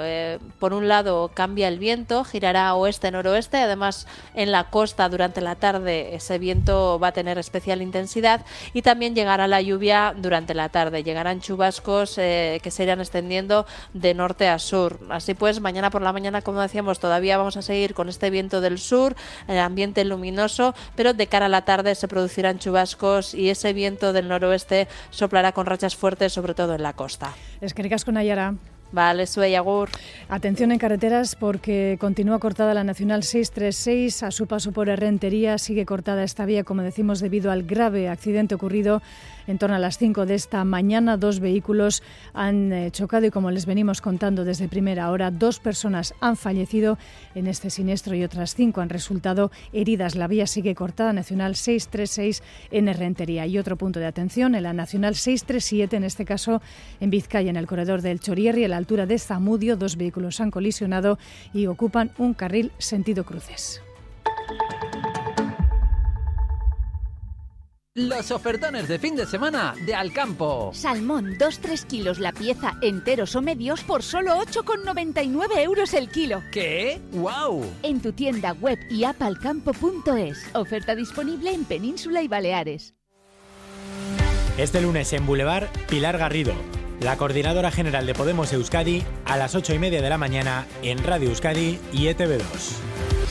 Por 0.59 0.73
un 0.73 0.87
lado, 0.87 1.31
cambia 1.33 1.67
el 1.67 1.79
viento, 1.79 2.23
girará 2.23 2.75
oeste-noroeste, 2.75 3.57
además 3.57 4.07
en 4.35 4.51
la 4.51 4.65
costa 4.65 5.09
durante 5.09 5.41
la 5.41 5.55
tarde 5.55 6.15
ese 6.15 6.37
viento 6.37 6.72
va 6.73 7.07
a 7.07 7.11
tener 7.11 7.37
especial 7.37 7.81
intensidad 7.81 8.45
y 8.73 8.81
también 8.81 9.15
llegará 9.15 9.47
la 9.47 9.61
lluvia 9.61 10.13
durante 10.15 10.53
la 10.53 10.69
tarde. 10.69 11.03
Llegarán 11.03 11.39
chubascos 11.39 12.17
eh, 12.17 12.59
que 12.61 12.71
se 12.71 12.83
irán 12.83 12.99
extendiendo 12.99 13.65
de 13.93 14.13
norte 14.13 14.47
a 14.47 14.59
sur. 14.59 14.99
Así 15.09 15.33
pues, 15.33 15.61
mañana 15.61 15.89
por 15.89 16.01
la 16.01 16.11
mañana, 16.11 16.41
como 16.41 16.61
decíamos, 16.61 16.99
todavía 16.99 17.37
vamos 17.37 17.57
a 17.57 17.61
seguir 17.61 17.93
con 17.93 18.09
este 18.09 18.29
viento 18.29 18.61
del 18.61 18.79
sur, 18.79 19.15
el 19.47 19.59
ambiente 19.59 20.03
luminoso, 20.03 20.73
pero 20.95 21.13
de 21.13 21.27
cara 21.27 21.45
a 21.45 21.49
la 21.49 21.65
tarde 21.65 21.95
se 21.95 22.07
producirán 22.07 22.59
chubascos 22.59 23.33
y 23.33 23.49
ese 23.49 23.73
viento 23.73 24.13
del 24.13 24.27
noroeste 24.27 24.87
soplará 25.09 25.51
con 25.51 25.65
rachas 25.65 25.95
fuertes, 25.95 26.33
sobre 26.33 26.53
todo 26.53 26.75
en 26.75 26.83
la 26.83 26.93
costa. 26.93 27.33
Es 27.61 27.73
que 27.73 27.83
con 28.03 28.17
Ayara. 28.17 28.55
Vale, 28.93 29.25
soy 29.25 29.55
Agur. 29.55 29.89
Atención 30.29 30.71
en 30.71 30.77
carreteras 30.77 31.35
porque 31.35 31.97
continúa 31.99 32.37
cortada 32.37 32.75
la 32.75 32.83
Nacional 32.83 33.23
636 33.23 34.21
a 34.21 34.29
su 34.29 34.45
paso 34.45 34.71
por 34.71 34.87
Herrentería. 34.87 35.57
Sigue 35.57 35.83
cortada 35.83 36.23
esta 36.23 36.45
vía, 36.45 36.63
como 36.63 36.83
decimos, 36.83 37.19
debido 37.19 37.49
al 37.49 37.63
grave 37.63 38.07
accidente 38.07 38.53
ocurrido 38.53 39.01
en 39.47 39.57
torno 39.57 39.75
a 39.75 39.79
las 39.79 39.97
5 39.97 40.25
de 40.25 40.35
esta 40.35 40.63
mañana, 40.63 41.17
dos 41.17 41.39
vehículos 41.39 42.03
han 42.33 42.71
eh, 42.71 42.91
chocado 42.91 43.25
y 43.25 43.31
como 43.31 43.51
les 43.51 43.65
venimos 43.65 44.01
contando 44.01 44.45
desde 44.45 44.67
primera 44.67 45.11
hora, 45.11 45.31
dos 45.31 45.59
personas 45.59 46.13
han 46.21 46.37
fallecido 46.37 46.97
en 47.35 47.47
este 47.47 47.69
siniestro 47.69 48.15
y 48.15 48.23
otras 48.23 48.55
cinco 48.55 48.81
han 48.81 48.89
resultado 48.89 49.51
heridas. 49.71 50.15
La 50.15 50.27
vía 50.27 50.47
sigue 50.47 50.75
cortada, 50.75 51.13
Nacional 51.13 51.55
636 51.55 52.43
en 52.71 52.87
Herrentería. 52.87 53.45
Y 53.45 53.57
otro 53.57 53.77
punto 53.77 53.99
de 53.99 54.05
atención, 54.05 54.55
en 54.55 54.63
la 54.63 54.73
Nacional 54.73 55.15
637, 55.15 55.97
en 55.97 56.03
este 56.03 56.25
caso 56.25 56.61
en 56.99 57.09
Vizcaya, 57.09 57.49
en 57.49 57.57
el 57.57 57.67
corredor 57.67 58.01
del 58.01 58.19
Chorierri, 58.19 58.65
a 58.65 58.67
la 58.67 58.77
altura 58.77 59.05
de 59.05 59.19
Zamudio, 59.19 59.77
dos 59.77 59.97
vehículos 59.97 60.39
han 60.39 60.51
colisionado 60.51 61.17
y 61.53 61.67
ocupan 61.67 62.11
un 62.17 62.33
carril 62.33 62.71
sentido 62.77 63.25
cruces. 63.25 63.82
Los 67.95 68.31
ofertones 68.31 68.87
de 68.87 68.97
fin 68.97 69.15
de 69.15 69.27
semana 69.27 69.75
de 69.85 69.93
Alcampo. 69.93 70.71
Salmón, 70.73 71.37
2-3 71.37 71.85
kilos 71.85 72.17
la 72.17 72.31
pieza, 72.31 72.73
enteros 72.81 73.35
o 73.35 73.41
medios 73.43 73.83
por 73.83 74.01
solo 74.01 74.35
8,99 74.37 75.59
euros 75.59 75.93
el 75.93 76.09
kilo. 76.09 76.41
¿Qué? 76.51 76.99
¡Wow! 77.11 77.63
En 77.83 78.01
tu 78.01 78.11
tienda 78.11 78.53
web 78.53 78.79
y 78.89 79.03
app 79.03 79.21
alcampo.es. 79.21 80.43
Oferta 80.55 80.95
disponible 80.95 81.53
en 81.53 81.65
Península 81.65 82.23
y 82.23 82.27
Baleares. 82.27 82.95
Este 84.57 84.81
lunes 84.81 85.13
en 85.13 85.27
Boulevard, 85.27 85.67
Pilar 85.87 86.17
Garrido, 86.17 86.55
la 86.99 87.15
coordinadora 87.17 87.69
general 87.69 88.07
de 88.07 88.15
Podemos 88.15 88.51
Euskadi, 88.53 89.03
a 89.25 89.37
las 89.37 89.53
8 89.53 89.71
y 89.71 89.77
media 89.77 90.01
de 90.01 90.09
la 90.09 90.17
mañana 90.17 90.65
en 90.81 90.97
Radio 91.03 91.29
Euskadi 91.29 91.77
y 91.91 92.05
ETV2. 92.05 93.22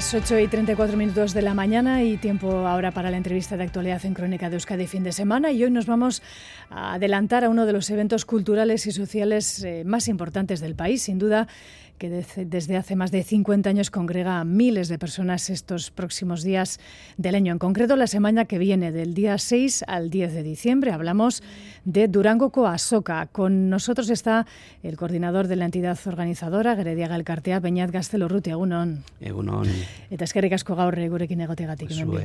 Las 0.00 0.14
8 0.14 0.38
y 0.38 0.48
34 0.48 0.96
minutos 0.96 1.34
de 1.34 1.42
la 1.42 1.52
mañana 1.52 2.02
y 2.02 2.16
tiempo 2.16 2.66
ahora 2.66 2.90
para 2.90 3.10
la 3.10 3.18
entrevista 3.18 3.58
de 3.58 3.64
actualidad 3.64 4.02
en 4.06 4.14
Crónica 4.14 4.48
de 4.48 4.56
Euskadi 4.56 4.86
fin 4.86 5.02
de 5.02 5.12
semana. 5.12 5.52
Y 5.52 5.62
hoy 5.62 5.70
nos 5.70 5.84
vamos 5.84 6.22
a 6.70 6.94
adelantar 6.94 7.44
a 7.44 7.50
uno 7.50 7.66
de 7.66 7.74
los 7.74 7.90
eventos 7.90 8.24
culturales 8.24 8.86
y 8.86 8.92
sociales 8.92 9.62
eh, 9.62 9.84
más 9.84 10.08
importantes 10.08 10.60
del 10.60 10.74
país, 10.74 11.02
sin 11.02 11.18
duda 11.18 11.48
que 12.00 12.08
desde 12.08 12.76
hace 12.78 12.96
más 12.96 13.10
de 13.10 13.22
50 13.22 13.68
años 13.68 13.90
congrega 13.90 14.40
a 14.40 14.44
miles 14.44 14.88
de 14.88 14.98
personas 14.98 15.50
estos 15.50 15.90
próximos 15.90 16.42
días 16.42 16.80
del 17.18 17.34
año. 17.34 17.52
En 17.52 17.58
concreto, 17.58 17.94
la 17.94 18.06
semana 18.06 18.46
que 18.46 18.58
viene, 18.58 18.90
del 18.90 19.12
día 19.12 19.36
6 19.36 19.84
al 19.86 20.08
10 20.08 20.32
de 20.32 20.42
diciembre, 20.42 20.92
hablamos 20.92 21.42
de 21.84 22.08
Durango 22.08 22.50
Coasoca. 22.50 23.26
Con 23.26 23.68
nosotros 23.68 24.08
está 24.08 24.46
el 24.82 24.96
coordinador 24.96 25.46
de 25.46 25.56
la 25.56 25.66
entidad 25.66 25.98
organizadora, 26.06 26.74
Gerediaga 26.74 27.16
Elkartea, 27.16 27.60
Beñat 27.60 27.90
Gaztelo 27.90 28.28
Ruti, 28.28 28.48
egunon. 28.48 29.04
Egunon. 29.20 29.68
Eta 30.08 30.24
eskerrik 30.24 30.56
asko 30.56 30.74
gaur 30.80 30.96
gurekin 30.96 31.44
egotegatik. 31.44 31.92
Zuei, 31.92 32.24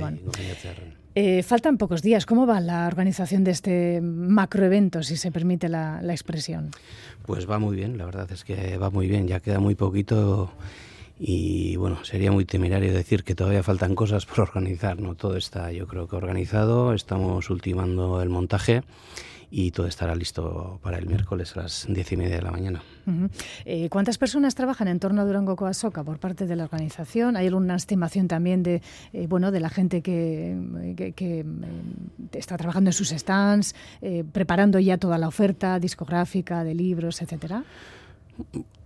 Eh, 1.15 1.43
faltan 1.43 1.77
pocos 1.77 2.01
días. 2.01 2.25
¿Cómo 2.25 2.45
va 2.45 2.59
la 2.59 2.87
organización 2.87 3.45
de 3.45 3.51
este 3.51 4.01
macroevento, 4.01 5.01
si 5.01 5.15
se 5.15 5.31
permite 5.31 5.69
la, 5.69 6.01
la 6.01 6.11
expresión? 6.11 6.71
Pues 7.25 7.49
va 7.49 7.57
muy 7.57 7.77
bien, 7.77 7.97
la 7.97 8.03
verdad 8.03 8.29
es 8.33 8.43
que 8.43 8.77
va 8.77 8.89
muy 8.89 9.07
bien. 9.07 9.25
Ya 9.25 9.39
queda 9.39 9.59
muy 9.59 9.75
poquito 9.75 10.51
y 11.17 11.77
bueno, 11.77 12.03
sería 12.03 12.33
muy 12.33 12.43
temerario 12.43 12.93
decir 12.93 13.23
que 13.23 13.35
todavía 13.35 13.63
faltan 13.63 13.95
cosas 13.95 14.25
por 14.25 14.41
organizar, 14.41 14.99
¿no? 14.99 15.15
Todo 15.15 15.37
está 15.37 15.71
yo 15.71 15.87
creo 15.87 16.09
que 16.09 16.17
organizado, 16.17 16.93
estamos 16.93 17.49
ultimando 17.49 18.21
el 18.21 18.29
montaje 18.29 18.83
y 19.57 19.71
todo 19.71 19.87
estará 19.87 20.13
listo 20.15 20.81
para 20.83 20.97
el 20.97 21.05
miércoles 21.05 21.55
a 21.55 21.61
las 21.61 21.85
diez 21.87 22.11
y 22.11 22.17
media 22.17 22.35
de 22.35 22.41
la 22.41 22.51
mañana. 22.51 22.83
Eh, 23.63 23.87
¿Cuántas 23.89 24.17
personas 24.17 24.53
trabajan 24.53 24.89
en 24.89 24.99
torno 24.99 25.21
a 25.21 25.25
Durango 25.25 25.55
Coasoca 25.55 26.03
por 26.03 26.19
parte 26.19 26.45
de 26.45 26.57
la 26.57 26.65
organización? 26.65 27.37
¿Hay 27.37 27.47
alguna 27.47 27.77
estimación 27.77 28.27
también 28.27 28.63
de, 28.63 28.81
eh, 29.13 29.27
bueno, 29.27 29.51
de 29.51 29.61
la 29.61 29.69
gente 29.69 30.01
que, 30.01 31.13
que, 31.15 31.39
eh, 31.39 31.45
está 32.33 32.57
trabajando 32.57 32.89
en 32.89 32.93
sus 32.93 33.11
stands, 33.11 33.75
preparando 34.33 34.77
ya 34.77 34.97
toda 34.97 35.17
la 35.17 35.29
oferta 35.29 35.79
discográfica 35.79 36.65
de 36.65 36.75
libros, 36.75 37.21
etcétera? 37.21 37.63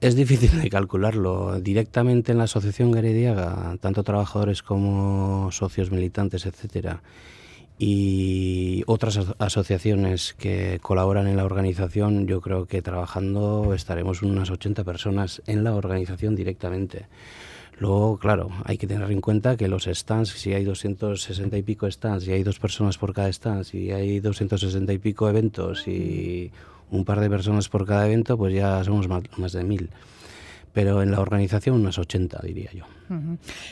Es 0.02 0.16
difícil 0.16 0.62
de 0.62 0.70
calcularlo. 0.70 1.60
Directamente 1.60 2.32
en 2.32 2.38
la 2.38 2.44
Asociación 2.44 2.92
Garediaga, 2.92 3.76
tanto 3.82 4.04
trabajadores 4.04 4.62
como 4.62 5.50
socios 5.52 5.90
militantes, 5.90 6.46
etcétera, 6.46 7.02
y 7.82 8.84
otras 8.88 9.18
asociaciones 9.40 10.36
que 10.38 10.80
colaboran 10.82 11.28
en 11.28 11.38
la 11.38 11.46
organización, 11.46 12.28
yo 12.28 12.42
creo 12.42 12.66
que 12.66 12.82
trabajando 12.82 13.74
estaremos 13.74 14.22
unas 14.22 14.52
80 14.52 14.84
personas 14.84 15.42
en 15.48 15.64
la 15.64 15.74
organización 15.74 16.36
directamente. 16.36 17.08
Luego, 17.80 18.18
claro, 18.18 18.50
hay 18.66 18.78
que 18.78 18.86
tener 18.86 19.10
en 19.10 19.22
cuenta 19.22 19.56
que 19.56 19.70
los 19.70 19.86
stands, 19.86 20.32
si 20.32 20.54
hay 20.54 20.66
260 20.66 21.58
y 21.58 21.64
pico 21.64 21.90
stands 21.90 22.28
y 22.28 22.34
hay 22.34 22.44
dos 22.44 22.60
personas 22.60 22.98
por 22.98 23.14
cada 23.14 23.30
stand, 23.30 23.64
si 23.64 23.92
hay 23.92 24.20
260 24.20 24.92
y 24.92 24.98
pico 24.98 25.30
eventos 25.30 25.88
y 25.88 26.52
un 26.92 27.06
par 27.06 27.22
de 27.22 27.30
personas 27.30 27.70
por 27.70 27.86
cada 27.86 28.06
evento, 28.08 28.38
pues 28.38 28.54
ya 28.54 28.84
somos 28.84 29.08
más 29.08 29.54
de 29.54 29.64
mil. 29.64 29.90
Pero 30.74 31.02
en 31.02 31.12
la 31.12 31.20
organización 31.20 31.82
unas 31.82 31.98
80, 31.98 32.40
diría 32.44 32.72
yo. 32.74 32.86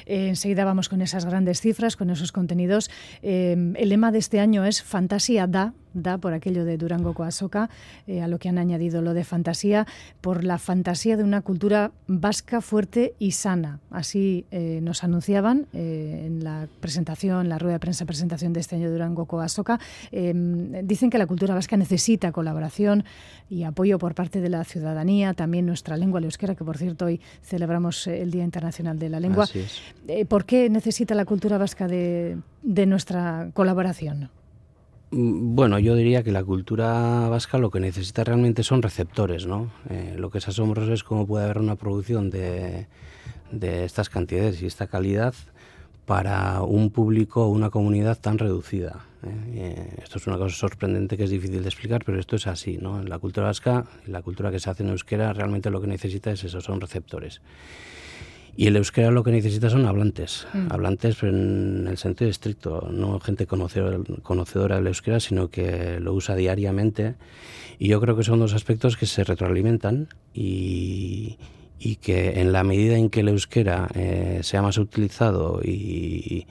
Enseguida 0.05 0.65
vamos 0.65 0.89
con 0.89 1.01
esas 1.01 1.25
grandes 1.25 1.61
cifras, 1.61 1.95
con 1.95 2.09
esos 2.09 2.31
contenidos. 2.31 2.89
Eh, 3.21 3.73
el 3.75 3.89
lema 3.89 4.11
de 4.11 4.19
este 4.19 4.39
año 4.39 4.65
es 4.65 4.81
Fantasía 4.81 5.47
da, 5.47 5.73
da 6.01 6.17
por 6.17 6.33
aquello 6.33 6.65
de 6.65 6.77
Durango 6.77 7.13
Coasoca, 7.13 7.69
eh, 8.07 8.21
a 8.21 8.27
lo 8.27 8.39
que 8.39 8.49
han 8.49 8.57
añadido 8.57 9.01
lo 9.01 9.13
de 9.13 9.23
fantasía, 9.23 9.87
por 10.21 10.43
la 10.43 10.57
fantasía 10.57 11.17
de 11.17 11.23
una 11.23 11.41
cultura 11.41 11.91
vasca 12.07 12.61
fuerte 12.61 13.13
y 13.19 13.31
sana. 13.31 13.79
Así 13.91 14.45
nos 14.81 15.03
anunciaban 15.03 15.67
en 15.73 16.43
la 16.43 16.67
presentación, 16.79 17.49
la 17.49 17.59
rueda 17.59 17.73
de 17.73 17.79
prensa 17.79 18.05
presentación 18.05 18.53
de 18.53 18.59
este 18.59 18.75
año 18.75 18.91
Durango 18.91 19.25
Coasoca. 19.25 19.79
dicen 20.11 21.09
que 21.09 21.17
la 21.17 21.27
cultura 21.27 21.53
vasca 21.53 21.77
necesita 21.77 22.31
colaboración 22.31 23.03
y 23.49 23.63
apoyo 23.63 23.97
por 23.97 24.15
parte 24.15 24.41
de 24.41 24.49
la 24.49 24.63
ciudadanía, 24.63 25.33
también 25.33 25.65
nuestra 25.65 25.97
lengua, 25.97 26.19
la 26.19 26.27
euskera, 26.27 26.55
que 26.55 26.63
por 26.63 26.77
cierto 26.77 27.05
hoy 27.05 27.21
celebramos 27.43 28.07
el 28.07 28.31
Día 28.31 28.43
Internacional 28.43 28.99
de 28.99 29.09
la 29.09 29.19
Lengua 29.19 29.47
eh, 30.07 30.25
¿Por 30.25 30.45
qué 30.45 30.69
necesita 30.69 31.15
la 31.15 31.25
cultura 31.25 31.57
vasca 31.57 31.87
de, 31.87 32.37
nuestra 32.63 33.49
colaboración? 33.53 34.29
Mm, 35.11 35.55
bueno, 35.55 35.79
yo 35.79 35.95
diría 35.95 36.23
que 36.23 36.31
la 36.31 36.43
cultura 36.43 37.29
vasca 37.29 37.57
lo 37.57 37.71
que 37.71 37.79
necesita 37.79 38.23
realmente 38.23 38.63
son 38.63 38.81
receptores, 38.81 39.45
¿no? 39.45 39.71
Eh, 39.89 40.15
lo 40.17 40.29
que 40.29 40.39
es 40.39 40.47
asombroso 40.47 40.93
es 40.93 41.03
cómo 41.03 41.25
puede 41.25 41.45
haber 41.45 41.59
una 41.59 41.75
producción 41.75 42.29
de, 42.29 42.87
estas 43.51 44.09
cantidades 44.09 44.61
y 44.61 44.65
esta 44.65 44.87
calidad 44.87 45.33
para 46.05 46.61
un 46.61 46.89
público 46.89 47.45
o 47.45 47.49
una 47.49 47.69
comunidad 47.69 48.19
tan 48.19 48.37
reducida. 48.37 49.05
¿eh? 49.23 49.89
esto 50.01 50.19
es 50.19 50.27
una 50.27 50.37
cosa 50.37 50.55
sorprendente 50.55 51.17
que 51.17 51.23
es 51.23 51.29
difícil 51.29 51.61
de 51.61 51.69
explicar, 51.69 52.03
pero 52.05 52.19
esto 52.19 52.35
es 52.35 52.47
así. 52.47 52.77
¿no? 52.77 53.03
La 53.03 53.19
cultura 53.19 53.47
vasca, 53.47 53.85
la 54.05 54.21
cultura 54.21 54.51
que 54.51 54.59
se 54.59 54.69
hace 54.69 54.83
en 54.83 54.89
euskera, 54.89 55.33
realmente 55.33 55.69
lo 55.69 55.81
que 55.81 55.87
necesita 55.87 56.31
es 56.31 56.43
eso, 56.43 56.61
son 56.61 56.79
receptores. 56.81 57.41
Y 58.59 58.65
el 58.65 58.75
euskera 58.75 59.11
lo 59.11 59.23
que 59.23 59.31
necesita 59.31 59.69
son 59.69 59.85
hablantes, 59.85 60.47
mm. 60.51 60.71
hablantes 60.71 61.21
en 61.21 61.85
el 61.87 61.97
sentido 61.97 62.31
estricto, 62.31 62.89
no 62.91 63.19
gente 63.19 63.45
conocedora, 63.45 64.75
del 64.77 64.87
euskera, 64.87 65.19
sino 65.19 65.49
que 65.49 65.99
lo 65.99 66.13
usa 66.13 66.35
diariamente. 66.35 67.13
Y 67.77 67.87
yo 67.89 68.01
creo 68.01 68.17
que 68.17 68.23
son 68.23 68.39
dos 68.39 68.55
aspectos 68.55 68.97
que 68.97 69.05
se 69.05 69.23
retroalimentan 69.23 70.07
y, 70.33 71.37
que 72.01 72.41
en 72.41 72.51
la 72.51 72.63
medida 72.63 72.97
en 72.97 73.11
que 73.11 73.19
el 73.19 73.29
euskera 73.29 73.89
eh, 73.93 74.39
sea 74.41 74.63
más 74.63 74.79
utilizado 74.79 75.61
y, 75.63 76.47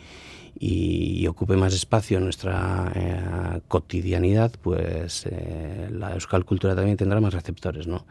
ocupe 1.28 1.57
más 1.57 1.74
espacio 1.74 2.18
en 2.18 2.24
nuestra 2.24 2.92
eh, 2.94 3.61
cotidianidad, 3.66 4.52
pues 4.62 5.26
eh, 5.26 5.88
la 5.90 6.14
euskal 6.14 6.44
cultura 6.44 6.76
también 6.76 6.96
tendrá 6.96 7.20
más 7.20 7.34
receptores, 7.34 7.88
¿no? 7.88 8.07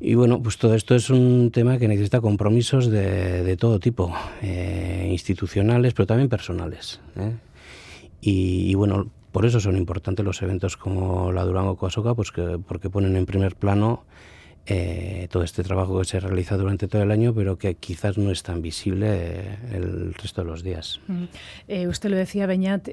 Y 0.00 0.14
bueno, 0.14 0.42
pues 0.42 0.58
todo 0.58 0.74
esto 0.74 0.94
es 0.94 1.08
un 1.08 1.50
tema 1.52 1.78
que 1.78 1.88
necesita 1.88 2.20
compromisos 2.20 2.90
de, 2.90 3.56
todo 3.56 3.78
tipo, 3.78 4.12
eh, 4.42 5.08
institucionales, 5.10 5.94
pero 5.94 6.06
también 6.06 6.28
personales. 6.28 7.00
¿eh? 7.16 7.32
Y, 8.20 8.74
bueno, 8.74 9.10
por 9.32 9.46
eso 9.46 9.60
son 9.60 9.76
importantes 9.76 10.24
los 10.24 10.42
eventos 10.42 10.76
como 10.76 11.32
la 11.32 11.44
Durango 11.44 11.76
Coasoca, 11.76 12.14
pues 12.14 12.32
que, 12.32 12.58
porque 12.66 12.90
ponen 12.90 13.16
en 13.16 13.26
primer 13.26 13.56
plano 13.56 14.04
eh, 14.66 15.28
todo 15.30 15.42
este 15.42 15.62
trabajo 15.62 15.98
que 15.98 16.06
se 16.06 16.20
realiza 16.20 16.56
durante 16.56 16.88
todo 16.88 17.02
el 17.02 17.10
año, 17.10 17.34
pero 17.34 17.58
que 17.58 17.74
quizás 17.74 18.16
no 18.16 18.30
es 18.30 18.42
tan 18.42 18.62
visible 18.62 19.08
eh, 19.10 19.58
el 19.72 20.14
resto 20.14 20.40
de 20.42 20.46
los 20.46 20.62
días. 20.62 21.00
Mm. 21.06 21.24
Eh, 21.68 21.86
usted 21.86 22.08
lo 22.08 22.16
decía, 22.16 22.46
Beñat, 22.46 22.88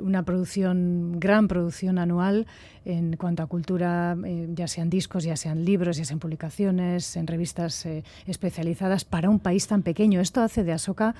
una 0.00 0.22
producción, 0.22 1.18
gran 1.18 1.48
producción 1.48 1.98
anual 1.98 2.46
en 2.84 3.16
cuanto 3.16 3.42
a 3.42 3.46
cultura, 3.46 4.16
ya 4.54 4.68
sean 4.68 4.88
discos, 4.88 5.24
ya 5.24 5.36
sean 5.36 5.64
libros, 5.64 5.96
ya 5.96 6.04
sean 6.04 6.20
publicaciones, 6.20 7.16
en 7.16 7.26
revistas 7.26 7.86
especializadas, 8.26 9.04
para 9.04 9.28
un 9.28 9.40
país 9.40 9.66
tan 9.66 9.82
pequeño. 9.82 10.20
Esto 10.20 10.40
hace 10.40 10.64
de 10.64 10.72
Asoka 10.72 11.14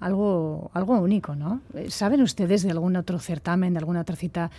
algo, 0.00 0.70
algo 0.74 1.00
único, 1.00 1.34
¿no? 1.34 1.60
¿Saben 1.88 2.22
ustedes 2.22 2.62
de 2.62 2.70
algún 2.70 2.94
otro 2.94 3.18
certamen, 3.18 3.72
de 3.72 3.80
alguna 3.80 4.02
otra 4.02 4.14
cita 4.14 4.52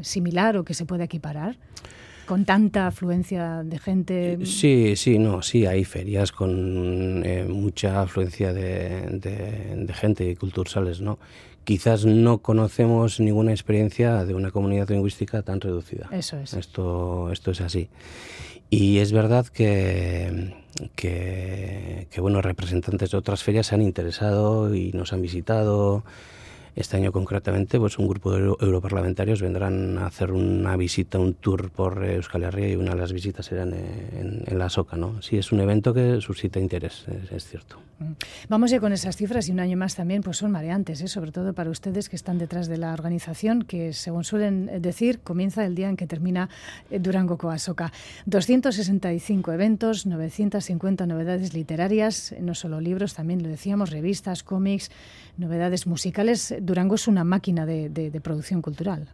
similar 0.00 0.56
o 0.56 0.64
que 0.64 0.74
se 0.74 0.86
pueda 0.86 1.04
equiparar? 1.04 1.56
Con 2.28 2.44
tanta 2.44 2.86
afluencia 2.86 3.62
de 3.64 3.78
gente. 3.78 4.38
Sí, 4.44 4.94
sí, 4.96 5.18
no, 5.18 5.40
sí, 5.40 5.64
hay 5.64 5.84
ferias 5.84 6.30
con 6.30 7.22
eh, 7.24 7.44
mucha 7.48 8.02
afluencia 8.02 8.52
de, 8.52 9.06
de, 9.18 9.94
gente 9.94 10.28
y 10.28 10.36
culturales, 10.36 11.00
¿no? 11.00 11.18
Quizás 11.64 12.04
no 12.04 12.38
conocemos 12.38 13.18
ninguna 13.18 13.52
experiencia 13.52 14.26
de 14.26 14.34
una 14.34 14.50
comunidad 14.50 14.90
lingüística 14.90 15.42
tan 15.42 15.60
reducida. 15.60 16.08
Eso 16.12 16.38
es. 16.38 16.52
Esto, 16.52 17.32
esto 17.32 17.50
es 17.50 17.62
así. 17.62 17.88
Y 18.68 18.98
es 18.98 19.12
verdad 19.12 19.46
que, 19.46 20.54
que, 20.94 22.08
que 22.10 22.20
bueno, 22.20 22.42
representantes 22.42 23.10
de 23.10 23.16
otras 23.16 23.42
ferias 23.42 23.68
se 23.68 23.74
han 23.74 23.82
interesado 23.82 24.74
y 24.74 24.92
nos 24.92 25.14
han 25.14 25.22
visitado. 25.22 26.04
Este 26.78 26.96
año 26.96 27.10
concretamente, 27.10 27.80
pues 27.80 27.98
un 27.98 28.06
grupo 28.06 28.30
de 28.30 28.38
europarlamentarios 28.38 29.42
vendrán 29.42 29.98
a 29.98 30.06
hacer 30.06 30.30
una 30.30 30.76
visita, 30.76 31.18
un 31.18 31.34
tour 31.34 31.70
por 31.70 32.04
Euskal 32.04 32.44
Herria 32.44 32.68
y 32.68 32.76
una 32.76 32.92
de 32.92 33.00
las 33.00 33.12
visitas 33.12 33.46
será 33.46 33.64
en, 33.64 34.44
la 34.46 34.68
SOCA, 34.68 34.96
¿no? 34.96 35.20
Sí, 35.20 35.36
es 35.38 35.50
un 35.50 35.58
evento 35.58 35.92
que 35.92 36.20
suscita 36.20 36.60
interés, 36.60 37.04
es, 37.32 37.48
cierto. 37.48 37.80
Mm. 37.98 38.12
Vamos 38.48 38.70
ya 38.70 38.78
con 38.78 38.92
esas 38.92 39.16
cifras 39.16 39.48
y 39.48 39.50
un 39.50 39.58
año 39.58 39.76
más 39.76 39.96
también, 39.96 40.22
pues 40.22 40.36
son 40.36 40.52
mareantes, 40.52 41.00
¿eh? 41.00 41.08
sobre 41.08 41.32
todo 41.32 41.52
para 41.52 41.68
ustedes 41.68 42.08
que 42.08 42.14
están 42.14 42.38
detrás 42.38 42.68
de 42.68 42.76
la 42.76 42.92
organización, 42.92 43.62
que 43.62 43.92
según 43.92 44.22
suelen 44.22 44.80
decir, 44.80 45.18
comienza 45.18 45.66
el 45.66 45.74
día 45.74 45.88
en 45.88 45.96
que 45.96 46.06
termina 46.06 46.48
eh, 46.92 47.00
Durango 47.00 47.38
Coasoca. 47.38 47.92
265 48.26 49.50
eventos, 49.50 50.06
950 50.06 51.06
novedades 51.06 51.54
literarias, 51.54 52.36
no 52.40 52.54
solo 52.54 52.80
libros, 52.80 53.14
también 53.14 53.42
lo 53.42 53.48
decíamos, 53.48 53.90
revistas, 53.90 54.44
cómics, 54.44 54.92
novedades 55.38 55.86
musicales. 55.86 56.54
Durango 56.60 56.96
es 56.96 57.08
una 57.08 57.24
máquina 57.24 57.64
de, 57.64 58.20
producción 58.22 58.60
cultural. 58.60 59.08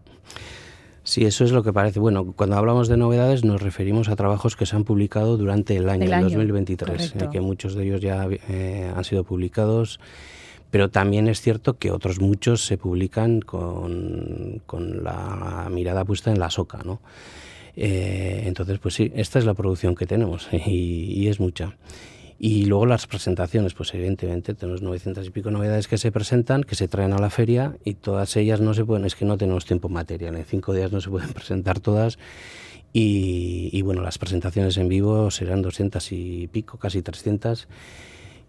Sí, 1.03 1.25
eso 1.25 1.45
es 1.45 1.53
lo 1.53 1.62
que 1.62 1.72
parece. 1.72 2.01
Bueno, 2.01 2.33
cuando 2.33 2.57
hablamos 2.57 2.89
de 2.89 2.97
novedades 2.97 3.45
nos 3.45 3.61
referimos 3.61 4.09
a 4.09 4.16
trabajos 4.16 4.57
que 4.57 4.64
se 4.64 4.75
han 4.75 4.85
publicado 4.85 5.37
durante 5.37 5.77
el 5.77 5.89
año, 5.91 6.05
el 6.05 6.22
2023, 6.22 7.14
eh, 7.14 7.29
que 7.31 7.41
muchos 7.43 7.75
de 7.75 7.85
ellos 7.85 8.01
ya 8.01 8.27
eh, 8.49 8.91
han 8.95 9.05
sido 9.05 9.22
publicados, 9.22 10.01
pero 10.70 10.89
también 10.89 11.29
es 11.29 11.43
cierto 11.43 11.77
que 11.77 11.91
otros 11.91 12.20
muchos 12.20 12.64
se 12.64 12.79
publican 12.79 13.43
con, 13.43 14.62
la 15.03 15.68
mirada 15.70 16.07
puesta 16.07 16.31
en 16.31 16.39
la 16.39 16.49
soca, 16.49 16.79
¿no? 16.85 17.03
Eh, 17.77 18.45
entonces, 18.47 18.79
pues 18.79 18.95
sí, 18.95 19.12
esta 19.14 19.39
es 19.39 19.45
la 19.45 19.53
producción 19.53 19.95
que 19.95 20.07
tenemos 20.07 20.49
y 20.66 21.29
es 21.29 21.39
mucha. 21.39 21.77
Y 22.47 22.66
luego 22.66 22.84
las 22.84 23.07
presentaciones, 23.07 23.72
pues 23.72 23.95
evidentemente 23.95 24.53
tenemos 24.53 24.82
900 24.82 25.26
y 25.26 25.30
pico 25.30 25.51
novedades 25.51 25.88
que 25.88 25.97
se 25.97 26.12
presentan, 26.12 26.62
que 26.62 26.74
se 26.74 26.88
traen 26.88 27.14
a 27.14 27.18
la 27.18 27.30
feria 27.30 27.78
y 27.86 27.95
todas 27.95 28.36
ellas 28.36 28.61
no 28.61 28.74
se 28.74 28.84
pueden, 28.84 29.07
es 29.07 29.14
que 29.14 29.24
no 29.24 29.38
tenemos 29.38 29.64
tiempo 29.64 29.88
material, 29.88 30.36
en 30.36 30.45
cinco 30.45 30.74
días 30.74 30.92
no 30.92 31.01
se 31.01 31.09
pueden 31.09 31.32
presentar 31.32 31.80
todas. 31.80 32.18
Y, 32.92 33.80
bueno, 33.80 34.03
las 34.03 34.18
presentaciones 34.18 34.76
en 34.76 34.90
vivo 34.90 35.30
serán 35.30 35.62
200 35.62 36.12
y 36.12 36.49
pico, 36.49 36.76
casi 36.76 37.01
300. 37.01 37.66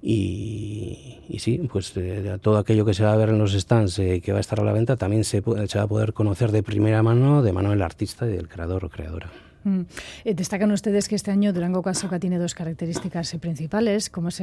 Y, 0.02 1.22
sí, 1.40 1.60
pues 1.72 1.94
eh, 1.96 2.38
todo 2.42 2.58
aquello 2.58 2.84
que 2.84 2.94
se 2.94 3.06
va 3.06 3.14
a 3.14 3.16
ver 3.16 3.30
en 3.30 3.40
los 3.40 3.54
stands 3.54 3.98
y 4.00 4.20
que 4.20 4.34
va 4.34 4.40
a 4.40 4.42
estar 4.42 4.60
a 4.60 4.66
la 4.66 4.74
venta 4.74 4.98
también 4.98 5.24
se, 5.24 5.42
se, 5.68 5.78
va 5.78 5.86
a 5.86 5.88
poder 5.88 6.12
conocer 6.12 6.52
de 6.52 6.64
primera 6.64 7.02
mano, 7.02 7.42
de 7.42 7.54
mano 7.54 7.70
del 7.70 7.82
artista 7.82 8.28
y 8.28 8.34
del 8.34 8.50
creador 8.50 8.84
o 8.84 8.90
creadora. 8.90 9.32
Mm. 9.66 9.82
Eh, 10.24 10.34
destacan 10.34 10.72
ustedes 10.72 11.10
que 11.10 11.16
este 11.16 11.32
año 11.32 11.52
Durango 11.52 11.82
Casoca 11.82 12.20
tiene 12.20 12.38
dos 12.38 12.56
características 12.56 13.36
principales, 13.42 14.10
como 14.10 14.30
es 14.30 14.42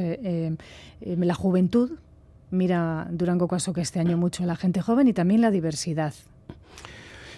la 1.01 1.33
juventud, 1.33 1.93
mira 2.51 3.07
Durango 3.09 3.47
Casoca 3.47 3.81
este 3.81 3.99
año 3.99 4.17
mucho 4.17 4.43
a 4.43 4.45
la 4.45 4.55
gente 4.55 4.81
joven 4.81 5.07
y 5.07 5.13
también 5.13 5.41
la 5.41 5.49
diversidad. 5.49 6.13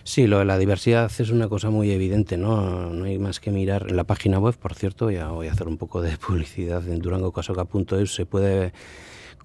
Sí, 0.04 0.28
la 0.28 0.58
diversidad 0.60 1.12
es 1.18 1.32
una 1.32 1.48
cosa 1.48 1.72
muy 1.72 1.90
evidente, 1.90 2.38
¿no? 2.38 2.92
No 2.92 3.06
hay 3.06 3.18
más 3.18 3.40
que 3.40 3.50
mirar 3.50 3.90
la 3.90 4.04
página 4.04 4.38
web, 4.38 4.56
por 4.56 4.76
cierto, 4.76 5.10
ya 5.10 5.30
voy 5.30 5.48
a 5.48 5.52
hacer 5.52 5.68
un 5.68 5.78
poco 5.78 6.04
de 6.04 6.16
publicidad 6.28 6.88
en 6.88 7.00
durangocasoca.es, 7.00 8.14
se 8.14 8.28
puede 8.28 8.72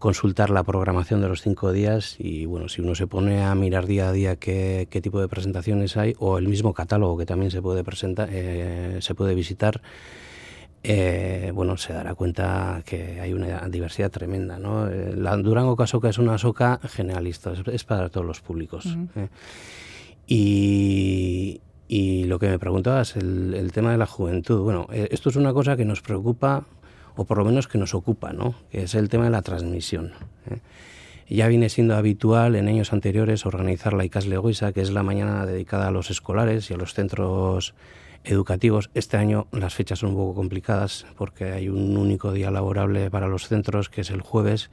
consultar 0.00 0.50
la 0.50 0.64
programación 0.64 1.20
de 1.20 1.28
los 1.28 1.42
cinco 1.42 1.70
días 1.70 2.16
y 2.18 2.46
bueno, 2.46 2.68
si 2.68 2.80
uno 2.80 2.96
se 2.96 3.06
pone 3.06 3.44
a 3.44 3.54
mirar 3.54 3.86
día 3.86 4.08
a 4.08 4.12
día 4.12 4.36
qué, 4.36 4.88
tipo 5.00 5.20
de 5.20 5.28
presentaciones 5.28 5.96
hay 5.96 6.14
o 6.18 6.38
el 6.38 6.48
mismo 6.48 6.74
catálogo 6.74 7.16
que 7.16 7.26
también 7.26 7.52
se 7.52 7.62
puede 7.62 7.84
presentar, 7.84 8.28
eh, 8.32 8.98
se 9.00 9.14
puede 9.14 9.34
visitar, 9.36 9.82
eh, 10.82 11.52
bueno, 11.54 11.76
se 11.76 11.92
dará 11.92 12.14
cuenta 12.14 12.82
que 12.86 13.20
hay 13.20 13.34
una 13.34 13.68
diversidad 13.68 14.10
tremenda, 14.10 14.58
¿no? 14.58 14.88
Eh, 14.88 15.14
la 15.14 15.36
Durango 15.36 15.76
Casoca 15.76 16.08
es 16.08 16.16
una 16.16 16.38
soca 16.38 16.80
generalista, 16.88 17.52
es, 17.70 17.84
para 17.84 18.08
todos 18.08 18.26
los 18.26 18.40
públicos. 18.40 18.88
Y, 20.26 21.60
lo 22.26 22.38
que 22.38 22.48
me 22.48 22.58
preguntabas, 22.58 23.16
el, 23.16 23.52
el, 23.54 23.72
tema 23.72 23.90
de 23.90 23.98
la 23.98 24.06
juventud. 24.06 24.62
Bueno, 24.62 24.86
eh, 24.92 25.08
esto 25.10 25.28
es 25.28 25.36
una 25.36 25.52
cosa 25.52 25.76
que 25.76 25.84
nos 25.84 26.00
preocupa, 26.00 26.64
o 27.16 27.24
por 27.24 27.38
lo 27.38 27.44
menos 27.44 27.68
que 27.68 27.78
nos 27.78 27.94
ocupa, 27.94 28.32
¿no? 28.32 28.54
Que 28.70 28.82
es 28.84 28.94
el 28.94 29.08
tema 29.08 29.24
de 29.24 29.30
la 29.30 29.42
transmisión. 29.42 30.12
¿eh? 30.50 30.58
Ya 31.28 31.46
viene 31.46 31.68
siendo 31.68 31.94
habitual 31.94 32.56
en 32.56 32.66
años 32.66 32.92
anteriores 32.92 33.46
organizar 33.46 33.92
la 33.92 34.04
ICAS 34.04 34.26
Legoisa, 34.26 34.72
que 34.72 34.80
es 34.80 34.90
la 34.90 35.04
mañana 35.04 35.46
dedicada 35.46 35.88
a 35.88 35.90
los 35.92 36.10
escolares 36.10 36.70
y 36.70 36.74
a 36.74 36.76
los 36.76 36.92
centros 36.94 37.74
educativos. 38.24 38.90
Este 38.94 39.16
año 39.16 39.46
las 39.52 39.74
fechas 39.74 40.00
son 40.00 40.10
un 40.10 40.16
poco 40.16 40.34
complicadas 40.34 41.06
porque 41.16 41.52
hay 41.52 41.68
un 41.68 41.96
único 41.96 42.32
día 42.32 42.50
laborable 42.50 43.10
para 43.10 43.28
los 43.28 43.46
centros, 43.46 43.88
que 43.88 44.00
es 44.00 44.10
el 44.10 44.22
jueves, 44.22 44.70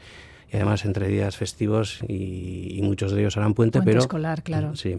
y 0.52 0.56
además 0.56 0.86
entre 0.86 1.08
días 1.08 1.36
festivos 1.36 2.00
y, 2.08 2.80
muchos 2.84 3.12
de 3.12 3.22
ellos 3.22 3.36
harán 3.38 3.54
puente, 3.54 3.80
puente 3.80 3.91
pero 3.91 4.00
escolar, 4.00 4.43
claro. 4.43 4.76
Sí. 4.76 4.95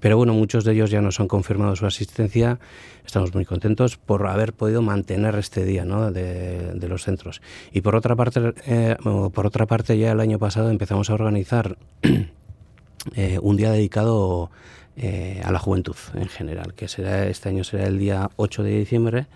Pero 0.00 0.16
bueno, 0.16 0.34
muchos 0.34 0.64
de 0.64 0.72
ellos 0.72 0.90
ya 0.90 1.00
nos 1.00 1.20
han 1.20 1.28
confirmado 1.28 1.76
su 1.76 1.86
asistencia. 1.86 2.58
Estamos 3.06 3.32
muy 3.34 3.44
contentos 3.44 3.96
por 3.96 4.26
haber 4.26 4.52
podido 4.52 4.82
mantener 4.82 5.36
este 5.36 5.64
día 5.64 5.84
¿no? 5.84 6.10
de, 6.10 6.88
los 6.88 7.04
centros. 7.04 7.40
Y 7.72 7.80
por 7.82 7.94
otra 7.94 8.16
parte, 8.16 8.52
eh, 8.66 8.96
por 9.32 9.46
otra 9.46 9.66
parte, 9.66 9.96
ya 9.96 10.12
el 10.12 10.20
año 10.20 10.38
pasado 10.38 10.70
empezamos 10.70 11.08
a 11.08 11.14
organizar 11.14 11.78
eh, 13.14 13.38
un 13.40 13.56
día 13.56 13.70
dedicado 13.70 14.50
eh, 14.96 15.40
a 15.44 15.52
la 15.52 15.58
juventud 15.58 15.96
en 16.14 16.28
general, 16.28 16.74
que 16.74 16.88
será 16.88 17.26
este 17.26 17.48
año 17.48 17.64
será 17.64 17.86
el 17.86 17.98
día 17.98 18.30
8 18.36 18.62
de 18.62 18.78
diciembre 18.78 19.26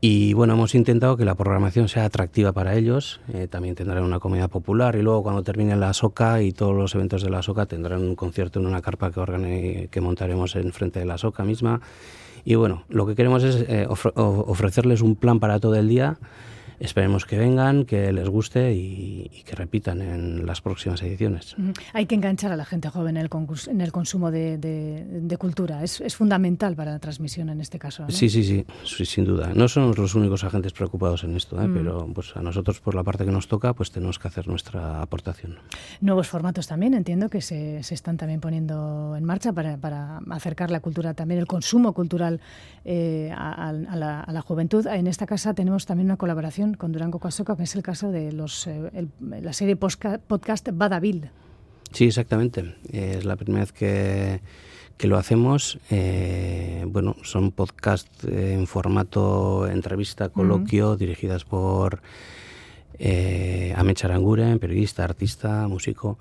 y 0.00 0.32
bueno, 0.32 0.54
hemos 0.54 0.76
intentado 0.76 1.16
que 1.16 1.24
la 1.24 1.34
programación 1.34 1.88
sea 1.88 2.04
atractiva 2.04 2.52
para 2.52 2.76
ellos. 2.76 3.20
Eh, 3.32 3.48
también 3.48 3.74
tendrán 3.74 4.04
una 4.04 4.20
comida 4.20 4.46
popular 4.46 4.94
y 4.94 5.02
luego 5.02 5.24
cuando 5.24 5.42
termine 5.42 5.74
la 5.76 5.92
SOCA 5.92 6.40
y 6.42 6.52
todos 6.52 6.76
los 6.76 6.94
eventos 6.94 7.22
de 7.22 7.30
la 7.30 7.42
SOCA 7.42 7.66
tendrán 7.66 8.02
un 8.02 8.14
concierto 8.14 8.60
en 8.60 8.66
una 8.66 8.80
carpa 8.80 9.10
que, 9.10 9.88
que 9.90 10.00
montaremos 10.00 10.54
en 10.54 10.72
frente 10.72 11.00
de 11.00 11.06
la 11.06 11.18
SOCA 11.18 11.42
misma. 11.42 11.80
Y 12.44 12.54
bueno, 12.54 12.84
lo 12.88 13.06
que 13.06 13.16
queremos 13.16 13.42
es 13.42 13.56
eh, 13.68 13.86
ofrecerles 13.88 15.00
un 15.02 15.16
plan 15.16 15.40
para 15.40 15.58
todo 15.58 15.74
el 15.74 15.88
día 15.88 16.18
esperemos 16.80 17.24
que 17.24 17.38
vengan, 17.38 17.84
que 17.84 18.12
les 18.12 18.28
guste 18.28 18.72
y, 18.74 19.42
que 19.44 19.54
repitan 19.54 20.00
en 20.02 20.46
las 20.46 20.60
próximas 20.60 21.02
ediciones. 21.02 21.56
Hay 21.92 22.06
que 22.06 22.14
enganchar 22.14 22.52
a 22.52 22.56
la 22.56 22.64
gente 22.64 22.88
joven 22.88 23.16
en 23.16 23.22
el, 23.22 23.30
en 23.68 23.80
el 23.80 23.92
consumo 23.92 24.30
de, 24.30 25.36
cultura. 25.38 25.82
Es, 25.82 26.02
fundamental 26.16 26.74
para 26.74 26.92
la 26.92 26.98
transmisión 26.98 27.48
en 27.48 27.60
este 27.60 27.78
caso. 27.78 28.04
Sí, 28.08 28.28
sí, 28.28 28.64
sí, 28.84 29.04
sin 29.04 29.24
duda. 29.24 29.52
No 29.54 29.68
somos 29.68 29.98
los 29.98 30.14
únicos 30.14 30.42
agentes 30.44 30.72
preocupados 30.72 31.24
en 31.24 31.36
esto, 31.36 31.60
¿eh? 31.62 31.68
mm. 31.68 31.74
pero 31.74 32.08
pues 32.12 32.36
a 32.36 32.42
nosotros 32.42 32.80
por 32.80 32.94
la 32.94 33.04
parte 33.04 33.24
que 33.24 33.30
nos 33.30 33.46
toca 33.46 33.72
pues 33.72 33.90
tenemos 33.90 34.18
que 34.18 34.28
hacer 34.28 34.48
nuestra 34.48 35.00
aportación. 35.02 35.58
Nuevos 36.00 36.28
formatos 36.28 36.66
también, 36.66 36.94
entiendo 36.94 37.28
que 37.28 37.40
se, 37.40 37.78
están 37.78 38.16
también 38.16 38.40
poniendo 38.40 39.14
en 39.16 39.24
marcha 39.24 39.52
para, 39.52 40.20
acercar 40.30 40.70
la 40.70 40.80
cultura, 40.80 41.14
también 41.14 41.40
el 41.40 41.46
consumo 41.46 41.92
cultural 41.92 42.40
eh, 42.84 43.32
a, 43.36 43.72
la, 43.72 44.20
a 44.20 44.32
la 44.32 44.40
juventud. 44.40 44.86
En 44.86 45.06
esta 45.06 45.26
casa 45.26 45.54
tenemos 45.54 45.86
también 45.86 46.06
una 46.06 46.16
colaboración 46.16 46.67
con 46.74 46.92
Durango 46.92 47.18
Casoca, 47.18 47.56
que 47.56 47.64
es 47.64 47.74
el 47.76 47.82
caso 47.82 48.10
de 48.10 48.32
los, 48.32 48.66
eh, 48.66 49.08
la 49.20 49.52
serie 49.52 49.76
podcast 49.76 50.68
Badaville. 50.72 51.30
Sí, 51.92 52.06
exactamente. 52.06 52.74
Es 52.92 53.24
la 53.24 53.36
primera 53.36 53.64
vez 53.64 53.72
que, 53.72 54.40
que 54.96 55.06
lo 55.06 55.16
hacemos. 55.16 55.78
Eh, 55.90 56.84
bueno, 56.88 57.16
son 57.22 57.52
podcasts 57.52 58.24
en 58.24 58.66
formato 58.66 59.66
entrevista, 59.66 60.28
coloquio, 60.28 60.96
dirigidas 60.96 61.44
por 61.44 62.02
eh, 62.98 63.72
Ame 63.76 63.94
periodista, 64.58 65.04
artista, 65.04 65.68
músico. 65.68 66.18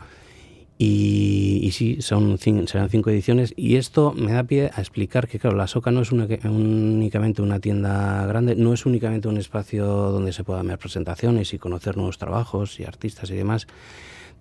Y, 0.80 1.72
sí, 1.74 2.02
son 2.02 2.38
serán 2.38 2.90
cinco 2.90 3.10
ediciones. 3.10 3.54
Y 3.58 3.78
esto 3.78 4.14
me 4.16 4.34
da 4.34 4.44
pie 4.44 4.70
a 4.76 4.80
explicar 4.80 5.28
que, 5.28 5.40
claro, 5.40 5.58
la 5.58 5.68
SOCA 5.68 5.90
no 5.92 6.02
es 6.02 6.12
únicamente 6.12 7.42
una 7.42 7.60
tienda 7.60 8.26
grande, 8.28 8.56
no 8.56 8.74
es 8.74 8.86
únicamente 8.86 9.28
un 9.28 9.38
espacio 9.38 9.86
donde 9.86 10.34
se 10.34 10.44
puedan 10.44 10.68
ver 10.68 10.78
presentaciones 10.78 11.54
y 11.54 11.58
conocer 11.58 11.98
nuevos 11.98 12.20
trabajos 12.20 12.80
y 12.80 12.84
artistas 12.84 13.32
y 13.32 13.36
demás, 13.36 13.68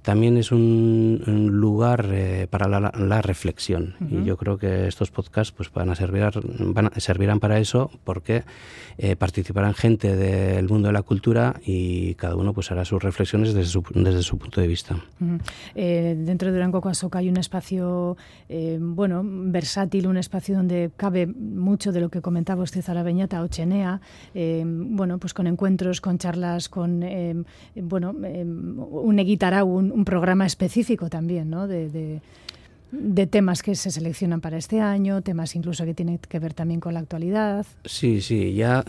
también 0.03 0.37
es 0.37 0.53
un, 0.53 1.49
lugar 1.51 2.09
eh, 2.13 2.47
para 2.49 2.69
la, 2.69 3.23
reflexión. 3.23 3.95
Y 4.09 4.25
yo 4.25 4.37
creo 4.37 4.57
que 4.57 4.87
estos 4.87 5.11
podcasts 5.11 5.53
pues 5.53 5.73
van 5.73 5.91
a 5.91 5.95
servir 5.95 6.23
van 6.59 6.87
a, 6.87 7.01
servirán 7.01 7.41
para 7.41 7.59
eso 7.59 7.91
porque 8.05 8.45
eh, 8.99 9.17
participarán 9.17 9.75
gente 9.75 10.17
del 10.17 10.69
mundo 10.69 10.89
de 10.89 10.93
la 10.93 11.03
cultura 11.03 11.61
y 11.65 12.15
cada 12.15 12.37
uno 12.37 12.53
pues 12.53 12.71
hará 12.71 12.85
sus 12.85 13.03
reflexiones 13.03 13.53
desde 13.53 13.69
su, 13.69 13.83
desde 13.95 14.23
su 14.23 14.39
punto 14.39 14.61
de 14.61 14.69
vista. 14.69 14.97
Eh, 15.75 16.17
dentro 16.19 16.49
de 16.49 16.55
Durango 16.55 16.81
Coasoca 16.81 17.19
hay 17.19 17.29
un 17.29 17.37
espacio 17.37 18.17
bueno 18.79 19.23
versátil, 19.25 20.07
un 20.07 20.17
espacio 20.17 20.57
donde 20.57 20.91
cabe 20.97 21.27
mucho 21.27 21.93
de 21.93 22.01
lo 22.01 22.11
que 22.11 22.21
comentaba 22.21 22.63
usted 22.63 22.85
a 22.89 22.95
la 22.95 23.03
Beñata 23.03 23.43
Ochenea, 23.43 24.01
bueno 24.35 25.19
pues 25.19 25.35
con 25.35 25.47
encuentros, 25.47 26.01
con 26.01 26.19
charlas, 26.19 26.69
con 26.69 27.05
bueno 27.75 28.15
un 28.15 29.17
guitarra, 29.17 29.65
un, 29.87 29.93
un 29.93 30.05
programa 30.05 30.47
específico 30.47 31.09
también, 31.09 31.51
¿no? 31.51 31.67
De, 31.67 32.21
de, 32.93 33.27
temas 33.27 33.63
que 33.63 33.75
se 33.75 33.91
seleccionan 33.91 34.41
para 34.41 34.57
este 34.57 34.81
año, 34.81 35.21
temas 35.21 35.55
incluso 35.57 35.85
que 35.85 35.93
tienen 35.93 36.19
que 36.19 36.39
ver 36.39 36.55
también 36.55 36.81
con 36.81 36.95
la 36.95 37.01
actualidad. 37.01 37.67
Sí, 37.85 38.21
sí, 38.21 38.55
ya 38.55 38.85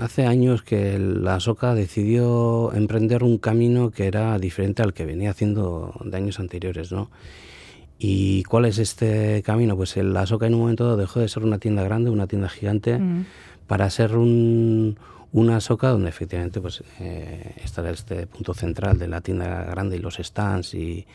hace 0.00 0.26
años 0.26 0.62
que 0.62 0.98
la 0.98 1.38
SOCA 1.38 1.74
decidió 1.74 2.72
emprender 2.74 3.22
un 3.22 3.38
camino 3.38 3.90
que 3.90 4.06
era 4.06 4.38
diferente 4.38 4.82
al 4.82 4.94
que 4.94 5.04
venía 5.04 5.30
haciendo 5.30 5.94
de 6.04 6.16
años 6.16 6.40
anteriores, 6.40 6.90
¿no? 6.90 7.10
¿Y 7.98 8.44
cuál 8.44 8.64
es 8.64 8.78
este 8.78 9.42
camino? 9.42 9.76
Pues 9.76 9.96
la 9.96 10.24
SOCA 10.24 10.46
en 10.46 10.54
un 10.54 10.60
momento 10.60 10.96
dejó 10.96 11.20
de 11.20 11.28
ser 11.28 11.42
una 11.42 11.58
tienda 11.58 11.82
grande, 11.82 12.10
una 12.10 12.28
tienda 12.28 12.48
gigante, 12.48 12.98
mm. 12.98 13.26
para 13.66 13.90
ser 13.90 14.16
un, 14.16 14.96
una 15.32 15.60
soca 15.60 15.88
donde 15.88 16.08
efectivamente 16.08 16.60
pues 16.60 16.82
eh, 17.00 17.54
estará 17.62 17.90
este 17.90 18.26
punto 18.26 18.54
central 18.54 18.98
de 18.98 19.08
la 19.08 19.20
tienda 19.20 19.64
grande 19.64 19.96
y 19.96 20.00
los 20.00 20.16
stands 20.16 20.74
y, 20.74 21.06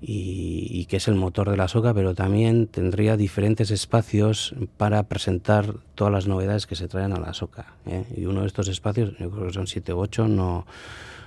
y, 0.00 0.84
que 0.86 0.98
es 0.98 1.08
el 1.08 1.14
motor 1.14 1.50
de 1.50 1.56
la 1.56 1.68
soca, 1.68 1.94
pero 1.94 2.14
también 2.14 2.66
tendría 2.66 3.16
diferentes 3.16 3.70
espacios 3.70 4.54
para 4.76 5.02
presentar 5.04 5.74
todas 5.94 6.12
las 6.12 6.26
novedades 6.26 6.66
que 6.66 6.76
se 6.76 6.86
traen 6.86 7.12
a 7.12 7.20
la 7.20 7.32
soca. 7.32 7.74
¿eh? 7.86 8.04
Y 8.16 8.26
uno 8.26 8.42
de 8.42 8.46
estos 8.46 8.68
espacios, 8.68 9.16
yo 9.18 9.30
creo 9.30 9.46
que 9.46 9.52
son 9.54 9.66
siete 9.66 9.94
u 9.94 9.98
ocho, 9.98 10.28
no 10.28 10.66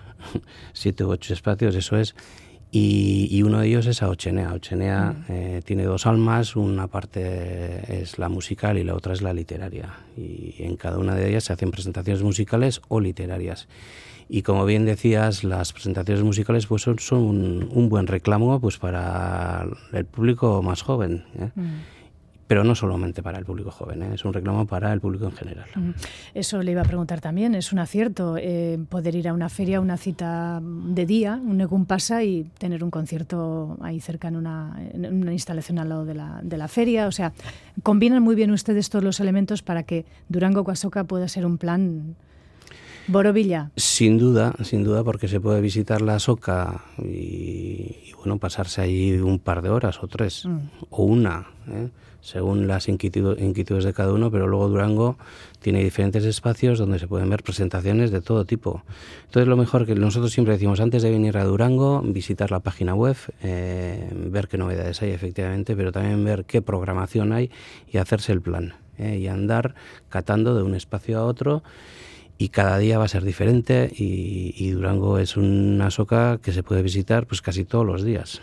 siete 0.73 1.03
u 1.03 1.09
ocho 1.09 1.33
espacios, 1.33 1.75
eso 1.75 1.97
es 1.97 2.15
y, 2.71 3.41
uno 3.41 3.59
de 3.59 3.67
ellos 3.67 3.87
es 3.87 4.03
Aochenea. 4.03 4.49
Aochenea 4.51 5.11
mm. 5.11 5.25
eh, 5.29 5.61
tiene 5.65 5.83
dos 5.83 6.05
almas, 6.05 6.55
una 6.55 6.87
parte 6.87 8.01
es 8.01 8.19
la 8.19 8.29
musical 8.29 8.77
y 8.77 8.83
la 8.83 8.93
otra 8.93 9.13
es 9.13 9.21
la 9.21 9.33
literaria. 9.33 9.93
Y 10.15 10.55
en 10.59 10.75
cada 10.75 10.99
una 10.99 11.15
de 11.15 11.29
ellas 11.29 11.45
se 11.45 11.53
hacen 11.53 11.71
presentaciones 11.71 12.21
musicales 12.21 12.81
o 12.87 12.99
literarias. 12.99 13.67
Y 14.27 14.43
como 14.43 14.65
bien 14.65 14.85
decías, 14.85 15.43
las 15.43 15.73
presentaciones 15.73 16.23
musicales 16.23 16.67
pues 16.67 16.83
son, 16.83 17.67
un, 17.73 17.89
buen 17.89 18.05
reclamo 18.05 18.59
pues 18.59 18.77
para 18.77 19.65
el 19.91 20.05
público 20.05 20.61
más 20.61 20.83
joven. 20.83 21.25
¿eh? 21.39 21.49
Mm 21.55 21.98
pero 22.49 22.63
no 22.63 22.73
solamente 22.73 23.21
para 23.21 23.37
el 23.37 23.45
público 23.45 23.69
joven, 23.69 24.01
¿eh? 24.01 24.15
es 24.15 24.25
un 24.25 24.33
reclamo 24.33 24.65
para 24.65 24.91
el 24.91 24.99
público 24.99 25.25
en 25.25 25.33
general. 25.33 25.67
Eso 26.33 26.63
le 26.63 26.71
iba 26.71 26.81
a 26.81 26.83
preguntar 26.83 27.21
también, 27.21 27.53
es 27.53 27.71
un 27.71 27.77
acierto 27.77 28.37
eh, 28.39 28.79
poder 28.89 29.13
ir 29.13 29.27
a 29.27 29.33
una 29.33 29.49
feria, 29.49 29.79
una 29.79 29.97
cita 29.97 30.59
de 30.59 31.05
día, 31.05 31.39
un 31.45 31.57
Negum 31.57 31.85
pasa 31.85 32.23
y 32.23 32.45
tener 32.57 32.83
un 32.83 32.89
concierto 32.89 33.77
ahí 33.81 33.99
cerca 33.99 34.29
en 34.29 34.37
una, 34.37 34.75
instalación 35.31 35.77
al 35.77 35.89
lado 35.89 36.05
de 36.05 36.15
la, 36.15 36.39
de 36.41 36.57
la, 36.57 36.67
feria, 36.67 37.05
o 37.05 37.11
sea, 37.11 37.33
combinan 37.83 38.23
muy 38.23 38.33
bien 38.33 38.49
ustedes 38.49 38.89
todos 38.89 39.05
los 39.05 39.19
elementos 39.19 39.61
para 39.61 39.83
que 39.83 40.05
Durango 40.27 40.63
Cuasoca 40.63 41.03
pueda 41.03 41.27
ser 41.27 41.45
un 41.45 41.59
plan 41.59 42.15
Borovilla. 43.05 43.69
Sin 43.75 44.17
duda, 44.17 44.55
sin 44.63 44.83
duda, 44.83 45.03
porque 45.03 45.27
se 45.27 45.39
puede 45.39 45.61
visitar 45.61 46.01
la 46.01 46.17
Soca 46.17 46.85
y, 46.97 48.11
bueno, 48.17 48.39
pasarse 48.39 48.81
allí 48.81 49.17
un 49.17 49.37
par 49.37 49.61
de 49.61 49.69
horas 49.69 50.01
o 50.01 50.07
tres, 50.07 50.45
mm. 50.45 50.57
o 50.89 51.03
una, 51.03 51.47
¿eh? 51.67 51.89
Según 52.21 52.67
las 52.67 52.87
inquietudes 52.87 53.83
de 53.83 53.93
cada 53.93 54.13
uno, 54.13 54.31
pero 54.31 54.47
luego 54.47 54.67
Durango 54.67 55.17
tiene 55.61 55.83
diferentes 55.83 56.25
espacios 56.25 56.79
donde 56.79 56.99
se 56.99 57.07
pueden 57.07 57.29
ver 57.29 57.43
presentaciones 57.43 58.11
de 58.11 58.21
todo 58.21 58.45
tipo. 58.45 58.83
Entonces 59.25 59.47
lo 59.47 59.57
mejor 59.57 59.85
que 59.85 59.95
nosotros 59.95 60.31
siempre 60.31 60.53
decimos 60.53 60.79
antes 60.79 61.03
de 61.03 61.11
venir 61.11 61.37
a 61.37 61.43
Durango, 61.43 62.01
visitar 62.01 62.51
la 62.51 62.59
página 62.59 62.95
web, 62.95 63.17
eh, 63.41 64.09
ver 64.13 64.47
qué 64.47 64.57
novedades 64.57 65.01
hay 65.01 65.11
efectivamente, 65.11 65.75
pero 65.75 65.91
también 65.91 66.23
ver 66.23 66.45
qué 66.45 66.61
programación 66.61 67.31
hay 67.33 67.51
y 67.91 67.97
hacerse 67.97 68.31
el 68.31 68.41
plan. 68.41 68.73
¿eh? 68.99 69.17
y 69.17 69.27
andar 69.27 69.75
catando 70.09 70.55
de 70.55 70.63
un 70.63 70.75
espacio 70.75 71.19
a 71.19 71.25
otro 71.25 71.63
y 72.41 72.49
cada 72.49 72.77
día 72.77 72.97
va 72.97 73.03
a 73.03 73.07
ser 73.09 73.25
diferente 73.25 73.91
y, 73.93 74.69
Durango 74.71 75.19
es 75.19 75.35
una 75.35 75.91
soca 75.91 76.39
que 76.41 76.53
se 76.53 76.63
puede 76.63 76.81
visitar 76.81 77.27
pues 77.27 77.41
casi 77.41 77.65
todos 77.65 77.85
los 77.85 78.01
días. 78.01 78.41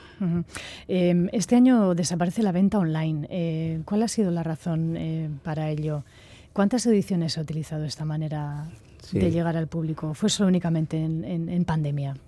Em, 0.87 1.31
este 1.33 1.57
año 1.57 1.95
desaparece 1.95 2.43
la 2.43 2.53
venta 2.53 2.79
online. 2.79 3.27
Eh, 3.31 3.81
¿Cuál 3.87 4.03
ha 4.03 4.09
sido 4.09 4.31
la 4.31 4.43
razón 4.43 4.99
eh, 4.99 5.31
para 5.43 5.71
ello? 5.71 6.05
¿Cuántas 6.53 6.85
ediciones 6.85 7.39
ha 7.39 7.41
utilizado 7.41 7.87
esta 7.87 8.05
manera 8.05 8.69
de 9.13 9.31
llegar 9.31 9.57
al 9.57 9.67
público? 9.67 10.13
¿Fue 10.13 10.29
solo 10.29 10.49
únicamente 10.49 11.03
en, 11.03 11.65
pandemia? 11.65 12.19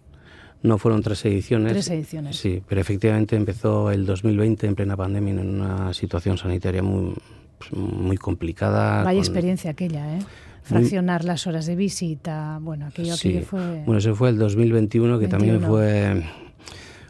No 0.62 0.78
fueron 0.78 1.02
tres 1.02 1.22
ediciones. 1.26 1.72
Tres 1.72 1.90
ediciones. 1.90 2.36
Sí, 2.36 2.62
pero 2.66 2.80
efectivamente 2.80 3.36
empezó 3.36 3.90
el 3.90 4.06
2020 4.06 4.68
en 4.68 4.74
plena 4.74 4.96
pandemia 4.96 5.34
en 5.34 5.60
una 5.60 5.92
situación 5.92 6.38
sanitaria 6.38 6.82
muy, 6.82 7.14
pues, 7.58 7.72
muy 7.74 8.16
complicada. 8.16 9.04
Vaya 9.04 9.18
experiencia 9.18 9.70
aquella, 9.70 10.16
¿eh? 10.16 10.20
Fraccionar 10.68 11.24
las 11.24 11.46
horas 11.46 11.66
de 11.66 11.76
visita, 11.76 12.58
bueno, 12.60 12.86
aquello, 12.86 13.16
sí. 13.16 13.40
fue... 13.40 13.82
Bueno, 13.84 13.98
ese 13.98 14.14
fue 14.14 14.30
el 14.30 14.38
2021, 14.38 15.18
que 15.18 15.28
también 15.28 15.60
fue, 15.60 16.22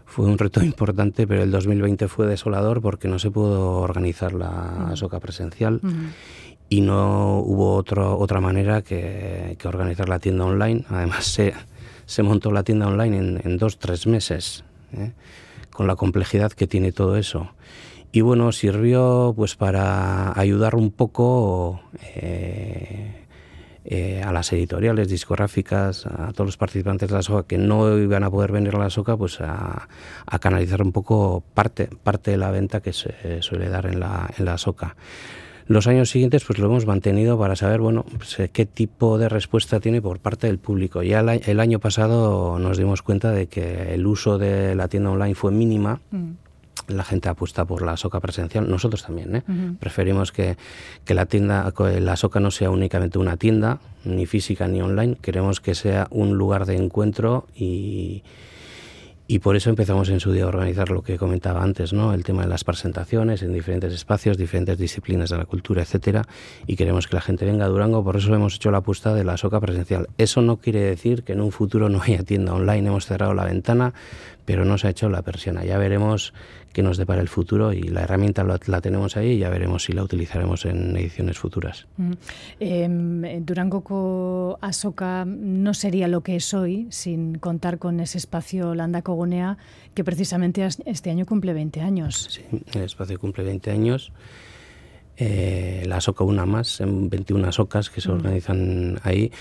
fue 0.05 0.27
un 0.27 0.39
reto 0.39 0.63
importante, 0.65 1.27
pero 1.27 1.43
el 1.43 1.51
2020 1.51 2.09
fue 2.09 2.27
desolador 2.27 2.81
porque 2.81 3.09
no 3.09 3.19
se 3.19 3.31
pudo 3.31 3.79
organizar 3.79 4.33
la 4.33 4.93
SOCA 4.95 5.21
presencial. 5.21 5.81
Y 6.71 6.83
no 6.83 7.39
hubo 7.39 7.75
otro, 7.75 8.19
otra 8.19 8.41
manera 8.41 8.83
que, 8.83 9.57
que, 9.59 9.69
organizar 9.69 10.09
la 10.09 10.19
tienda 10.19 10.45
online. 10.45 10.85
Además, 10.91 11.25
se, 11.25 11.55
se 12.05 12.23
montó 12.23 12.53
la 12.53 12.63
tienda 12.63 12.87
online 12.87 13.17
en, 13.17 13.41
en 13.43 13.57
dos, 13.57 13.79
tres 13.79 14.07
meses, 14.07 14.65
¿eh? 14.93 15.13
con 15.71 15.87
la 15.87 15.97
complejidad 15.97 16.53
que 16.53 16.67
tiene 16.67 16.93
todo 16.93 17.17
eso 17.17 17.51
y 18.11 18.21
bueno, 18.23 18.53
sirvió 18.53 19.33
pues 19.37 19.55
para 19.55 20.39
ayudar 20.39 20.75
un 20.75 20.91
poco 20.91 21.81
eh, 22.15 23.27
eh, 23.91 24.23
a 24.23 24.33
las 24.33 24.53
editoriales 24.53 25.09
discográficas, 25.09 26.05
a 26.05 26.33
todos 26.33 26.47
los 26.47 26.57
participantes 26.59 27.09
de 27.09 27.15
la 27.15 27.23
SOCA 27.23 27.47
que 27.47 27.57
no 27.57 27.97
iban 27.97 28.23
a 28.23 28.31
poder 28.31 28.53
venir 28.53 28.77
a 28.77 28.79
la 28.79 28.91
SOCA, 28.91 29.17
pues 29.17 29.41
a, 29.41 29.89
canalizar 30.41 30.83
un 30.83 30.93
poco 30.93 31.43
parte, 31.55 31.89
parte 32.03 32.33
de 32.33 32.37
la 32.37 32.51
venta 32.51 32.81
que 32.81 32.93
se 32.93 33.41
suele 33.41 33.71
dar 33.71 33.87
en 33.87 34.01
la, 34.01 34.31
en 34.37 34.45
la 34.45 34.59
SOCA. 34.59 34.95
Los 35.69 35.87
años 35.87 36.11
siguientes 36.11 36.45
pues 36.45 36.59
lo 36.59 36.67
hemos 36.67 36.85
mantenido 36.85 37.39
para 37.39 37.57
saber 37.57 37.81
bueno 37.81 38.05
pues, 38.17 38.51
qué 38.53 38.67
tipo 38.67 39.17
de 39.17 39.31
respuesta 39.31 39.81
tiene 39.81 40.03
por 40.03 40.19
parte 40.19 40.47
del 40.47 40.59
público. 40.59 41.03
Ya 41.03 41.21
el, 41.21 41.61
año 41.61 41.79
pasado 41.79 42.59
nos 42.59 42.77
dimos 42.77 43.01
cuenta 43.01 43.33
de 43.33 43.47
que 43.47 43.95
el 43.95 44.07
uso 44.07 44.37
de 44.37 44.75
la 44.75 44.89
tienda 44.89 45.11
online 45.11 45.35
fue 45.35 45.51
mínima. 45.51 46.01
Mm 46.11 46.48
la 46.89 47.05
gente 47.05 47.29
apuesta 47.29 47.65
por 47.65 47.83
la 47.83 47.97
soca 47.97 48.21
presencial, 48.21 48.69
nosotros 48.69 49.03
también. 49.05 49.37
¿eh? 49.37 49.43
Preferimos 49.79 50.33
que, 50.33 50.57
que, 51.05 51.15
la 51.15 51.27
tienda, 51.27 51.73
la 52.01 52.17
soca 52.17 52.41
no 52.41 52.51
sea 52.51 52.71
únicamente 52.71 53.19
una 53.19 53.37
tienda, 53.37 53.79
ni 54.05 54.27
física 54.27 54.69
ni 54.69 54.81
online, 54.81 55.17
queremos 55.21 55.61
que 55.61 55.75
sea 55.75 56.09
un 56.11 56.37
lugar 56.37 56.67
de 56.67 56.77
encuentro 56.77 57.47
y, 57.55 58.23
y 59.31 59.41
por 59.41 59.57
eso 59.57 59.69
empezamos 59.69 60.09
en 60.09 60.21
su 60.21 60.33
día 60.33 60.45
a 60.45 60.49
organizar 60.49 60.89
lo 60.89 61.03
que 61.03 61.19
comentaba 61.19 61.63
antes, 61.63 61.93
¿no? 61.93 62.15
El 62.15 62.25
tema 62.25 62.43
de 62.43 62.49
las 62.49 62.65
presentaciones 62.65 63.43
en 63.43 63.53
diferentes 63.53 63.93
espacios, 63.93 64.39
diferentes 64.39 64.79
disciplinas 64.79 65.29
de 65.29 65.37
la 65.37 65.45
cultura, 65.45 65.83
etcétera, 65.83 66.25
y 66.67 66.77
queremos 66.77 67.07
que 67.07 67.15
la 67.15 67.21
gente 67.21 67.45
venga 67.45 67.67
a 67.67 67.69
Durango, 67.69 68.03
por 68.03 68.17
eso 68.17 68.35
hemos 68.35 68.55
hecho 68.55 68.71
la 68.71 68.79
apuesta 68.79 69.13
de 69.13 69.25
la 69.25 69.37
soca 69.37 69.61
presencial. 69.61 70.09
Eso 70.17 70.41
no 70.41 70.57
quiere 70.57 70.81
decir 70.81 71.25
que 71.25 71.35
en 71.35 71.43
un 71.43 71.53
futuro 71.53 71.91
no 71.91 72.01
haya 72.01 72.23
tienda 72.23 72.55
online, 72.55 72.89
hemos 72.89 73.05
cerrado 73.05 73.35
la 73.35 73.45
ventana, 73.45 73.93
pero 74.47 74.65
no 74.65 74.79
se 74.79 74.87
ha 74.87 74.91
hecho 74.91 75.11
la 75.11 75.21
persiana. 75.21 75.63
Ya 75.63 75.77
veremos 75.77 76.33
qué 76.79 76.83
nos 76.85 76.97
depara 76.97 77.21
el 77.21 77.27
futuro 77.27 77.73
y 77.73 77.83
la 77.83 78.03
herramienta 78.03 78.45
la, 78.45 78.81
tenemos 78.81 79.17
ahí 79.17 79.33
y 79.33 79.39
ya 79.39 79.51
veremos 79.51 79.83
si 79.83 79.93
la 79.93 80.05
utilizaremos 80.05 80.65
en 80.65 80.97
ediciones 80.97 81.37
futuras. 81.37 81.89
Mm. 81.97 82.13
Eh, 82.61 83.41
Durango 83.43 84.57
Asoka 84.61 85.25
no 85.27 85.75
sería 85.75 86.07
lo 86.07 86.21
que 86.21 86.37
es 86.37 86.55
hoy 86.55 86.87
sin 86.91 87.39
contar 87.39 87.79
con 87.79 87.99
ese 87.99 88.19
espacio 88.19 88.77
Landa 88.77 89.03
Cogonea 89.03 89.59
que 89.93 90.05
precisamente 90.05 90.65
este 90.85 91.11
año 91.11 91.27
cumple 91.27 91.53
20 91.53 91.81
años. 91.81 92.29
Sí, 92.31 92.43
el 92.73 92.83
espacio 92.83 93.19
cumple 93.19 93.43
20 93.43 93.73
años. 93.73 94.13
Eh, 95.21 95.83
la 95.87 96.01
SOCA 96.01 96.23
una 96.23 96.47
más, 96.47 96.81
en 96.81 97.11
21 97.11 97.51
SOCAS 97.51 97.91
que 97.91 98.01
se 98.01 98.09
mm. 98.09 98.13
organizan 98.13 99.01
ahí. 99.03 99.33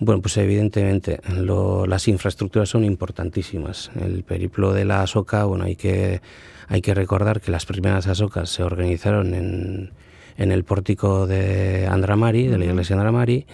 Bueno, 0.00 0.22
pues 0.22 0.36
evidentemente 0.38 1.20
las 1.28 2.08
infraestructuras 2.08 2.70
son 2.70 2.84
importantísimas. 2.84 3.90
El 4.00 4.22
periplo 4.22 4.72
de 4.72 4.86
la 4.86 5.06
SOCA, 5.06 5.44
bueno, 5.44 5.64
hay 5.64 5.76
que, 5.76 6.22
hay 6.68 6.80
que 6.80 6.94
recordar 6.94 7.42
que 7.42 7.50
las 7.50 7.66
primeras 7.66 8.06
ASOCAS 8.06 8.48
se 8.48 8.62
organizaron 8.62 9.34
en, 9.34 9.90
en 10.38 10.52
el 10.52 10.64
pórtico 10.64 11.26
de 11.26 11.86
Andramari, 11.86 12.46
de 12.46 12.56
la 12.56 12.64
iglesia 12.64 12.96
de 12.96 13.00
Andramari. 13.02 13.46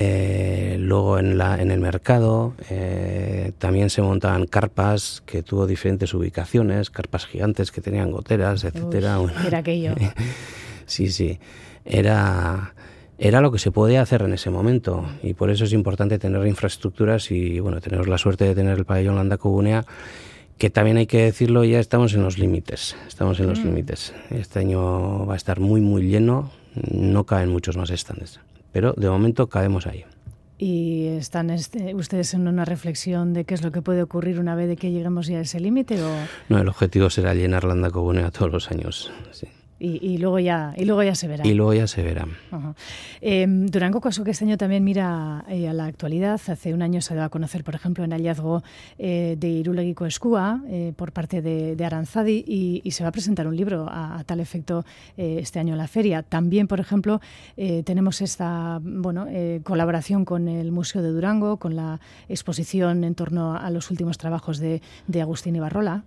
Eh, 0.00 0.76
luego 0.78 1.18
en, 1.18 1.36
la, 1.36 1.60
en 1.60 1.72
el 1.72 1.80
mercado 1.80 2.54
eh, 2.70 3.50
también 3.58 3.90
se 3.90 4.00
montaban 4.00 4.46
carpas 4.46 5.24
que 5.26 5.42
tuvo 5.42 5.66
diferentes 5.66 6.14
ubicaciones, 6.14 6.90
carpas 6.90 7.26
gigantes 7.26 7.72
que 7.72 7.80
tenían 7.80 8.12
goteras, 8.12 8.62
etcétera. 8.62 9.18
era 9.44 9.58
aquello. 9.58 9.96
Sí, 10.88 11.08
sí. 11.08 11.38
Era, 11.84 12.74
era 13.18 13.40
lo 13.40 13.52
que 13.52 13.60
se 13.60 13.70
podía 13.70 14.02
hacer 14.02 14.22
en 14.22 14.34
ese 14.34 14.50
momento 14.50 15.06
y 15.22 15.34
por 15.34 15.50
eso 15.50 15.64
es 15.64 15.72
importante 15.72 16.18
tener 16.18 16.44
infraestructuras 16.46 17.30
y 17.30 17.60
bueno, 17.60 17.80
tenemos 17.80 18.08
la 18.08 18.18
suerte 18.18 18.44
de 18.44 18.54
tener 18.56 18.76
el 18.76 18.84
pabellón 18.84 19.14
Landa 19.16 19.38
Cobunea 19.38 19.86
que 20.58 20.70
también 20.70 20.96
hay 20.96 21.06
que 21.06 21.22
decirlo, 21.22 21.64
ya 21.64 21.78
estamos 21.78 22.14
en 22.14 22.22
los 22.24 22.36
límites, 22.36 22.96
estamos 23.06 23.38
en 23.38 23.46
los 23.46 23.60
mm. 23.60 23.64
límites. 23.64 24.12
Este 24.30 24.58
año 24.58 25.24
va 25.24 25.34
a 25.34 25.36
estar 25.36 25.60
muy, 25.60 25.80
muy 25.80 26.02
lleno, 26.02 26.50
no 26.90 27.24
caen 27.24 27.48
muchos 27.48 27.76
más 27.76 27.90
estandes, 27.90 28.40
pero 28.72 28.92
de 28.94 29.08
momento 29.08 29.48
caemos 29.48 29.86
ahí. 29.86 30.04
¿Y 30.58 31.06
están 31.06 31.50
este, 31.50 31.94
ustedes 31.94 32.34
en 32.34 32.48
una 32.48 32.64
reflexión 32.64 33.32
de 33.32 33.44
qué 33.44 33.54
es 33.54 33.62
lo 33.62 33.70
que 33.70 33.80
puede 33.80 34.02
ocurrir 34.02 34.40
una 34.40 34.56
vez 34.56 34.66
de 34.66 34.76
que 34.76 34.90
lleguemos 34.90 35.28
ya 35.28 35.38
a 35.38 35.42
ese 35.42 35.60
límite? 35.60 36.02
O... 36.02 36.10
No, 36.48 36.58
el 36.58 36.68
objetivo 36.68 37.08
será 37.10 37.32
llenar 37.34 37.62
Landa 37.62 37.90
Cobunea 37.90 38.32
todos 38.32 38.50
los 38.50 38.70
años. 38.72 39.12
Sí. 39.30 39.46
Y, 39.80 40.18
luego 40.18 40.40
ya 40.40 40.74
y 40.76 40.84
luego 40.84 41.04
ya 41.04 41.14
se 41.14 41.28
verá. 41.28 41.46
Y 41.46 41.54
luego 41.54 41.72
ya 41.72 41.86
se 41.86 42.02
verá. 42.02 42.26
Eh, 43.20 43.46
Durango 43.48 44.00
Caso 44.00 44.24
que 44.24 44.32
este 44.32 44.44
año 44.44 44.56
también 44.56 44.82
mira 44.84 45.44
eh, 45.48 45.68
a 45.68 45.72
la 45.72 45.86
actualidad. 45.86 46.40
Hace 46.48 46.74
un 46.74 46.82
año 46.82 47.00
se 47.00 47.14
dio 47.14 47.22
a 47.22 47.28
conocer, 47.28 47.62
por 47.62 47.74
ejemplo, 47.74 48.04
el 48.04 48.10
hallazgo 48.10 48.62
eh, 48.98 49.36
de 49.38 49.48
Iruleguico 49.48 50.06
Escúa 50.06 50.62
eh, 50.68 50.92
por 50.96 51.12
parte 51.12 51.42
de, 51.42 51.84
Aranzadi 51.84 52.44
y, 52.46 52.90
se 52.90 53.04
va 53.04 53.10
a 53.10 53.12
presentar 53.12 53.46
un 53.46 53.56
libro 53.56 53.86
a, 53.88 54.22
tal 54.26 54.40
efecto 54.40 54.84
este 55.16 55.60
año 55.60 55.74
en 55.74 55.78
la 55.78 55.86
feria. 55.86 56.22
También, 56.22 56.66
por 56.66 56.80
ejemplo, 56.80 57.20
tenemos 57.84 58.20
esta 58.20 58.80
bueno 58.82 59.26
colaboración 59.62 60.24
con 60.24 60.48
el 60.48 60.72
Museo 60.72 61.00
de 61.02 61.10
Durango, 61.10 61.58
con 61.58 61.76
la 61.76 62.00
exposición 62.28 63.04
en 63.04 63.14
torno 63.14 63.56
a 63.56 63.70
los 63.70 63.90
últimos 63.90 64.18
trabajos 64.18 64.58
de, 64.58 64.82
de 65.06 65.22
Agustín 65.22 65.54
Ibarrola. 65.54 66.02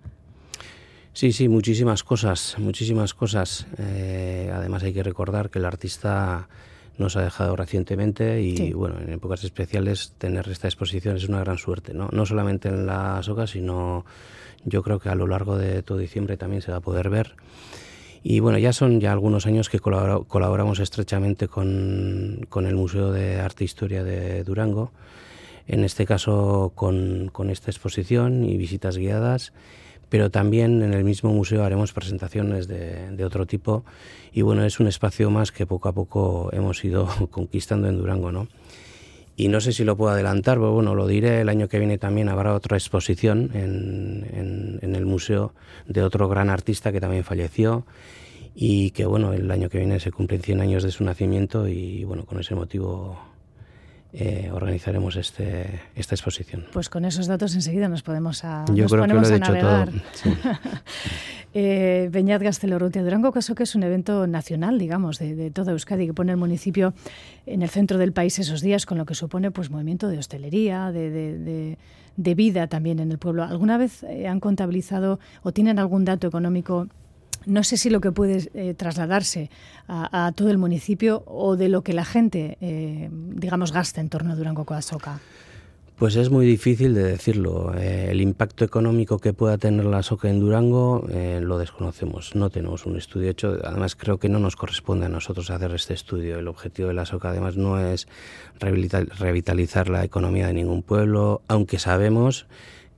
Sí, 1.14 1.32
sí, 1.32 1.48
muchísimas 1.48 2.04
cosas, 2.04 2.56
muchísimas 2.58 3.12
cosas. 3.12 3.66
Eh, 3.78 4.50
además 4.52 4.82
hay 4.82 4.94
que 4.94 5.02
recordar 5.02 5.50
que 5.50 5.58
el 5.58 5.66
artista 5.66 6.48
nos 6.96 7.16
ha 7.16 7.22
dejado 7.22 7.54
recientemente 7.54 8.40
y 8.40 8.72
bueno, 8.72 8.98
en 8.98 9.12
épocas 9.12 9.44
especiales 9.44 10.14
tener 10.18 10.48
esta 10.48 10.68
exposición 10.68 11.16
es 11.16 11.28
una 11.28 11.40
gran 11.40 11.58
suerte, 11.58 11.92
¿no? 11.92 12.08
No 12.12 12.24
solamente 12.24 12.68
en 12.68 12.86
la 12.86 13.22
SOCA, 13.22 13.46
sino 13.46 14.06
yo 14.64 14.82
creo 14.82 15.00
que 15.00 15.10
a 15.10 15.14
lo 15.14 15.26
largo 15.26 15.58
de 15.58 15.82
todo 15.82 15.98
diciembre 15.98 16.38
también 16.38 16.62
se 16.62 16.70
va 16.70 16.78
a 16.78 16.82
poder 16.82 17.10
ver. 17.10 17.34
Y 18.22 18.40
bueno, 18.40 18.56
ya 18.58 18.72
son 18.72 19.00
ya 19.00 19.12
algunos 19.12 19.46
años 19.46 19.68
que 19.68 19.80
colaboramos 19.80 20.78
estrechamente 20.78 21.48
con, 21.48 22.46
con, 22.48 22.66
el 22.66 22.76
Museo 22.76 23.10
de 23.10 23.40
Arte 23.40 23.64
e 23.64 23.66
Historia 23.66 24.04
de 24.04 24.44
Durango, 24.44 24.92
en 25.66 25.84
este 25.84 26.06
caso 26.06 26.72
con, 26.74 27.30
con 27.32 27.50
esta 27.50 27.70
exposición 27.70 28.44
y 28.44 28.56
visitas 28.56 28.96
guiadas 28.96 29.52
pero 30.12 30.30
también 30.30 30.82
en 30.82 30.92
el 30.92 31.04
mismo 31.04 31.32
museo 31.32 31.64
haremos 31.64 31.94
presentaciones 31.94 32.68
de, 32.68 33.24
otro 33.24 33.46
tipo 33.46 33.82
y 34.30 34.42
bueno, 34.42 34.62
es 34.62 34.78
un 34.78 34.86
espacio 34.86 35.30
más 35.30 35.52
que 35.52 35.64
poco 35.64 35.88
a 35.88 35.94
poco 35.94 36.50
hemos 36.52 36.84
ido 36.84 37.08
conquistando 37.30 37.88
en 37.88 37.96
Durango, 37.96 38.30
¿no? 38.30 38.46
Y 39.36 39.48
no 39.48 39.62
sé 39.62 39.72
si 39.72 39.84
lo 39.84 39.96
puedo 39.96 40.12
adelantar, 40.12 40.58
pero 40.58 40.72
bueno, 40.72 40.94
lo 40.94 41.06
diré, 41.06 41.40
el 41.40 41.48
año 41.48 41.66
que 41.66 41.78
viene 41.78 41.96
también 41.96 42.28
habrá 42.28 42.54
otra 42.54 42.76
exposición 42.76 43.52
en, 43.54 44.78
en 44.82 44.94
el 44.94 45.06
museo 45.06 45.54
de 45.88 46.02
otro 46.02 46.28
gran 46.28 46.50
artista 46.50 46.92
que 46.92 47.00
también 47.00 47.24
falleció 47.24 47.86
y 48.54 48.90
que 48.90 49.06
bueno, 49.06 49.32
el 49.32 49.50
año 49.50 49.70
que 49.70 49.78
viene 49.78 49.98
se 49.98 50.12
cumplen 50.12 50.42
100 50.42 50.60
años 50.60 50.82
de 50.82 50.90
su 50.90 51.04
nacimiento 51.04 51.66
y 51.66 52.04
bueno, 52.04 52.26
con 52.26 52.38
ese 52.38 52.54
motivo 52.54 53.31
eh, 54.12 54.50
organizaremos 54.52 55.16
este, 55.16 55.80
esta 55.94 56.14
exposición. 56.14 56.66
Pues 56.72 56.88
con 56.88 57.04
esos 57.04 57.26
datos 57.26 57.54
enseguida 57.54 57.88
nos 57.88 58.02
podemos 58.02 58.44
a, 58.44 58.64
Yo 58.74 58.84
nos 58.84 58.92
creo 58.92 59.04
que 59.06 59.14
lo 59.14 59.22
he 59.22 59.32
dicho 59.32 59.52
navegar. 59.52 59.90
todo. 59.90 60.00
sí. 60.14 60.30
Eh, 61.54 62.08
Beñat 62.10 62.40
Durango 62.40 63.30
Caso, 63.30 63.54
que 63.54 63.64
es 63.64 63.74
un 63.74 63.82
evento 63.82 64.26
nacional, 64.26 64.78
digamos, 64.78 65.18
de, 65.18 65.34
de 65.36 65.50
toda 65.50 65.72
Euskadi, 65.72 66.06
que 66.06 66.14
pone 66.14 66.32
el 66.32 66.38
municipio 66.38 66.94
en 67.44 67.60
el 67.60 67.68
centro 67.68 67.98
del 67.98 68.12
país 68.14 68.38
esos 68.38 68.62
días, 68.62 68.86
con 68.86 68.96
lo 68.96 69.04
que 69.04 69.14
supone 69.14 69.50
pues 69.50 69.68
movimiento 69.70 70.08
de 70.08 70.16
hostelería, 70.16 70.90
de, 70.92 71.10
de- 71.10 71.38
de- 71.38 71.78
de 72.16 72.34
vida 72.34 72.66
también 72.68 73.00
en 73.00 73.10
el 73.10 73.18
pueblo. 73.18 73.42
¿Alguna 73.42 73.76
vez 73.76 74.02
eh, 74.04 74.28
han 74.28 74.40
contabilizado 74.40 75.18
o 75.42 75.52
tienen 75.52 75.78
algún 75.78 76.04
dato 76.06 76.26
económico? 76.26 76.88
No 77.46 77.64
sé 77.64 77.76
si 77.76 77.90
lo 77.90 78.00
que 78.00 78.12
puede 78.12 78.50
eh, 78.54 78.74
trasladarse 78.74 79.50
a, 79.88 80.32
todo 80.34 80.50
el 80.50 80.58
municipio 80.58 81.22
o 81.26 81.56
de 81.56 81.68
lo 81.68 81.82
que 81.82 81.92
la 81.92 82.04
gente, 82.04 82.56
eh, 82.60 83.10
digamos, 83.12 83.72
gasta 83.72 84.00
en 84.00 84.08
torno 84.08 84.32
a 84.32 84.36
Durango 84.36 84.64
Coasoca. 84.64 85.20
Pues 85.96 86.16
es 86.16 86.30
muy 86.30 86.46
difícil 86.46 86.94
de 86.94 87.04
decirlo. 87.04 87.74
Eh, 87.76 88.08
el 88.10 88.20
impacto 88.20 88.64
económico 88.64 89.18
que 89.18 89.32
pueda 89.32 89.58
tener 89.58 89.84
la 89.84 90.02
soca 90.02 90.28
en 90.30 90.40
Durango 90.40 91.06
lo 91.40 91.58
desconocemos. 91.58 92.34
No 92.34 92.50
tenemos 92.50 92.86
un 92.86 92.96
estudio 92.96 93.30
hecho. 93.30 93.58
Además, 93.62 93.94
creo 93.94 94.18
que 94.18 94.28
no 94.28 94.38
nos 94.40 94.56
corresponde 94.56 95.06
a 95.06 95.08
nosotros 95.08 95.50
hacer 95.50 95.72
este 95.74 95.94
estudio. 95.94 96.38
El 96.38 96.48
objetivo 96.48 96.88
de 96.88 96.94
la 96.94 97.06
soca, 97.06 97.28
además, 97.28 97.56
no 97.56 97.78
es 97.78 98.08
revitali- 98.58 99.08
revitalizar 99.10 99.88
la 99.88 100.02
economía 100.02 100.48
de 100.48 100.54
ningún 100.54 100.82
pueblo, 100.82 101.42
aunque 101.46 101.78
sabemos 101.78 102.46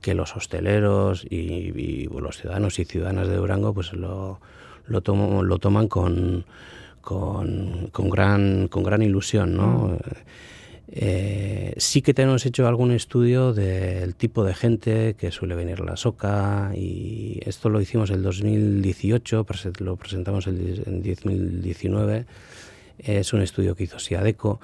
que 0.05 0.13
los 0.13 0.35
hosteleros 0.35 1.25
y, 1.27 2.07
los 2.19 2.37
ciudadanos 2.37 2.77
y 2.77 2.85
ciudadanas 2.85 3.27
de 3.27 3.37
Durango 3.37 3.73
pues 3.73 3.91
lo, 3.93 4.39
lo, 4.85 5.01
tomo- 5.01 5.41
lo 5.41 5.57
toman 5.57 5.87
con, 5.87 6.45
con, 7.01 7.89
con 7.91 8.09
gran, 8.11 8.67
con 8.67 8.83
gran 8.83 9.01
ilusión. 9.01 9.57
¿no? 9.57 9.97
Eh, 10.91 11.73
sí 11.77 12.03
que 12.03 12.13
tenemos 12.13 12.45
hecho 12.45 12.67
algún 12.67 12.91
estudio 12.91 13.51
del 13.51 14.13
tipo 14.13 14.43
de 14.43 14.53
gente 14.53 15.15
que 15.17 15.31
suele 15.31 15.55
venir 15.55 15.81
a 15.81 15.85
la 15.85 15.97
SOCA 15.97 16.73
y 16.75 17.39
esto 17.43 17.69
lo 17.69 17.81
hicimos 17.81 18.11
el 18.11 18.21
2018, 18.21 19.43
prese- 19.43 19.71
lo 19.83 19.95
presentamos 19.95 20.45
el, 20.45 20.83
en 20.85 21.01
2019. 21.01 22.25
Es 22.99 23.33
un 23.33 23.41
estudio 23.41 23.75
que 23.75 23.85
hizo 23.85 23.97
Siadeco 23.97 24.59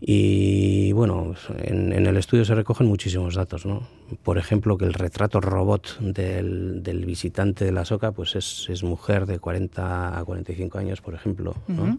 y 0.00 0.92
bueno, 0.92 1.34
en, 1.58 1.92
en 1.92 2.06
el 2.06 2.16
estudio 2.16 2.44
se 2.44 2.54
recogen 2.54 2.86
muchísimos 2.86 3.34
datos, 3.34 3.66
¿no? 3.66 3.86
Por 4.22 4.38
ejemplo, 4.38 4.78
que 4.78 4.86
el 4.86 4.94
retrato 4.94 5.40
robot 5.40 5.98
del, 6.00 6.82
del 6.82 7.04
visitante 7.04 7.64
de 7.64 7.72
la 7.72 7.84
SOCA 7.84 8.12
pues 8.12 8.34
es, 8.34 8.66
es 8.70 8.82
mujer 8.82 9.26
de 9.26 9.38
40 9.38 10.18
a 10.18 10.24
45 10.24 10.78
años, 10.78 11.00
por 11.00 11.14
ejemplo, 11.14 11.54
¿no? 11.68 11.82
Ujú. 11.82 11.98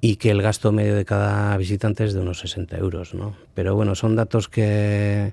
y 0.00 0.16
que 0.16 0.30
el 0.30 0.40
gasto 0.40 0.70
medio 0.70 0.94
de 0.94 1.04
cada 1.04 1.56
visitante 1.56 2.04
es 2.04 2.14
de 2.14 2.20
unos 2.20 2.38
60 2.38 2.76
euros, 2.78 3.14
¿no? 3.14 3.34
Pero 3.54 3.74
bueno, 3.74 3.94
son 3.94 4.14
datos 4.14 4.48
que, 4.48 5.32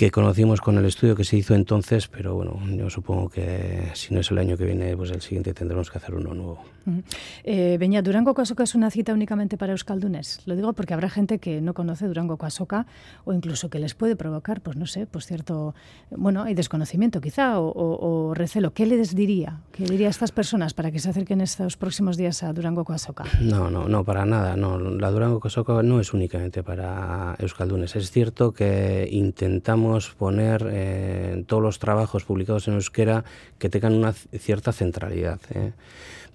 que 0.00 0.10
conocimos 0.10 0.62
con 0.62 0.78
el 0.78 0.86
estudio 0.86 1.14
que 1.14 1.24
se 1.24 1.36
hizo 1.36 1.54
entonces, 1.54 2.08
pero 2.08 2.34
bueno, 2.34 2.58
yo 2.74 2.88
supongo 2.88 3.28
que 3.28 3.90
si 3.92 4.14
no 4.14 4.20
es 4.20 4.30
el 4.30 4.38
año 4.38 4.56
que 4.56 4.64
viene, 4.64 4.96
pues 4.96 5.10
el 5.10 5.20
siguiente 5.20 5.52
tendremos 5.52 5.90
que 5.90 5.98
hacer 5.98 6.14
uno 6.14 6.32
nuevo. 6.32 6.64
Ujú. 6.86 7.02
Eh, 7.44 7.76
Beñat, 7.78 8.02
Durango 8.06 8.32
Coasoca 8.32 8.62
es 8.62 8.74
una 8.74 8.90
cita 8.90 9.12
únicamente 9.12 9.58
para 9.58 9.72
euskaldunes. 9.72 10.40
Lo 10.46 10.56
digo 10.56 10.72
porque 10.72 10.94
habrá 10.94 11.10
gente 11.10 11.38
que 11.38 11.60
no 11.60 11.74
conoce 11.74 12.06
Durango 12.06 12.38
Coasoca 12.38 12.86
o 13.26 13.34
incluso 13.34 13.68
que 13.68 13.78
les 13.78 13.92
puede 13.94 14.16
provocar, 14.16 14.62
pues 14.62 14.78
no 14.78 14.86
sé, 14.86 15.06
pues 15.06 15.26
cierto, 15.26 15.74
bueno, 16.10 16.44
hay 16.44 16.54
desconocimiento 16.54 17.20
quizá 17.20 17.60
o, 17.60 17.68
o- 17.68 18.28
o 18.30 18.32
recelo. 18.34 18.72
¿Qué 18.72 18.86
les 18.86 19.14
diría? 19.14 19.60
¿Qué 19.70 19.84
diría 19.84 20.06
a 20.06 20.10
estas 20.10 20.32
personas 20.32 20.72
para 20.72 20.90
que 20.90 20.98
se 20.98 21.10
acerquen 21.10 21.42
estos 21.42 21.76
próximos 21.76 22.16
días 22.16 22.42
a 22.42 22.54
Durango 22.54 22.84
Coasoca? 22.84 23.24
No, 23.42 23.68
no, 23.70 23.86
no, 23.86 24.02
para 24.02 24.24
nada. 24.24 24.56
No, 24.56 24.78
la 24.78 25.10
Durango 25.10 25.40
Cosoca 25.40 25.82
no 25.82 26.00
es 26.00 26.14
únicamente 26.14 26.62
para 26.62 27.36
euskaldunes. 27.38 27.94
Es 27.96 28.10
cierto 28.10 28.52
que 28.54 29.06
intentamos 29.12 29.89
poner 30.16 30.66
eh, 30.70 31.44
todos 31.46 31.62
los 31.62 31.78
trabajos 31.78 32.24
publicados 32.24 32.68
en 32.68 32.74
euskera 32.74 33.24
que 33.58 33.68
tengan 33.68 33.94
una 33.94 34.12
cierta 34.12 34.72
centralidad. 34.72 35.40
¿eh? 35.54 35.72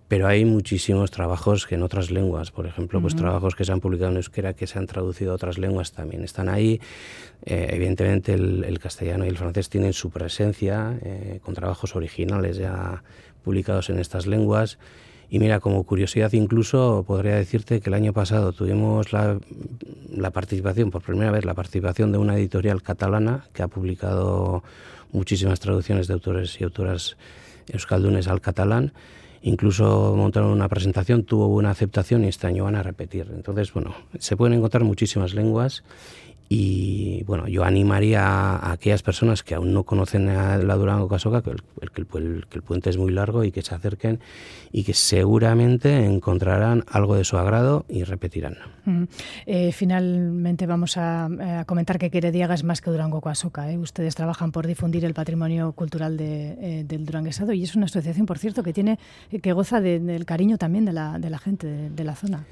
Pero 0.08 0.28
hay 0.28 0.46
muchísimos 0.46 1.10
trabajos 1.10 1.66
que 1.66 1.76
en 1.76 1.82
otras 1.82 2.12
lenguas, 2.12 2.52
por 2.52 2.68
ejemplo, 2.68 3.02
pues 3.02 3.14
Ujú. 3.14 3.24
trabajos 3.24 3.56
que 3.56 3.66
se 3.66 3.72
han 3.72 3.80
publicado 3.80 4.12
en 4.12 4.18
euskera 4.18 4.54
que 4.54 4.68
se 4.68 4.78
han 4.78 4.86
traducido 4.86 5.32
a 5.32 5.36
otras 5.36 5.58
lenguas 5.58 5.94
también 5.94 6.24
están 6.24 6.48
ahí. 6.48 6.80
Eh, 7.44 7.70
evidentemente 7.72 8.34
el, 8.34 8.64
el 8.64 8.78
castellano 8.80 9.26
y 9.26 9.30
el 9.30 9.38
francés 9.38 9.70
tienen 9.70 9.94
su 9.94 10.12
presencia 10.12 11.00
eh, 11.02 11.40
con 11.44 11.56
trabajos 11.56 11.96
originales 11.96 12.58
ya 12.58 13.04
publicados 13.44 13.90
en 13.90 13.98
estas 14.00 14.28
lenguas. 14.28 14.78
Y 15.30 15.40
mira, 15.40 15.60
como 15.60 15.84
curiosidad 15.84 16.32
incluso 16.34 17.04
podría 17.08 17.36
decirte 17.36 17.82
que 17.82 17.90
el 17.90 17.96
año 17.96 18.14
pasado 18.14 18.54
tuvimos 18.54 19.12
la, 19.12 19.40
la 20.10 20.32
participación, 20.32 20.92
por 20.92 21.02
primera 21.02 21.32
vez, 21.32 21.46
la 21.46 21.54
participación 21.54 22.12
de 22.12 22.18
una 22.18 22.36
editorial 22.38 22.82
catalana 22.82 23.46
que 23.54 23.64
ha 23.64 23.68
publicado 23.68 24.64
muchísimas 25.12 25.60
traducciones 25.60 26.08
de 26.08 26.14
autores 26.14 26.60
y 26.62 26.64
autoras 26.64 27.18
euskaldunes 27.68 28.28
al 28.28 28.42
catalán. 28.42 28.94
Incluso 29.42 30.16
montaron 30.18 30.50
una 30.50 30.68
presentación, 30.68 31.24
tuvo 31.24 31.48
buena 31.48 31.70
aceptación 31.70 32.24
y 32.24 32.30
este 32.30 32.48
año 32.48 32.64
van 32.64 32.76
a 32.76 32.84
repetir. 32.84 33.32
Entonces, 33.32 33.72
bueno, 33.72 33.96
se 34.18 34.36
pueden 34.36 34.58
encontrar 34.58 34.84
muchísimas 34.84 35.36
lenguas 35.36 35.84
y 36.48 37.24
bueno, 37.24 37.48
yo 37.48 37.64
animaría 37.64 38.24
a 38.24 38.72
aquellas 38.72 39.02
personas 39.02 39.42
que 39.44 39.56
aún 39.56 39.74
no 39.74 39.84
conocen 39.84 40.30
a 40.30 40.58
la 40.58 40.76
Durango 40.76 41.08
Casoca 41.08 41.42
que 41.42 41.50
el, 41.52 41.58
el- 41.82 41.90
que 41.92 42.02
el- 42.20 42.46
que 42.50 42.58
el 42.58 42.62
puente 42.64 42.90
es 42.92 42.98
muy 42.98 43.12
largo 43.12 43.44
y 43.44 43.52
que 43.52 43.62
se 43.64 43.74
acerquen 43.74 44.20
y 44.72 44.84
que 44.84 44.94
seguramente 44.94 46.06
encontrarán 46.06 46.84
algo 46.88 47.16
de 47.16 47.24
su 47.24 47.38
agrado 47.38 47.86
y 47.90 48.04
repetirán. 48.04 48.58
Ujú. 48.86 49.08
Eh, 49.48 49.72
finalmente 49.72 50.68
vamos 50.68 50.98
a, 50.98 51.26
a 51.62 51.66
comentar 51.66 51.98
que 51.98 52.12
Querediaga 52.12 52.54
es 52.54 52.64
más 52.64 52.82
que 52.82 52.92
Durango 52.92 53.22
Coasoca. 53.22 53.72
¿eh? 53.72 53.78
Ustedes 53.78 54.14
trabajan 54.16 54.52
por 54.52 54.68
difundir 54.68 55.04
el 55.06 55.14
patrimonio 55.14 55.72
cultural 55.72 56.16
de, 56.18 56.52
eh, 56.80 56.84
del 56.88 57.06
Duranguesado 57.06 57.54
y 57.54 57.64
es 57.64 57.76
una 57.76 57.86
asociación, 57.86 58.26
por 58.28 58.38
cierto, 58.38 58.62
que 58.64 58.74
tiene 58.74 59.00
eh, 59.32 59.40
que 59.40 59.52
goza 59.54 59.82
de- 59.82 60.00
del 60.00 60.26
cariño 60.26 60.58
también 60.58 60.86
de 60.86 60.94
la, 60.94 61.18
de 61.18 61.30
la 61.30 61.40
gente 61.40 61.90
de 61.90 62.04
la 62.04 62.16
zona. 62.16 62.46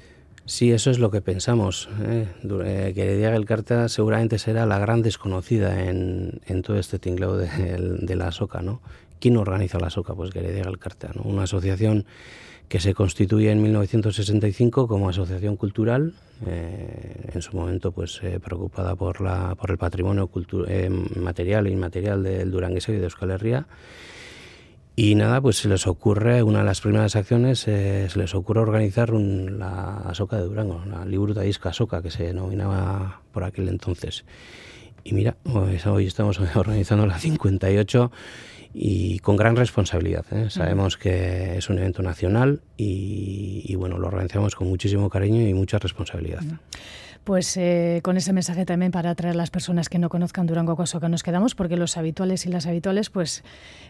Sí, 0.46 0.72
eso 0.72 0.90
es 0.90 0.98
lo 0.98 1.10
que 1.10 1.22
pensamos. 1.22 1.88
¿eh? 2.02 2.26
Eh, 2.42 2.92
que 2.94 3.24
el 3.24 3.44
Carta 3.46 3.88
seguramente 3.88 4.38
será 4.38 4.66
la 4.66 4.78
gran 4.78 5.02
desconocida 5.02 5.84
en, 5.88 6.62
todo 6.62 6.78
este 6.78 6.98
tinglado 6.98 7.38
de, 7.38 8.16
la 8.16 8.30
SOCA, 8.30 8.60
¿no? 8.60 8.80
¿Quién 9.20 9.36
organiza 9.38 9.78
la 9.78 9.88
SOCA? 9.88 10.14
Pues 10.14 10.30
que 10.30 10.40
Diaga 10.40 10.68
el 10.68 10.78
Carta, 10.78 11.10
¿no? 11.14 11.22
Una 11.22 11.44
asociación 11.44 12.04
que 12.68 12.80
se 12.80 12.94
constituye 12.94 13.50
en 13.50 13.62
1965 13.62 14.88
como 14.88 15.08
asociación 15.08 15.56
cultural, 15.56 16.14
eh, 16.46 17.30
en 17.32 17.42
su 17.42 17.56
momento 17.56 17.92
pues 17.92 18.20
eh, 18.22 18.40
preocupada 18.40 18.96
por, 18.96 19.20
la, 19.20 19.54
por 19.54 19.70
el 19.70 19.78
patrimonio 19.78 20.30
eh, 20.66 20.90
material 21.16 21.66
e 21.66 21.70
inmaterial 21.70 22.22
del 22.22 22.50
Duranguesado 22.50 22.96
y 22.96 22.98
de 22.98 23.04
Euskal 23.04 23.30
Herria, 23.30 23.66
y 24.96 25.14
nada, 25.16 25.40
pues 25.40 25.56
se 25.56 25.68
les 25.68 25.86
ocurre, 25.86 26.42
una 26.42 26.60
de 26.60 26.64
las 26.64 26.80
primeras 26.80 27.16
acciones, 27.16 27.66
eh, 27.66 28.06
se 28.08 28.18
les 28.18 28.34
ocurre 28.34 28.60
organizar 28.60 29.12
un- 29.12 29.58
la 29.58 30.10
Soca 30.14 30.36
de 30.36 30.44
Durango, 30.44 30.84
la 30.86 31.04
Libruta 31.04 31.44
Isca 31.44 31.72
Soca, 31.72 32.00
que 32.02 32.10
se 32.10 32.24
denominaba 32.24 33.20
por 33.32 33.42
aquel 33.44 33.68
entonces. 33.68 34.24
Y 35.02 35.12
mira, 35.14 35.36
pues 35.42 35.84
hoy 35.86 36.06
estamos 36.06 36.38
organizando 36.56 37.06
la 37.06 37.18
58 37.18 38.12
y 38.72 39.18
con 39.20 39.36
gran 39.36 39.56
responsabilidad. 39.56 40.24
¿eh? 40.32 40.48
Sabemos 40.50 40.96
que 40.96 41.56
es 41.58 41.68
un 41.68 41.78
evento 41.78 42.02
nacional 42.02 42.62
y, 42.76 43.62
y, 43.66 43.74
bueno, 43.74 43.98
lo 43.98 44.06
organizamos 44.08 44.54
con 44.54 44.68
muchísimo 44.68 45.10
cariño 45.10 45.46
y 45.46 45.54
mucha 45.54 45.78
responsabilidad. 45.78 46.42
Pues 47.24 47.56
eh, 47.56 48.00
con 48.02 48.18
ese 48.18 48.34
mensaje 48.34 48.66
también 48.66 48.92
para 48.92 49.10
atraer 49.10 49.34
a 49.34 49.36
las 49.36 49.50
personas 49.50 49.88
que 49.88 49.98
no 49.98 50.10
conozcan 50.10 50.46
Durango 50.46 50.76
Coasoca 50.76 51.08
nos 51.08 51.22
quedamos, 51.22 51.54
porque 51.54 51.78
los 51.78 51.96
habituales 51.96 52.44
y 52.44 52.50
las 52.50 52.66
habituales, 52.66 53.08
pues, 53.08 53.42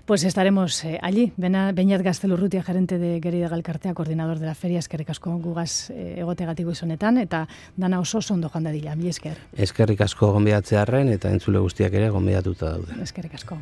pues 0.07 0.23
estaremos 0.23 0.85
eh, 0.85 1.01
allí. 1.03 1.33
Beñat 1.37 2.03
Gaztelurrutia, 2.03 2.63
gerente 2.63 2.99
de 2.99 3.21
Gerida 3.21 3.49
Galkartea, 3.49 3.93
coordinador 3.93 4.39
de 4.39 4.47
la 4.47 4.55
feria, 4.55 4.79
eskerrik 4.79 5.11
asko 5.11 5.37
gugaz 5.39 5.91
eh, 5.91 6.21
egotegatik 6.23 6.71
izonetan, 6.71 7.19
eta 7.19 7.49
dana 7.77 7.99
oso 7.99 8.19
oso 8.19 8.35
ondo 8.35 8.49
joan 8.49 8.71
dadila, 8.71 8.95
mi 8.95 9.09
esker. 9.09 9.37
Eskerrik 9.53 10.01
asko 10.07 10.31
gonbidatzearren 10.33 11.11
eta 11.11 11.35
entzule 11.35 11.59
guztiak 11.59 11.93
ere 11.93 12.11
gonbidatuta 12.15 12.71
daude. 12.77 13.03
Eskerrik 13.03 13.35
asko. 13.35 13.59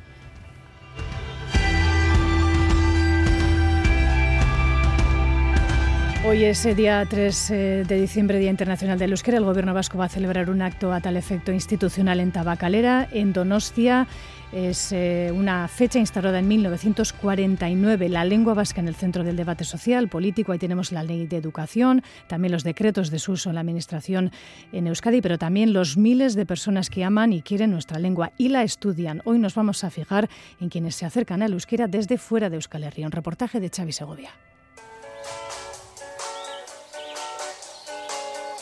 Hoy 6.24 6.44
es 6.44 6.62
día 6.76 7.04
3 7.04 7.50
eh, 7.50 7.84
de 7.84 8.00
diciembre, 8.00 8.38
Día 8.38 8.50
Internacional 8.50 8.96
del 8.96 9.10
Euskera. 9.10 9.38
El 9.38 9.44
Gobierno 9.44 9.74
vasco 9.74 9.98
va 9.98 10.04
a 10.04 10.08
celebrar 10.08 10.50
un 10.50 10.62
acto 10.62 10.92
a 10.92 11.00
tal 11.00 11.16
efecto 11.16 11.50
institucional 11.50 12.20
en 12.20 12.30
Tabacalera, 12.30 13.08
en 13.10 13.32
Donostia. 13.32 14.06
Es 14.52 14.92
eh, 14.92 15.32
una 15.34 15.66
fecha 15.66 15.98
instaurada 15.98 16.38
en 16.38 16.46
1949, 16.46 18.08
la 18.08 18.24
lengua 18.24 18.54
vasca 18.54 18.80
en 18.80 18.86
el 18.86 18.94
centro 18.94 19.24
del 19.24 19.34
debate 19.34 19.64
social, 19.64 20.08
político. 20.08 20.52
Ahí 20.52 20.60
tenemos 20.60 20.92
la 20.92 21.02
ley 21.02 21.26
de 21.26 21.38
educación, 21.38 22.04
también 22.28 22.52
los 22.52 22.62
decretos 22.62 23.10
de 23.10 23.18
su 23.18 23.32
uso 23.32 23.48
en 23.48 23.56
la 23.56 23.62
administración 23.62 24.30
en 24.70 24.86
Euskadi, 24.86 25.22
pero 25.22 25.38
también 25.38 25.72
los 25.72 25.96
miles 25.96 26.36
de 26.36 26.46
personas 26.46 26.88
que 26.88 27.02
aman 27.02 27.32
y 27.32 27.42
quieren 27.42 27.72
nuestra 27.72 27.98
lengua 27.98 28.30
y 28.38 28.48
la 28.48 28.62
estudian. 28.62 29.22
Hoy 29.24 29.40
nos 29.40 29.56
vamos 29.56 29.82
a 29.82 29.90
fijar 29.90 30.28
en 30.60 30.68
quienes 30.68 30.94
se 30.94 31.04
acercan 31.04 31.42
al 31.42 31.52
euskera 31.52 31.88
desde 31.88 32.16
fuera 32.16 32.48
de 32.48 32.56
Euskal 32.56 32.84
Herria. 32.84 33.06
Un 33.06 33.12
reportaje 33.12 33.58
de 33.58 33.70
Xavi 33.70 33.90
Segovia. 33.90 34.30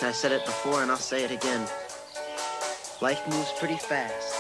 I 0.02 0.12
said 0.12 0.32
it 0.32 0.46
before 0.46 0.82
and 0.82 0.90
I'll 0.90 0.96
say 0.96 1.24
it 1.24 1.30
again. 1.30 1.60
Life 3.02 3.26
moves 3.28 3.52
pretty 3.58 3.76
fast. 3.76 4.39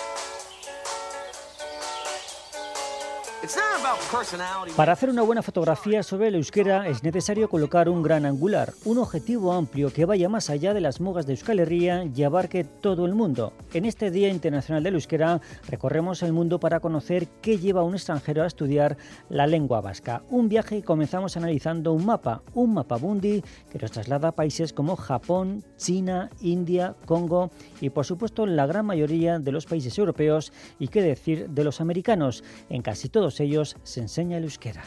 Para 4.76 4.92
hacer 4.92 5.08
una 5.08 5.22
buena 5.22 5.42
fotografía 5.42 6.02
sobre 6.02 6.28
el 6.28 6.34
euskera 6.34 6.88
es 6.88 7.02
necesario 7.02 7.48
colocar 7.48 7.88
un 7.88 8.02
gran 8.02 8.26
angular, 8.26 8.74
un 8.84 8.98
objetivo 8.98 9.52
amplio 9.52 9.90
que 9.90 10.04
vaya 10.04 10.28
más 10.28 10.50
allá 10.50 10.74
de 10.74 10.82
las 10.82 11.00
mugas 11.00 11.26
de 11.26 11.32
Euskal 11.32 11.58
Herria 11.58 12.04
y 12.04 12.22
abarque 12.22 12.64
todo 12.64 13.06
el 13.06 13.14
mundo. 13.14 13.54
En 13.72 13.86
este 13.86 14.10
Día 14.10 14.28
Internacional 14.28 14.82
del 14.82 14.94
Euskera 14.94 15.40
recorremos 15.68 16.22
el 16.22 16.34
mundo 16.34 16.60
para 16.60 16.80
conocer 16.80 17.28
qué 17.40 17.58
lleva 17.58 17.80
a 17.80 17.84
un 17.84 17.94
extranjero 17.94 18.42
a 18.42 18.46
estudiar 18.46 18.98
la 19.30 19.46
lengua 19.46 19.80
vasca. 19.80 20.22
Un 20.28 20.50
viaje 20.50 20.76
y 20.76 20.82
comenzamos 20.82 21.38
analizando 21.38 21.94
un 21.94 22.04
mapa, 22.04 22.42
un 22.52 22.74
mapa 22.74 22.96
bundi 22.96 23.42
que 23.70 23.78
nos 23.78 23.92
traslada 23.92 24.28
a 24.28 24.32
países 24.32 24.74
como 24.74 24.96
Japón, 24.96 25.64
China, 25.78 26.28
India, 26.42 26.94
Congo 27.06 27.50
y 27.80 27.88
por 27.88 28.04
supuesto 28.04 28.44
la 28.44 28.66
gran 28.66 28.84
mayoría 28.84 29.38
de 29.38 29.52
los 29.52 29.64
países 29.64 29.96
europeos 29.96 30.52
y 30.78 30.88
qué 30.88 31.00
decir 31.00 31.48
de 31.48 31.64
los 31.64 31.80
americanos. 31.80 32.44
En 32.68 32.82
casi 32.82 33.08
todos 33.08 33.29
ellos 33.38 33.76
se 33.84 34.00
enseña 34.00 34.38
el 34.38 34.44
euskera. 34.44 34.82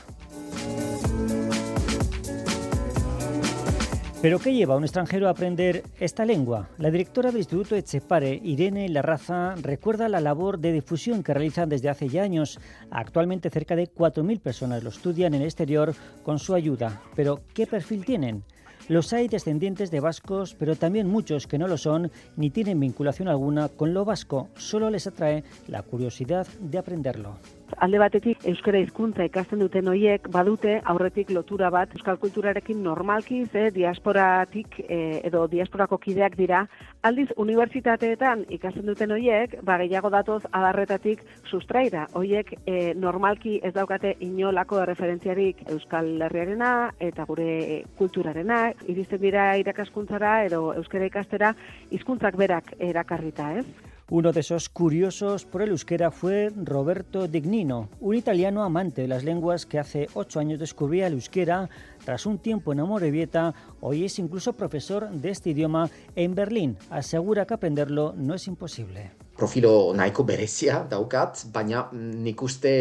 ¿Pero 4.24 4.40
qué 4.40 4.54
lleva 4.54 4.74
a 4.74 4.78
un 4.78 4.86
extranjero 4.86 5.28
a 5.28 5.32
aprender 5.32 5.84
esta 6.00 6.24
lengua? 6.24 6.70
La 6.78 6.90
directora 6.90 7.30
del 7.30 7.40
Instituto 7.40 7.76
Echepare, 7.76 8.40
Irene 8.42 8.88
Larraza, 8.88 9.56
recuerda 9.56 10.08
la 10.08 10.22
labor 10.22 10.60
de 10.60 10.72
difusión 10.72 11.24
que 11.24 11.34
realizan 11.34 11.68
desde 11.68 11.90
hace 11.90 12.08
ya 12.08 12.24
años. 12.24 12.58
Actualmente 12.90 13.50
cerca 13.50 13.76
de 13.76 13.94
4.000 13.94 14.40
personas 14.40 14.82
lo 14.82 14.92
estudian 14.92 15.34
en 15.34 15.42
el 15.42 15.48
exterior 15.48 15.94
con 16.24 16.40
su 16.40 16.54
ayuda. 16.54 17.02
¿Pero 17.18 17.42
qué 17.54 17.68
perfil 17.68 18.06
tienen? 18.06 18.46
Los 18.88 19.12
hay 19.12 19.28
descendientes 19.28 19.92
de 19.92 20.00
vascos, 20.00 20.56
pero 20.56 20.78
también 20.78 21.10
muchos 21.10 21.46
que 21.46 21.58
no 21.58 21.68
lo 21.68 21.78
son 21.78 22.10
ni 22.38 22.50
tienen 22.50 22.80
vinculación 22.80 23.28
alguna 23.28 23.68
con 23.68 23.94
lo 23.94 24.06
vasco, 24.06 24.48
solo 24.56 24.90
les 24.90 25.06
atrae 25.06 25.44
la 25.68 25.82
curiosidad 25.82 26.48
de 26.62 26.78
aprenderlo. 26.78 27.36
Alde 27.78 28.00
batetik 28.02 28.44
euskara 28.50 28.80
hizkuntza 28.84 29.26
ikasten 29.28 29.62
duten 29.64 29.88
hoiek 29.92 30.28
badute 30.32 30.76
aurretik 30.92 31.30
lotura 31.36 31.70
bat 31.74 31.94
euskal 31.96 32.18
kulturarekin 32.22 32.82
normalki 32.84 33.44
ze 33.46 33.70
diasporatik 33.76 34.80
e, 34.88 35.20
edo 35.28 35.46
diasporako 35.48 35.98
kideak 35.98 36.38
dira. 36.38 36.66
Aldiz 37.04 37.30
unibertsitateetan 37.38 38.46
ikasten 38.58 38.86
duten 38.86 39.12
hoiek 39.12 39.56
ba 39.64 39.78
gehiago 39.82 40.10
datoz 40.10 40.42
adarretatik 40.52 41.24
sustraira. 41.50 42.08
Hoiek 42.14 42.54
e, 42.66 42.94
normalki 42.94 43.60
ez 43.64 43.74
daukate 43.74 44.16
inolako 44.20 44.84
referentziarik 44.86 45.64
euskal 45.70 46.12
herriarena 46.22 46.92
eta 47.00 47.26
gure 47.30 47.84
kulturarena. 47.98 48.66
Iristen 48.88 49.22
dira 49.22 49.54
irakaskuntzara 49.62 50.44
edo 50.50 50.74
euskara 50.74 51.10
ikastera 51.10 51.56
hizkuntzak 51.92 52.38
berak 52.38 52.76
erakarrita 52.80 53.52
ez 53.60 53.68
Uno 54.10 54.34
de 54.34 54.42
esos 54.42 54.68
curiosos 54.68 55.46
por 55.46 55.62
el 55.62 55.70
euskera 55.70 56.12
fue 56.12 56.52
Roberto 56.56 57.30
Dignino, 57.30 57.88
un 58.02 58.16
italiano 58.16 58.64
amante 58.64 59.02
de 59.02 59.08
las 59.08 59.24
lenguas 59.24 59.66
que 59.66 59.80
hace 59.80 60.10
ocho 60.14 60.42
años 60.42 60.60
descubría 60.60 61.08
el 61.08 61.14
euskera 61.14 61.70
tras 62.04 62.26
un 62.26 62.38
tiempo 62.38 62.74
en 62.74 62.82
Amorebieta. 62.82 63.54
Hoy 63.80 64.04
es 64.04 64.20
incluso 64.20 64.52
profesor 64.54 65.10
de 65.10 65.30
este 65.30 65.52
idioma 65.52 65.90
en 66.18 66.36
Berlín. 66.36 66.78
Asegura 66.90 67.46
que 67.46 67.54
aprenderlo 67.54 68.14
no 68.18 68.34
es 68.34 68.46
imposible. 68.48 69.23
Profilo 69.34 69.96
nahiko 69.98 70.22
berezia 70.30 70.84
daukat, 70.90 71.48
baina 71.54 71.88
nik 71.94 72.42
uste 72.46 72.74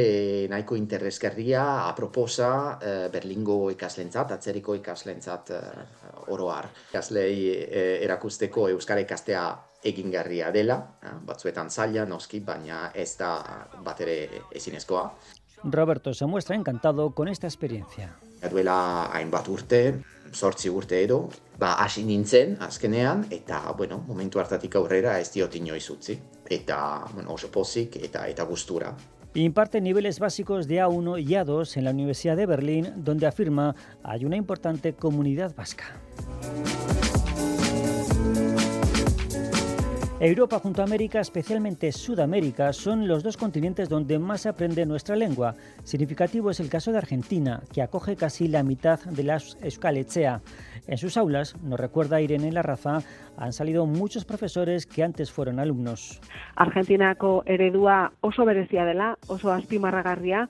nahiko 0.52 0.76
interesgarria 0.76 1.62
aproposa 1.86 2.48
eh, 2.76 3.08
Berlingo 3.12 3.70
ikaslentzat, 3.72 4.34
atzeriko 4.36 4.76
ikaslentzat 4.76 5.52
eh, 5.56 5.62
oroar. 6.34 6.68
Ikaslei 6.90 7.36
eh, 7.48 8.04
erakusteko 8.04 8.68
euskara 8.74 9.00
ikastea 9.00 9.46
egingarria 9.82 10.52
dela, 10.52 10.76
batzuetan 11.26 11.70
zaila 11.70 12.04
noski, 12.06 12.42
baina 12.44 12.90
ez 12.94 13.16
da 13.18 13.32
bat 13.82 14.04
ere 14.04 14.18
ezinezkoa. 14.52 15.06
Roberto 15.64 16.12
se 16.12 16.26
muestra 16.26 16.54
encantado 16.54 17.14
con 17.14 17.28
esta 17.28 17.46
experiencia. 17.46 18.12
Duela 18.50 19.08
hainbat 19.14 19.48
urte, 19.48 20.02
sortzi 20.32 20.70
urte 20.70 20.98
edo, 21.04 21.28
ba 21.58 21.76
hasi 21.84 22.02
nintzen 22.04 22.56
azkenean, 22.60 23.26
eta 23.30 23.60
bueno, 23.78 24.00
momentu 24.06 24.40
hartatik 24.40 24.74
aurrera 24.80 25.18
ez 25.20 25.30
diot 25.34 25.54
inoiz 25.56 25.84
utzi. 25.90 26.18
Eta 26.54 27.04
bueno, 27.14 27.34
gustura. 28.44 28.94
Imparte 29.34 29.80
niveles 29.80 30.18
básicos 30.18 30.68
de 30.68 30.82
A1 30.82 31.22
y 31.22 31.28
A2 31.28 31.78
en 31.78 31.84
la 31.84 31.90
Universidad 31.90 32.36
de 32.36 32.44
Berlín, 32.44 32.92
donde 32.96 33.26
afirma 33.26 33.74
hay 34.02 34.26
una 34.26 34.36
importante 34.36 34.92
comunidad 34.92 35.54
vasca. 35.56 35.96
Europa 40.24 40.60
junto 40.60 40.82
a 40.82 40.84
América, 40.84 41.18
especialmente 41.18 41.90
Sudamérica, 41.90 42.72
son 42.72 43.08
los 43.08 43.24
dos 43.24 43.36
continentes 43.36 43.88
donde 43.88 44.20
más 44.20 44.42
se 44.42 44.50
aprende 44.50 44.86
nuestra 44.86 45.16
lengua. 45.16 45.56
Significativo 45.82 46.48
es 46.48 46.60
el 46.60 46.68
caso 46.68 46.92
de 46.92 46.98
Argentina, 46.98 47.60
que 47.72 47.82
acoge 47.82 48.14
casi 48.14 48.46
la 48.46 48.62
mitad 48.62 49.00
de 49.00 49.24
la 49.24 49.42
Euskal 49.62 49.96
Echea. 49.96 50.40
En 50.86 50.96
sus 50.96 51.16
aulas, 51.16 51.60
nos 51.64 51.80
recuerda 51.80 52.20
Irene 52.20 52.52
Larraza, 52.52 53.00
han 53.36 53.52
salido 53.52 53.84
muchos 53.84 54.24
profesores 54.24 54.86
que 54.86 55.02
antes 55.02 55.32
fueron 55.32 55.58
alumnos. 55.58 56.20
Argentinako 56.54 57.42
eredua 57.44 58.12
oso 58.20 58.44
berezia 58.44 58.84
dela, 58.84 59.18
oso 59.26 59.50
azpimarragarria, 59.50 60.48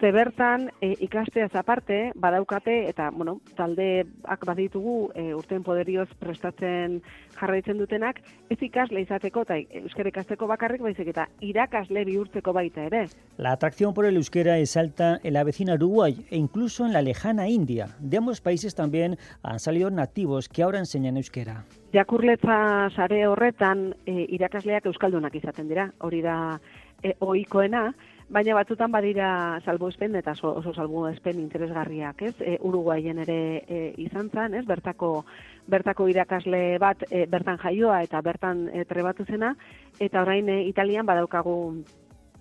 ze 0.00 0.12
bertan 0.12 0.70
e, 0.80 0.94
ikasteaz 1.00 1.54
aparte 1.56 2.12
badaukate 2.14 2.88
eta 2.88 3.10
bueno, 3.10 3.40
taldeak 3.56 4.44
baditugu 4.46 5.10
e, 5.14 5.34
urten 5.34 5.62
poderioz 5.62 6.08
prestatzen 6.18 7.00
jarraitzen 7.38 7.78
dutenak 7.78 8.20
ez 8.50 8.58
ikasle 8.62 9.00
izateko 9.00 9.42
eta 9.46 9.58
euskara 9.80 10.12
ikasteko 10.12 10.46
bakarrik 10.50 10.82
baizik 10.82 11.08
eta 11.14 11.28
irakasle 11.40 12.04
bihurtzeko 12.04 12.52
baita 12.52 12.84
ere. 12.84 13.06
La 13.38 13.52
atracción 13.52 13.94
por 13.94 14.06
el 14.06 14.16
euskera 14.16 14.58
es 14.58 14.76
alta 14.76 15.18
en 15.22 15.32
la 15.32 15.44
vecina 15.44 15.74
Uruguay 15.74 16.26
e 16.30 16.36
incluso 16.36 16.84
en 16.84 16.92
la 16.92 17.02
lejana 17.02 17.48
India. 17.48 17.88
De 17.98 18.18
ambos 18.18 18.40
países 18.40 18.74
también 18.74 19.16
han 19.42 19.58
salido 19.58 19.90
nativos 19.90 20.48
que 20.48 20.62
ahora 20.62 20.78
enseñan 20.78 21.16
euskera. 21.16 21.64
Jakurletza 21.92 22.90
sare 22.94 23.26
horretan 23.26 23.94
e, 24.04 24.26
irakasleak 24.28 24.86
euskaldunak 24.86 25.34
izaten 25.34 25.68
dira, 25.68 25.92
hori 25.98 26.20
da 26.20 26.60
e, 27.02 27.14
ohikoena, 27.20 27.94
baina 28.28 28.54
batzutan 28.54 28.92
badira 28.92 29.60
salbuespen 29.64 30.16
eta 30.20 30.34
oso, 30.36 30.52
oso 30.60 30.74
salbuespen 30.74 31.40
interesgarriak, 31.40 32.22
ez? 32.22 32.34
E, 32.40 32.58
Uruguaien 32.60 33.22
ere 33.24 33.38
e, 33.66 33.78
izan 34.04 34.28
zen, 34.30 34.54
ez? 34.58 34.64
Bertako 34.68 35.24
bertako 35.68 36.08
irakasle 36.08 36.78
bat 36.80 37.04
e, 37.10 37.24
bertan 37.26 37.58
jaioa 37.62 38.02
eta 38.04 38.20
bertan 38.24 38.68
e, 38.72 38.84
trebatu 38.88 39.24
zena 39.24 39.54
eta 40.00 40.22
orain 40.22 40.48
e, 40.48 40.62
Italian 40.68 41.06
badaukagu 41.08 41.56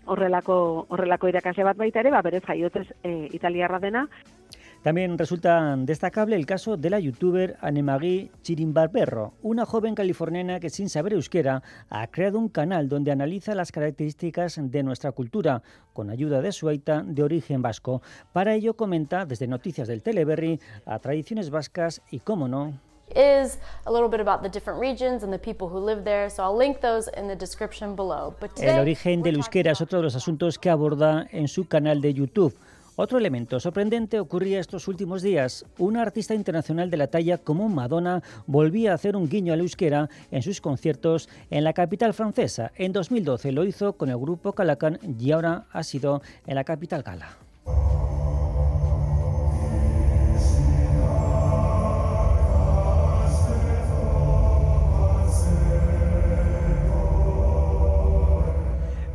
horrelako 0.07 0.87
horrelako 0.89 1.31
irakasle 1.31 1.65
bat 1.67 1.79
baita 1.79 1.99
ere, 2.03 2.11
ba 2.11 2.23
berez 2.23 2.43
jaiotez 2.47 2.87
e, 3.03 3.29
italiarra 3.35 3.79
dena 3.79 4.07
También 4.87 5.17
resulta 5.17 5.75
destacable 5.79 6.37
el 6.37 6.45
caso 6.45 6.77
de 6.77 6.89
la 6.89 6.97
youtuber 7.01 7.57
Annemagui 7.59 8.31
Chirimbarberro, 8.41 9.33
una 9.41 9.65
joven 9.65 9.95
californiana 9.95 10.61
que 10.61 10.69
sin 10.69 10.87
saber 10.87 11.11
euskera 11.11 11.61
ha 11.89 12.07
creado 12.07 12.39
un 12.39 12.47
canal 12.47 12.87
donde 12.87 13.11
analiza 13.11 13.53
las 13.53 13.73
características 13.73 14.57
de 14.57 14.83
nuestra 14.83 15.11
cultura 15.11 15.61
con 15.91 16.09
ayuda 16.09 16.41
de 16.41 16.53
su 16.53 16.69
aita 16.69 17.03
de 17.05 17.21
origen 17.21 17.61
vasco. 17.61 18.01
Para 18.31 18.53
ello 18.53 18.75
comenta 18.75 19.25
desde 19.25 19.45
Noticias 19.45 19.89
del 19.89 20.01
Teleberry 20.01 20.61
a 20.85 20.99
tradiciones 20.99 21.49
vascas 21.49 22.01
y, 22.09 22.19
cómo 22.19 22.47
no, 22.47 22.71
is 23.13 23.59
a 23.85 23.91
little 23.91 24.07
bit 24.07 24.21
about 24.21 24.41
the 24.41 24.49
different 24.49 24.79
regions 24.79 25.23
and 25.23 25.33
the 25.33 25.39
people 25.39 25.67
who 25.67 25.79
live 25.79 26.03
there, 26.03 26.29
so 26.29 26.43
I'll 26.43 26.57
link 26.57 26.79
those 26.79 27.09
in 27.17 27.27
the 27.27 27.35
description 27.35 27.95
below. 27.95 28.35
But 28.39 28.55
today, 28.55 28.75
el 28.75 28.79
origen 28.79 29.21
del 29.21 29.35
euskera 29.35 29.71
es 29.71 29.81
otro 29.81 29.99
de 29.99 30.03
los 30.03 30.15
asuntos 30.15 30.57
que 30.57 30.69
aborda 30.69 31.27
en 31.31 31.47
su 31.47 31.67
canal 31.67 31.99
de 31.99 32.13
YouTube. 32.13 32.55
Otro 32.99 33.19
elemento 33.19 33.59
sorprendente 33.59 34.19
ocurría 34.19 34.59
estos 34.59 34.87
últimos 34.87 35.21
días. 35.21 35.67
Una 35.77 36.01
artista 36.01 36.33
internacional 36.33 36.89
de 36.89 36.97
la 36.97 37.05
talla 37.05 37.37
como 37.37 37.69
Madonna 37.69 38.23
volvía 38.47 38.91
a 38.91 38.95
hacer 38.95 39.15
un 39.15 39.29
guiño 39.29 39.53
al 39.53 39.59
euskera 39.59 40.09
en 40.31 40.41
sus 40.41 40.61
conciertos 40.61 41.29
en 41.51 41.63
la 41.63 41.73
capital 41.73 42.15
francesa. 42.15 42.71
En 42.75 42.93
2012 42.93 43.51
lo 43.51 43.65
hizo 43.65 43.93
con 43.93 44.09
el 44.09 44.17
grupo 44.17 44.53
Calacan 44.53 44.97
y 45.19 45.31
ahora 45.31 45.67
ha 45.71 45.83
sido 45.83 46.23
en 46.47 46.55
la 46.55 46.63
capital 46.63 47.03
gala. 47.03 47.37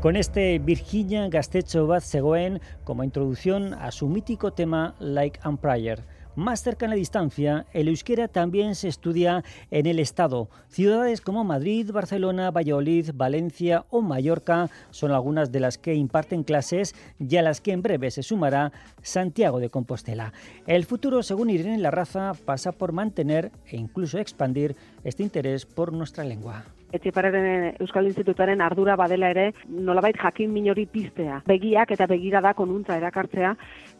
Con 0.03 0.17
este 0.17 0.59
Virginia 0.59 1.29
Gastecho 1.29 1.87
Bat 1.87 2.03
Segoen 2.03 2.61
como 2.83 3.05
introducción 3.05 3.73
a 3.73 3.93
su 3.93 4.09
mítico 4.09 4.53
tema 4.53 4.97
Like 4.99 5.39
and 5.45 5.61
Prayer. 5.61 6.03
Más 6.35 6.61
cerca 6.61 6.87
en 6.87 6.91
la 6.91 6.97
distancia, 6.97 7.67
el 7.73 7.87
euskera 7.87 8.27
también 8.27 8.75
se 8.75 8.89
estudia 8.89 9.45
en 9.71 9.87
el 9.87 10.01
Estado. 10.01 10.49
Ciudades 10.71 11.21
como 11.21 11.45
Madrid, 11.45 11.93
Barcelona, 11.93 12.51
Valladolid, 12.51 13.11
Valencia 13.15 13.87
o 13.91 14.03
Mallorca 14.03 14.71
son 14.91 15.13
algunas 15.13 15.53
de 15.53 15.61
las 15.61 15.79
que 15.79 15.95
imparten 15.95 16.43
clases 16.43 16.97
y 17.21 17.37
a 17.37 17.43
las 17.43 17.61
que 17.61 17.71
en 17.71 17.83
breve 17.83 18.11
se 18.11 18.25
sumará 18.25 18.73
Santiago 19.03 19.61
de 19.61 19.71
Compostela. 19.71 20.33
El 20.67 20.85
futuro, 20.85 21.23
según 21.23 21.49
Irene 21.49 21.79
Larraza, 21.79 22.33
pasa 22.45 22.73
por 22.73 22.91
mantener 22.91 23.53
e 23.67 23.77
incluso 23.77 24.19
expandir 24.19 24.75
este 25.05 25.23
interés 25.23 25.65
por 25.65 25.93
nuestra 25.93 26.25
lengua. 26.25 26.65
Etxepararen 26.93 27.76
Euskal 27.80 28.07
Institutaren 28.11 28.61
ardura 28.61 28.97
badela 29.01 29.30
ere, 29.32 29.47
nolabait 29.68 30.16
jakin 30.20 30.53
minori 30.53 30.86
piztea. 30.86 31.40
Begiak 31.49 31.95
eta 31.97 32.07
begirada 32.11 32.53
konuntza 32.59 32.99
erakartzea, 33.01 33.55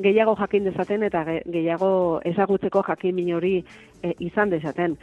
gehiago 0.05 0.36
jakin 0.43 0.68
dezaten 0.68 1.09
eta 1.09 1.24
gehiago 1.26 2.20
ezagutzeko 2.34 2.84
jakin 2.90 3.16
minori 3.16 3.59
e, 4.03 4.14
izan 4.20 4.53
dezaten. 4.53 4.99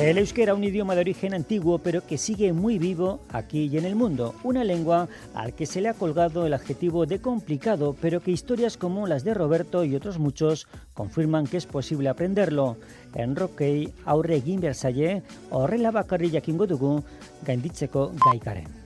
El 0.00 0.16
euskera, 0.16 0.54
un 0.54 0.64
idioma 0.64 0.94
de 0.94 1.02
origen 1.02 1.34
antiguo, 1.34 1.78
pero 1.78 2.06
que 2.06 2.16
sigue 2.16 2.54
muy 2.54 2.78
vivo 2.78 3.20
aquí 3.28 3.66
y 3.66 3.76
en 3.76 3.84
el 3.84 3.96
mundo. 3.96 4.34
Una 4.42 4.64
lengua 4.64 5.08
al 5.34 5.52
que 5.52 5.66
se 5.66 5.82
le 5.82 5.90
ha 5.90 5.94
colgado 5.94 6.46
el 6.46 6.54
adjetivo 6.54 7.04
de 7.04 7.20
complicado, 7.20 7.94
pero 8.00 8.20
que 8.20 8.30
historias 8.30 8.78
como 8.78 9.06
las 9.06 9.24
de 9.24 9.34
Roberto 9.34 9.84
y 9.84 9.94
otros 9.94 10.18
muchos 10.18 10.68
confirman 10.94 11.46
que 11.46 11.58
es 11.58 11.66
posible 11.66 12.08
aprenderlo. 12.08 12.78
En 13.14 13.36
Rockey, 13.36 13.92
aurre 14.06 14.36
egin 14.36 14.62
o 15.50 15.58
horrela 15.58 15.90
bakarri 15.90 16.30
jakingo 16.30 16.66
dugu 16.66 17.04
gainditzeko 17.44 18.12
gaikaren. 18.24 18.79